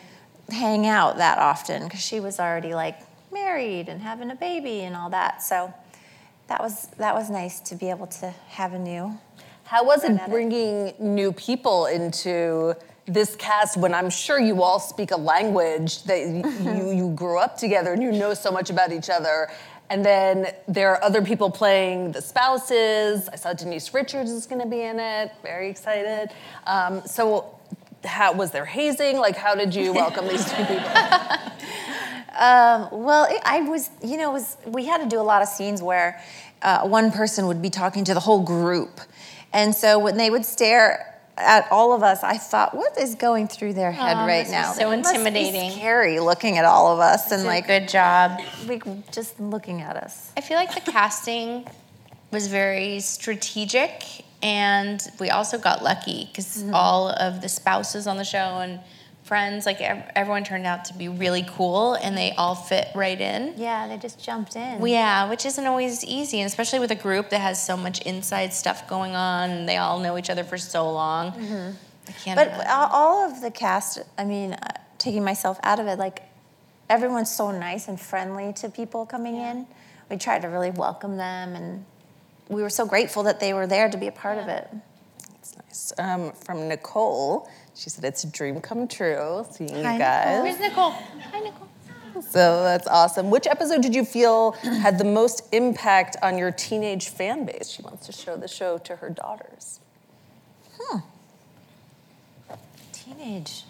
hang 0.50 0.88
out 0.88 1.18
that 1.18 1.38
often 1.38 1.84
because 1.84 2.02
she 2.02 2.20
was 2.20 2.40
already 2.40 2.74
like 2.74 3.00
married 3.32 3.88
and 3.90 4.02
having 4.02 4.32
a 4.32 4.36
baby 4.36 4.82
and 4.82 4.96
all 4.96 5.10
that. 5.10 5.42
So 5.44 5.74
that 6.48 6.62
was 6.62 6.88
that 6.98 7.14
was 7.14 7.30
nice 7.30 7.60
to 7.62 7.76
be 7.76 7.90
able 7.90 8.08
to 8.08 8.32
have 8.50 8.74
a 8.74 8.80
new. 8.80 9.18
How 9.66 9.86
was 9.86 10.04
Run 10.04 10.14
it 10.14 10.22
at 10.22 10.28
it. 10.30 10.32
bringing 10.32 10.94
new 11.00 11.32
people 11.32 11.86
into 11.86 12.76
this 13.10 13.36
cast 13.36 13.78
when 13.78 13.94
I'm 13.94 14.10
sure 14.10 14.40
you 14.40 14.64
all 14.64 14.80
speak 14.80 15.12
a 15.12 15.18
language 15.18 16.04
that 16.04 16.28
you, 16.64 16.92
you 16.92 17.10
grew 17.16 17.40
up 17.40 17.58
together 17.58 17.94
and 17.94 18.02
you 18.02 18.12
know 18.12 18.34
so 18.34 18.52
much 18.52 18.70
about 18.70 18.92
each 18.92 19.10
other? 19.10 19.50
And 19.90 20.06
then 20.06 20.54
there 20.68 20.92
are 20.92 21.04
other 21.04 21.24
people 21.24 21.50
playing 21.50 22.12
the 22.12 22.22
spouses. 22.22 23.28
I 23.28 23.36
saw 23.36 23.54
Denise 23.54 23.92
Richards 23.94 24.30
is 24.30 24.46
going 24.46 24.62
to 24.62 24.68
be 24.68 24.82
in 24.82 25.00
it. 25.00 25.32
Very 25.42 25.70
excited. 25.70 26.30
Um, 26.68 27.02
so, 27.08 27.56
how 28.06 28.32
was 28.34 28.52
there 28.52 28.66
hazing? 28.66 29.18
Like, 29.18 29.36
how 29.36 29.56
did 29.56 29.74
you 29.74 29.92
welcome 29.92 30.28
these 30.28 30.46
two 30.46 30.64
people? 30.66 30.90
Um, 32.40 32.88
well, 32.92 33.28
it, 33.30 33.42
I 33.44 33.60
was, 33.62 33.90
you 34.02 34.16
know, 34.16 34.30
it 34.30 34.34
was 34.34 34.56
we 34.66 34.86
had 34.86 35.02
to 35.02 35.10
do 35.10 35.20
a 35.20 35.24
lot 35.24 35.42
of 35.42 35.50
scenes 35.50 35.82
where 35.82 36.24
uh, 36.62 36.88
one 36.88 37.12
person 37.12 37.48
would 37.48 37.62
be 37.62 37.70
talking 37.70 38.06
to 38.06 38.14
the 38.14 38.22
whole 38.22 38.42
group, 38.42 39.02
and 39.52 39.76
so 39.76 40.00
when 40.00 40.16
they 40.16 40.30
would 40.30 40.46
stare 40.46 41.19
at 41.40 41.72
all 41.72 41.94
of 41.94 42.04
us, 42.04 42.24
I 42.24 42.38
thought, 42.38 42.76
what 42.76 42.98
is 42.98 43.16
going 43.16 43.48
through 43.48 43.74
their 43.74 43.92
head 43.92 44.18
right 44.28 44.50
now? 44.50 44.74
so 44.74 44.92
It 44.92 44.98
intimidating. 44.98 45.72
scary 45.72 46.20
looking 46.20 46.58
at 46.58 46.66
all 46.66 46.94
of 46.94 47.00
us 47.00 47.32
and 47.32 47.44
like 47.44 47.68
good 47.68 47.88
job. 47.88 48.40
like 48.68 49.12
just 49.12 49.40
looking 49.40 49.82
at 49.82 49.96
us. 49.96 50.32
I 50.38 50.42
feel 50.42 50.58
like 50.58 50.74
the 50.74 50.92
casting 50.92 51.68
was 52.32 52.48
very 52.48 53.00
strategic, 53.00 54.04
and 54.44 55.02
we 55.20 55.30
also 55.30 55.58
got 55.58 55.84
lucky 55.84 56.26
because 56.26 56.58
mm-hmm. 56.58 56.76
all 56.76 57.10
of 57.10 57.42
the 57.42 57.50
spouses 57.50 58.06
on 58.08 58.18
the 58.18 58.26
show 58.26 58.60
and 58.60 58.80
friends, 59.30 59.68
like 59.68 59.80
everyone 59.80 60.44
turned 60.44 60.66
out 60.66 60.86
to 60.86 60.94
be 60.96 61.08
really 61.08 61.46
cool, 61.48 61.94
and 61.94 62.18
they 62.18 62.32
all 62.32 62.56
fit 62.56 62.88
right 62.96 63.22
in. 63.22 63.54
Yeah, 63.58 63.88
they 63.88 63.96
just 63.96 64.20
jumped 64.20 64.56
in. 64.56 64.86
Yeah, 64.86 65.30
which 65.30 65.46
isn't 65.46 65.66
always 65.66 66.04
easy, 66.04 66.40
and 66.40 66.48
especially 66.48 66.80
with 66.80 66.90
a 66.90 66.96
group 66.96 67.30
that 67.30 67.40
has 67.40 67.64
so 67.64 67.78
much 67.78 68.02
inside 68.02 68.52
stuff 68.54 68.90
going 68.90 69.16
on, 69.16 69.52
and 69.52 69.70
they 69.70 69.78
all 69.78 70.00
know 70.00 70.18
each 70.18 70.32
other 70.32 70.44
for 70.44 70.58
so 70.58 70.92
long. 70.92 71.28
I 72.08 72.12
can't. 72.12 72.36
But 72.36 72.48
imagine. 72.48 72.68
all 72.72 72.90
all 72.92 73.32
of 73.32 73.42
the 73.42 73.52
cast, 73.52 74.00
I 74.18 74.26
mean, 74.26 74.54
uh, 74.54 74.74
taking 74.98 75.24
myself 75.24 75.60
out 75.62 75.80
of 75.80 75.86
it, 75.86 76.00
like 76.00 76.24
everyone's 76.90 77.32
so 77.32 77.52
nice 77.52 77.88
and 77.88 78.02
friendly 78.02 78.52
to 78.54 78.68
people 78.68 79.06
coming 79.06 79.38
in. 79.38 79.68
We 80.10 80.18
tried 80.18 80.42
to 80.42 80.48
really 80.48 80.72
welcome 80.72 81.18
them, 81.18 81.56
and 81.56 81.86
we 82.48 82.64
were 82.64 82.72
so 82.72 82.88
grateful 82.88 83.22
that 83.24 83.40
they 83.40 83.54
were 83.54 83.68
there 83.68 83.92
to 83.92 83.98
be 83.98 84.08
a 84.08 84.12
part 84.12 84.40
of 84.40 84.48
it. 84.48 84.68
That's 85.34 85.56
nice. 85.56 85.94
Um, 86.00 86.32
from 86.32 86.68
Nicole, 86.68 87.48
she 87.80 87.90
said 87.90 88.04
it's 88.04 88.26
a 88.26 88.28
dream 88.28 88.60
come 88.60 88.88
true 88.90 89.46
seeing 89.52 89.84
Hi, 89.84 89.94
you 89.94 90.00
guys. 90.00 90.44
Where's 90.44 90.60
Nicole? 90.60 90.92
Hi, 90.92 91.40
Nicole. 91.40 91.68
So 92.22 92.64
that's 92.64 92.88
awesome. 92.88 93.30
Which 93.30 93.48
episode 93.48 93.82
did 93.82 93.96
you 93.96 94.04
feel 94.04 94.52
had 94.82 94.98
the 94.98 95.06
most 95.06 95.48
impact 95.54 96.18
on 96.22 96.38
your 96.38 96.52
teenage 96.52 97.08
fan 97.08 97.46
base? 97.46 97.70
She 97.70 97.82
wants 97.82 98.06
to 98.08 98.12
show 98.12 98.36
the 98.36 98.50
show 98.50 98.78
to 98.80 98.98
her 98.98 99.10
daughters. 99.10 99.80
Huh. 100.78 101.00
Teenage. 102.92 103.64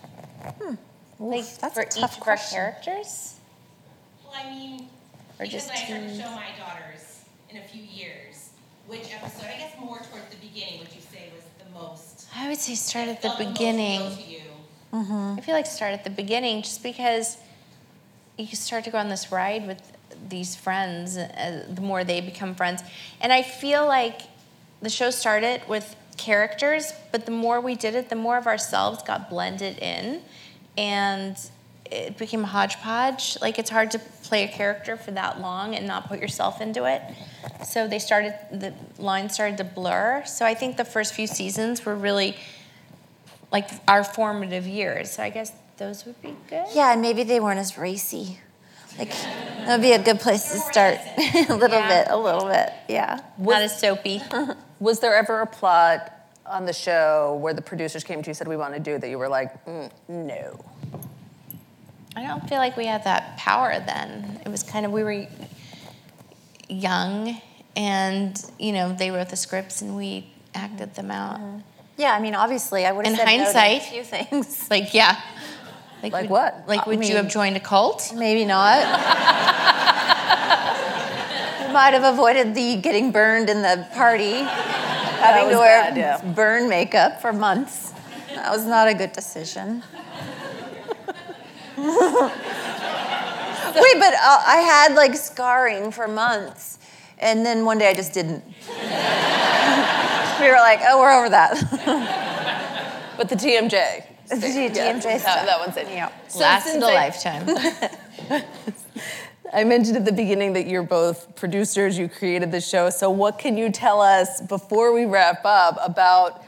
Hmm. 0.59 0.75
Like 1.19 1.45
that's 1.57 1.75
for 1.75 1.81
a 1.81 1.85
tough 1.85 2.15
each 2.15 2.21
of 2.21 2.27
our 2.27 2.37
characters. 2.37 3.35
Well, 4.23 4.33
I 4.35 4.49
mean, 4.49 4.79
Or 5.39 5.45
because 5.45 5.51
just 5.51 5.71
I 5.71 5.75
start 5.75 6.01
to 6.01 6.17
show 6.17 6.31
my 6.31 6.47
daughters 6.57 7.25
in 7.51 7.57
a 7.57 7.63
few 7.63 7.83
years, 7.83 8.49
which 8.87 9.13
episode, 9.13 9.45
I 9.45 9.57
guess 9.59 9.73
more 9.79 9.99
towards 9.99 10.29
the 10.31 10.37
beginning, 10.37 10.79
would 10.79 10.93
you 10.93 11.01
say 11.11 11.29
was 11.35 11.43
the 11.63 11.79
most? 11.79 12.18
I 12.35 12.47
would 12.47 12.57
say 12.57 12.75
start 12.75 13.07
at 13.07 13.21
the 13.21 13.33
beginning. 13.37 14.01
you? 14.27 14.41
I 14.91 15.41
feel 15.41 15.55
like 15.55 15.65
start 15.65 15.93
at 15.93 16.03
the 16.03 16.09
beginning 16.09 16.61
just 16.61 16.81
because 16.81 17.37
you 18.37 18.47
start 18.55 18.83
to 18.85 18.89
go 18.91 18.97
on 18.97 19.09
this 19.09 19.31
ride 19.31 19.67
with 19.67 19.81
these 20.27 20.55
friends 20.55 21.17
uh, 21.17 21.65
the 21.69 21.81
more 21.81 22.03
they 22.03 22.21
become 22.21 22.55
friends. 22.55 22.81
And 23.21 23.31
I 23.31 23.43
feel 23.43 23.85
like 23.85 24.21
the 24.81 24.89
show 24.89 25.11
started 25.11 25.61
with 25.67 25.95
characters, 26.17 26.91
but 27.11 27.25
the 27.25 27.31
more 27.31 27.61
we 27.61 27.75
did 27.75 27.95
it, 27.95 28.09
the 28.09 28.15
more 28.15 28.37
of 28.37 28.47
ourselves 28.47 29.03
got 29.03 29.29
blended 29.29 29.77
in 29.79 30.21
and 30.77 31.37
it 31.91 32.17
became 32.17 32.43
a 32.43 32.47
hodgepodge. 32.47 33.37
Like 33.41 33.57
it's 33.59 33.69
hard 33.69 33.91
to 33.91 33.99
play 34.23 34.43
a 34.43 34.47
character 34.47 34.95
for 34.97 35.11
that 35.11 35.39
long 35.41 35.75
and 35.75 35.87
not 35.87 36.07
put 36.07 36.19
yourself 36.19 36.61
into 36.61 36.85
it. 36.85 37.01
So 37.65 37.87
they 37.87 37.99
started, 37.99 38.35
the 38.51 38.73
lines 38.97 39.33
started 39.33 39.57
to 39.57 39.63
blur. 39.63 40.23
So 40.25 40.45
I 40.45 40.53
think 40.53 40.77
the 40.77 40.85
first 40.85 41.13
few 41.13 41.27
seasons 41.27 41.85
were 41.85 41.95
really 41.95 42.35
like 43.51 43.69
our 43.87 44.03
formative 44.03 44.67
years. 44.67 45.11
So 45.11 45.23
I 45.23 45.29
guess 45.29 45.51
those 45.77 46.05
would 46.05 46.21
be 46.21 46.35
good. 46.49 46.65
Yeah, 46.75 46.93
and 46.93 47.01
maybe 47.01 47.23
they 47.23 47.39
weren't 47.39 47.59
as 47.59 47.77
racy. 47.77 48.39
Like 48.97 49.09
that 49.11 49.67
would 49.77 49.81
be 49.81 49.93
a 49.93 50.03
good 50.03 50.19
place 50.19 50.51
to 50.51 50.57
start. 50.59 50.97
a 51.17 51.55
little 51.55 51.69
Yeah. 51.79 52.03
bit, 52.03 52.11
a 52.11 52.17
little 52.17 52.45
bit. 52.47 52.71
Yeah. 52.87 53.19
Not 53.37 53.61
as 53.61 53.79
soapy. 53.79 54.21
Was 54.79 54.99
there 54.99 55.15
ever 55.15 55.41
a 55.41 55.47
plot 55.47 56.13
on 56.45 56.65
the 56.65 56.73
show 56.73 57.37
where 57.41 57.53
the 57.53 57.61
producers 57.61 58.03
came 58.03 58.21
to 58.21 58.27
you 58.27 58.31
and 58.31 58.37
said, 58.37 58.47
we 58.47 58.57
want 58.57 58.73
to 58.73 58.79
do 58.79 58.97
that? 58.97 59.09
You 59.09 59.17
were 59.17 59.29
like, 59.29 59.65
mm, 59.65 59.91
no. 60.07 60.59
I 62.15 62.23
don't 62.25 62.47
feel 62.49 62.57
like 62.57 62.75
we 62.75 62.85
had 62.85 63.03
that 63.05 63.37
power 63.37 63.71
then. 63.85 64.39
It 64.45 64.49
was 64.49 64.63
kind 64.63 64.85
of 64.85 64.91
we 64.91 65.03
were 65.03 65.27
young, 66.67 67.39
and 67.75 68.43
you 68.59 68.71
know 68.73 68.93
they 68.93 69.11
wrote 69.11 69.29
the 69.29 69.35
scripts 69.35 69.81
and 69.81 69.95
we 69.95 70.27
acted 70.55 70.95
them 70.95 71.11
out. 71.11 71.39
Mm-hmm. 71.39 71.59
Yeah, 71.97 72.13
I 72.13 72.19
mean, 72.19 72.33
obviously, 72.35 72.85
I 72.85 72.91
would 72.93 73.05
have 73.05 73.13
In 73.13 73.17
said 73.19 73.25
no 73.25 73.31
to 73.31 73.43
hindsight- 73.43 73.81
a 73.81 73.91
few 73.91 74.03
things. 74.03 74.67
Like 74.71 74.93
yeah, 74.93 75.19
Like 76.03 76.13
would- 76.13 76.29
what? 76.29 76.63
Like 76.67 76.85
I 76.85 76.89
would 76.89 76.95
you 76.95 77.13
mean- 77.13 77.15
have 77.17 77.29
joined 77.29 77.57
a 77.57 77.59
cult? 77.59 78.11
Maybe 78.15 78.45
not. 78.45 78.79
We 81.69 81.73
might 81.73 81.93
have 81.93 82.03
avoided 82.15 82.55
the 82.55 82.77
getting 82.77 83.11
burned 83.11 83.47
in 83.47 83.61
the 83.61 83.85
party, 83.93 84.41
having 84.41 85.45
was 85.45 85.53
to 85.53 85.59
wear 85.59 85.83
bad, 85.83 85.97
yeah. 85.97 86.31
burn 86.33 86.67
makeup 86.67 87.21
for 87.21 87.31
months. 87.31 87.93
That 88.33 88.49
was 88.51 88.65
not 88.65 88.87
a 88.87 88.95
good 88.95 89.11
decision. 89.13 89.83
Wait, 93.75 93.99
but 93.99 94.13
uh, 94.13 94.43
I 94.45 94.57
had 94.65 94.95
like 94.95 95.15
scarring 95.15 95.91
for 95.91 96.07
months, 96.07 96.79
and 97.19 97.45
then 97.45 97.65
one 97.65 97.77
day 97.77 97.89
I 97.89 97.93
just 97.93 98.13
didn't. 98.13 98.43
we 98.67 100.47
were 100.47 100.57
like, 100.57 100.79
oh, 100.83 100.99
we're 100.99 101.11
over 101.11 101.29
that. 101.29 102.15
But 103.19 103.27
the 103.27 103.35
TMJ. 103.35 104.05
The 104.29 104.35
TMJ 104.35 104.73
that, 105.03 105.19
stuff. 105.19 105.45
that 105.45 105.59
one's 105.59 105.75
in. 105.75 105.89
Yeah. 105.89 106.09
Lasted 106.37 106.71
since 106.71 106.83
a 106.85 106.87
I- 106.87 106.93
lifetime. 106.93 108.43
I 109.51 109.63
mentioned 109.65 109.97
at 109.97 110.05
the 110.05 110.13
beginning 110.13 110.53
that 110.53 110.67
you're 110.67 110.83
both 110.83 111.35
producers, 111.35 111.97
you 111.97 112.07
created 112.07 112.53
the 112.53 112.61
show. 112.61 112.89
So, 112.89 113.09
what 113.09 113.37
can 113.37 113.57
you 113.57 113.71
tell 113.71 113.99
us 113.99 114.39
before 114.39 114.93
we 114.93 115.03
wrap 115.03 115.41
up 115.43 115.77
about 115.83 116.41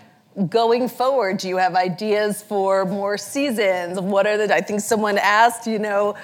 going 0.49 0.87
forward? 0.87 1.37
Do 1.37 1.49
you 1.49 1.57
have 1.57 1.75
ideas 1.75 2.41
for 2.41 2.85
more 2.85 3.17
seasons? 3.17 3.99
What 3.99 4.25
are 4.27 4.37
the, 4.37 4.53
I 4.53 4.61
think 4.61 4.79
someone 4.81 5.17
asked, 5.17 5.67
you 5.67 5.79
know, 5.79 6.15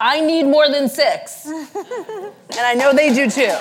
i 0.00 0.18
need 0.20 0.44
more 0.44 0.66
than 0.68 0.88
six. 0.88 1.44
and 1.46 2.32
I 2.58 2.74
know 2.74 2.94
they 2.94 3.12
do 3.12 3.28
too. 3.28 3.54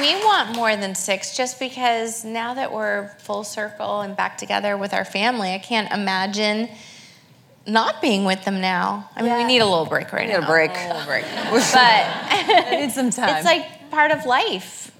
We 0.00 0.14
want 0.24 0.56
more 0.56 0.76
than 0.76 0.94
six 0.94 1.36
just 1.36 1.58
because 1.58 2.24
now 2.24 2.54
that 2.54 2.72
we're 2.72 3.08
full 3.18 3.44
circle 3.44 4.00
and 4.00 4.16
back 4.16 4.38
together 4.38 4.76
with 4.78 4.94
our 4.94 5.04
family, 5.04 5.52
I 5.52 5.58
can't 5.58 5.92
imagine 5.92 6.70
not 7.66 8.00
being 8.00 8.24
with 8.24 8.44
them 8.44 8.60
now. 8.60 9.10
I 9.14 9.22
mean, 9.22 9.36
we 9.36 9.44
need 9.44 9.58
a 9.58 9.66
little 9.66 9.84
break 9.86 10.12
right 10.12 10.26
Need 10.26 10.34
a 10.34 10.40
now. 10.40 10.46
break. 10.46 10.70
A 10.70 10.88
little 10.88 11.04
break. 11.06 11.24
but 11.52 12.70
need 12.70 12.92
some 12.92 13.10
time. 13.10 13.36
it's 13.36 13.44
like 13.44 13.66
part 13.90 14.10
of 14.10 14.24
life. 14.24 14.92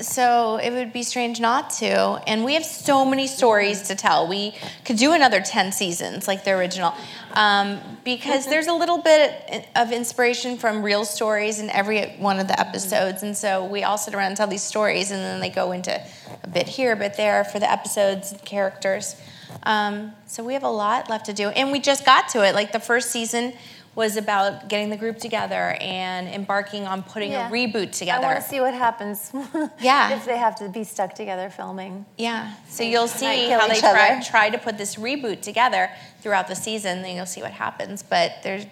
So 0.00 0.56
it 0.56 0.70
would 0.70 0.92
be 0.92 1.02
strange 1.02 1.38
not 1.38 1.70
to. 1.80 2.22
And 2.26 2.44
we 2.44 2.54
have 2.54 2.64
so 2.64 3.04
many 3.04 3.26
stories 3.26 3.82
to 3.82 3.94
tell. 3.94 4.26
We 4.26 4.54
could 4.84 4.96
do 4.96 5.12
another 5.12 5.40
10 5.40 5.72
seasons 5.72 6.26
like 6.26 6.44
the 6.44 6.52
original 6.52 6.94
um, 7.34 7.80
because 8.04 8.46
there's 8.46 8.68
a 8.68 8.72
little 8.72 9.02
bit 9.02 9.68
of 9.76 9.92
inspiration 9.92 10.56
from 10.56 10.82
real 10.82 11.04
stories 11.04 11.60
in 11.60 11.68
every 11.70 12.12
one 12.12 12.40
of 12.40 12.48
the 12.48 12.58
episodes. 12.58 13.22
And 13.22 13.36
so 13.36 13.66
we 13.66 13.82
all 13.82 13.98
sit 13.98 14.14
around 14.14 14.28
and 14.28 14.36
tell 14.36 14.46
these 14.46 14.62
stories 14.62 15.10
and 15.10 15.20
then 15.20 15.40
they 15.40 15.50
go 15.50 15.72
into 15.72 16.02
a 16.42 16.48
bit 16.48 16.68
here, 16.68 16.92
a 16.92 16.96
bit 16.96 17.16
there 17.16 17.44
for 17.44 17.58
the 17.58 17.70
episodes 17.70 18.32
and 18.32 18.42
characters. 18.44 19.16
Um, 19.64 20.12
so 20.26 20.42
we 20.42 20.54
have 20.54 20.64
a 20.64 20.70
lot 20.70 21.10
left 21.10 21.26
to 21.26 21.32
do. 21.32 21.48
And 21.50 21.70
we 21.70 21.80
just 21.80 22.06
got 22.06 22.28
to 22.30 22.46
it. 22.46 22.54
Like 22.54 22.72
the 22.72 22.80
first 22.80 23.10
season 23.10 23.52
was 23.94 24.16
about 24.16 24.68
getting 24.68 24.88
the 24.88 24.96
group 24.96 25.18
together 25.18 25.76
and 25.80 26.26
embarking 26.28 26.86
on 26.86 27.02
putting 27.02 27.32
Yeah. 27.32 27.48
a 27.48 27.52
reboot 27.52 27.92
together. 27.92 27.92
I 27.92 27.92
together. 27.92 28.26
want 28.26 28.42
to 28.42 28.48
see 28.48 28.60
what 28.60 28.74
happens. 28.74 29.32
Yeah. 29.80 30.16
if 30.16 30.24
they 30.24 30.38
have 30.38 30.56
to 30.56 30.68
be 30.68 30.84
stuck 30.84 31.14
together 31.14 31.50
filming. 31.50 32.06
Yeah. 32.16 32.54
So 32.68 32.82
you'll 32.84 33.06
see 33.08 33.50
how 33.50 33.68
they 33.68 33.78
try, 33.78 34.20
try 34.22 34.50
to 34.50 34.58
put 34.58 34.78
this 34.78 34.96
reboot 34.96 35.42
together 35.42 35.90
throughout 36.22 36.48
the 36.48 36.54
season, 36.54 37.02
then 37.02 37.16
you'll 37.16 37.26
see 37.26 37.42
what 37.42 37.52
happens. 37.52 38.02
But 38.02 38.32
there's 38.42 38.64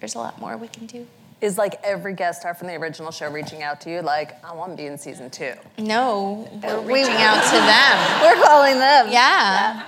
there's 0.00 0.14
a 0.14 0.18
lot 0.18 0.38
more 0.38 0.58
we 0.58 0.68
can 0.68 0.84
do. 0.86 1.06
Is 1.40 1.56
like 1.56 1.80
every 1.82 2.12
guest 2.14 2.40
star 2.42 2.52
from 2.54 2.66
the 2.68 2.74
original 2.74 3.10
show 3.10 3.30
reaching 3.30 3.62
out 3.62 3.80
to 3.82 3.90
you, 3.90 4.02
like, 4.02 4.42
I 4.44 4.52
want 4.54 4.72
to 4.72 4.76
be 4.76 4.86
in 4.86 4.98
season 4.98 5.30
two? 5.30 5.52
No, 5.78 6.48
we're 6.62 6.80
We- 6.82 6.94
reaching 7.00 7.14
out 7.16 7.42
to 7.44 7.56
them. 7.56 8.20
We're 8.38 8.42
calling 8.44 8.78
them. 8.78 9.10
Yeah. 9.10 9.82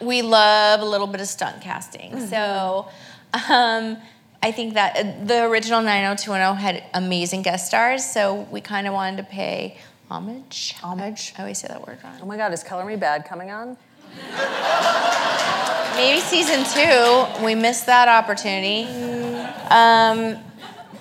We 0.00 0.20
love 0.22 0.80
a 0.80 0.84
little 0.84 1.06
bit 1.06 1.20
of 1.22 1.26
stunt 1.28 1.62
casting. 1.62 2.26
So 2.28 2.88
um, 3.48 3.96
I 4.42 4.52
think 4.52 4.74
that 4.74 4.96
uh, 4.96 5.24
the 5.24 5.44
original 5.44 5.80
90210 5.82 6.56
had 6.56 6.84
amazing 6.94 7.42
guest 7.42 7.66
stars, 7.66 8.04
so 8.04 8.46
we 8.50 8.60
kind 8.60 8.86
of 8.86 8.92
wanted 8.92 9.16
to 9.18 9.22
pay 9.24 9.78
homage. 10.10 10.74
Homage. 10.82 11.32
I 11.36 11.42
always 11.42 11.58
say 11.58 11.68
that 11.68 11.86
word 11.86 11.98
Oh 12.22 12.26
my 12.26 12.36
God, 12.36 12.52
is 12.52 12.62
Color 12.62 12.84
Me 12.84 12.96
Badd 12.96 13.26
coming 13.26 13.50
on? 13.50 13.76
Maybe 15.96 16.20
season 16.20 16.64
two, 16.64 17.44
we 17.44 17.54
missed 17.54 17.86
that 17.86 18.08
opportunity. 18.08 18.84
Um, 19.70 20.38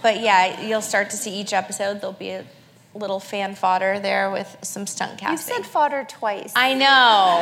but 0.01 0.21
yeah, 0.21 0.61
you'll 0.61 0.81
start 0.81 1.09
to 1.11 1.17
see 1.17 1.31
each 1.35 1.53
episode. 1.53 1.99
There'll 2.01 2.13
be 2.13 2.29
a 2.29 2.45
little 2.93 3.19
fan 3.19 3.55
fodder 3.55 3.99
there 3.99 4.31
with 4.31 4.55
some 4.61 4.87
stunt 4.87 5.17
casting. 5.17 5.55
You 5.55 5.63
said 5.63 5.69
fodder 5.69 6.05
twice. 6.07 6.53
I 6.55 6.73
know. 6.73 7.39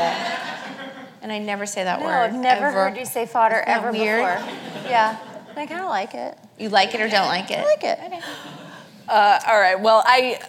And 1.21 1.31
I 1.31 1.37
never 1.37 1.65
say 1.65 1.83
that 1.83 1.99
no, 1.99 2.05
word. 2.07 2.13
I've 2.13 2.33
never 2.33 2.65
ever. 2.67 2.89
heard 2.89 2.97
you 2.97 3.05
say 3.05 3.25
fodder 3.25 3.57
Isn't 3.59 3.69
ever 3.69 3.91
weird? 3.91 4.37
before. 4.39 4.89
Yeah. 4.89 5.17
I 5.55 5.65
kind 5.65 5.81
of 5.81 5.89
like 5.89 6.13
it. 6.15 6.37
You 6.57 6.69
like 6.69 6.93
it 6.95 7.01
or 7.01 7.09
don't 7.09 7.27
like 7.27 7.51
it? 7.51 7.59
I 7.59 7.63
like 7.63 7.83
it. 7.83 7.99
Okay. 8.05 8.21
Uh, 9.07 9.39
all 9.47 9.59
right. 9.59 9.79
Well, 9.79 10.01
I 10.05 10.39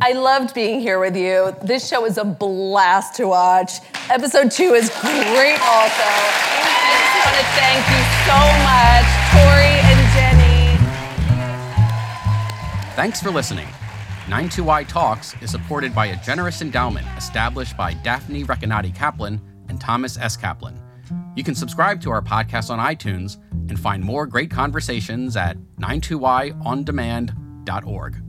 I 0.00 0.12
loved 0.12 0.54
being 0.54 0.80
here 0.80 0.98
with 0.98 1.16
you. 1.16 1.54
This 1.62 1.88
show 1.88 2.04
is 2.04 2.18
a 2.18 2.24
blast 2.24 3.14
to 3.16 3.28
watch. 3.28 3.72
Episode 4.10 4.50
two 4.50 4.74
is 4.74 4.90
great, 5.00 5.58
also. 5.60 6.04
I 6.06 6.92
just 7.00 7.14
want 7.24 7.36
to 7.38 7.46
thank 7.56 7.88
you 7.88 8.02
so 8.26 8.38
much, 8.68 9.08
Tori 9.32 9.74
and 9.88 10.02
Jennie. 10.12 10.54
Thanks 12.96 13.22
for 13.22 13.30
listening. 13.30 13.68
92Y 14.26 14.88
Talks 14.88 15.34
is 15.42 15.50
supported 15.50 15.94
by 15.94 16.06
a 16.06 16.16
generous 16.22 16.60
endowment 16.60 17.06
established 17.16 17.76
by 17.76 17.94
Daphne 17.94 18.44
Recanati 18.44 18.94
Kaplan 18.94 19.40
and 19.68 19.80
Thomas 19.80 20.18
S. 20.18 20.36
Kaplan. 20.36 20.78
You 21.36 21.44
can 21.44 21.54
subscribe 21.54 22.00
to 22.02 22.10
our 22.10 22.22
podcast 22.22 22.70
on 22.70 22.78
iTunes 22.78 23.36
and 23.68 23.78
find 23.78 24.02
more 24.02 24.26
great 24.26 24.50
conversations 24.50 25.36
at 25.36 25.58
92yondemand.org. 25.80 28.23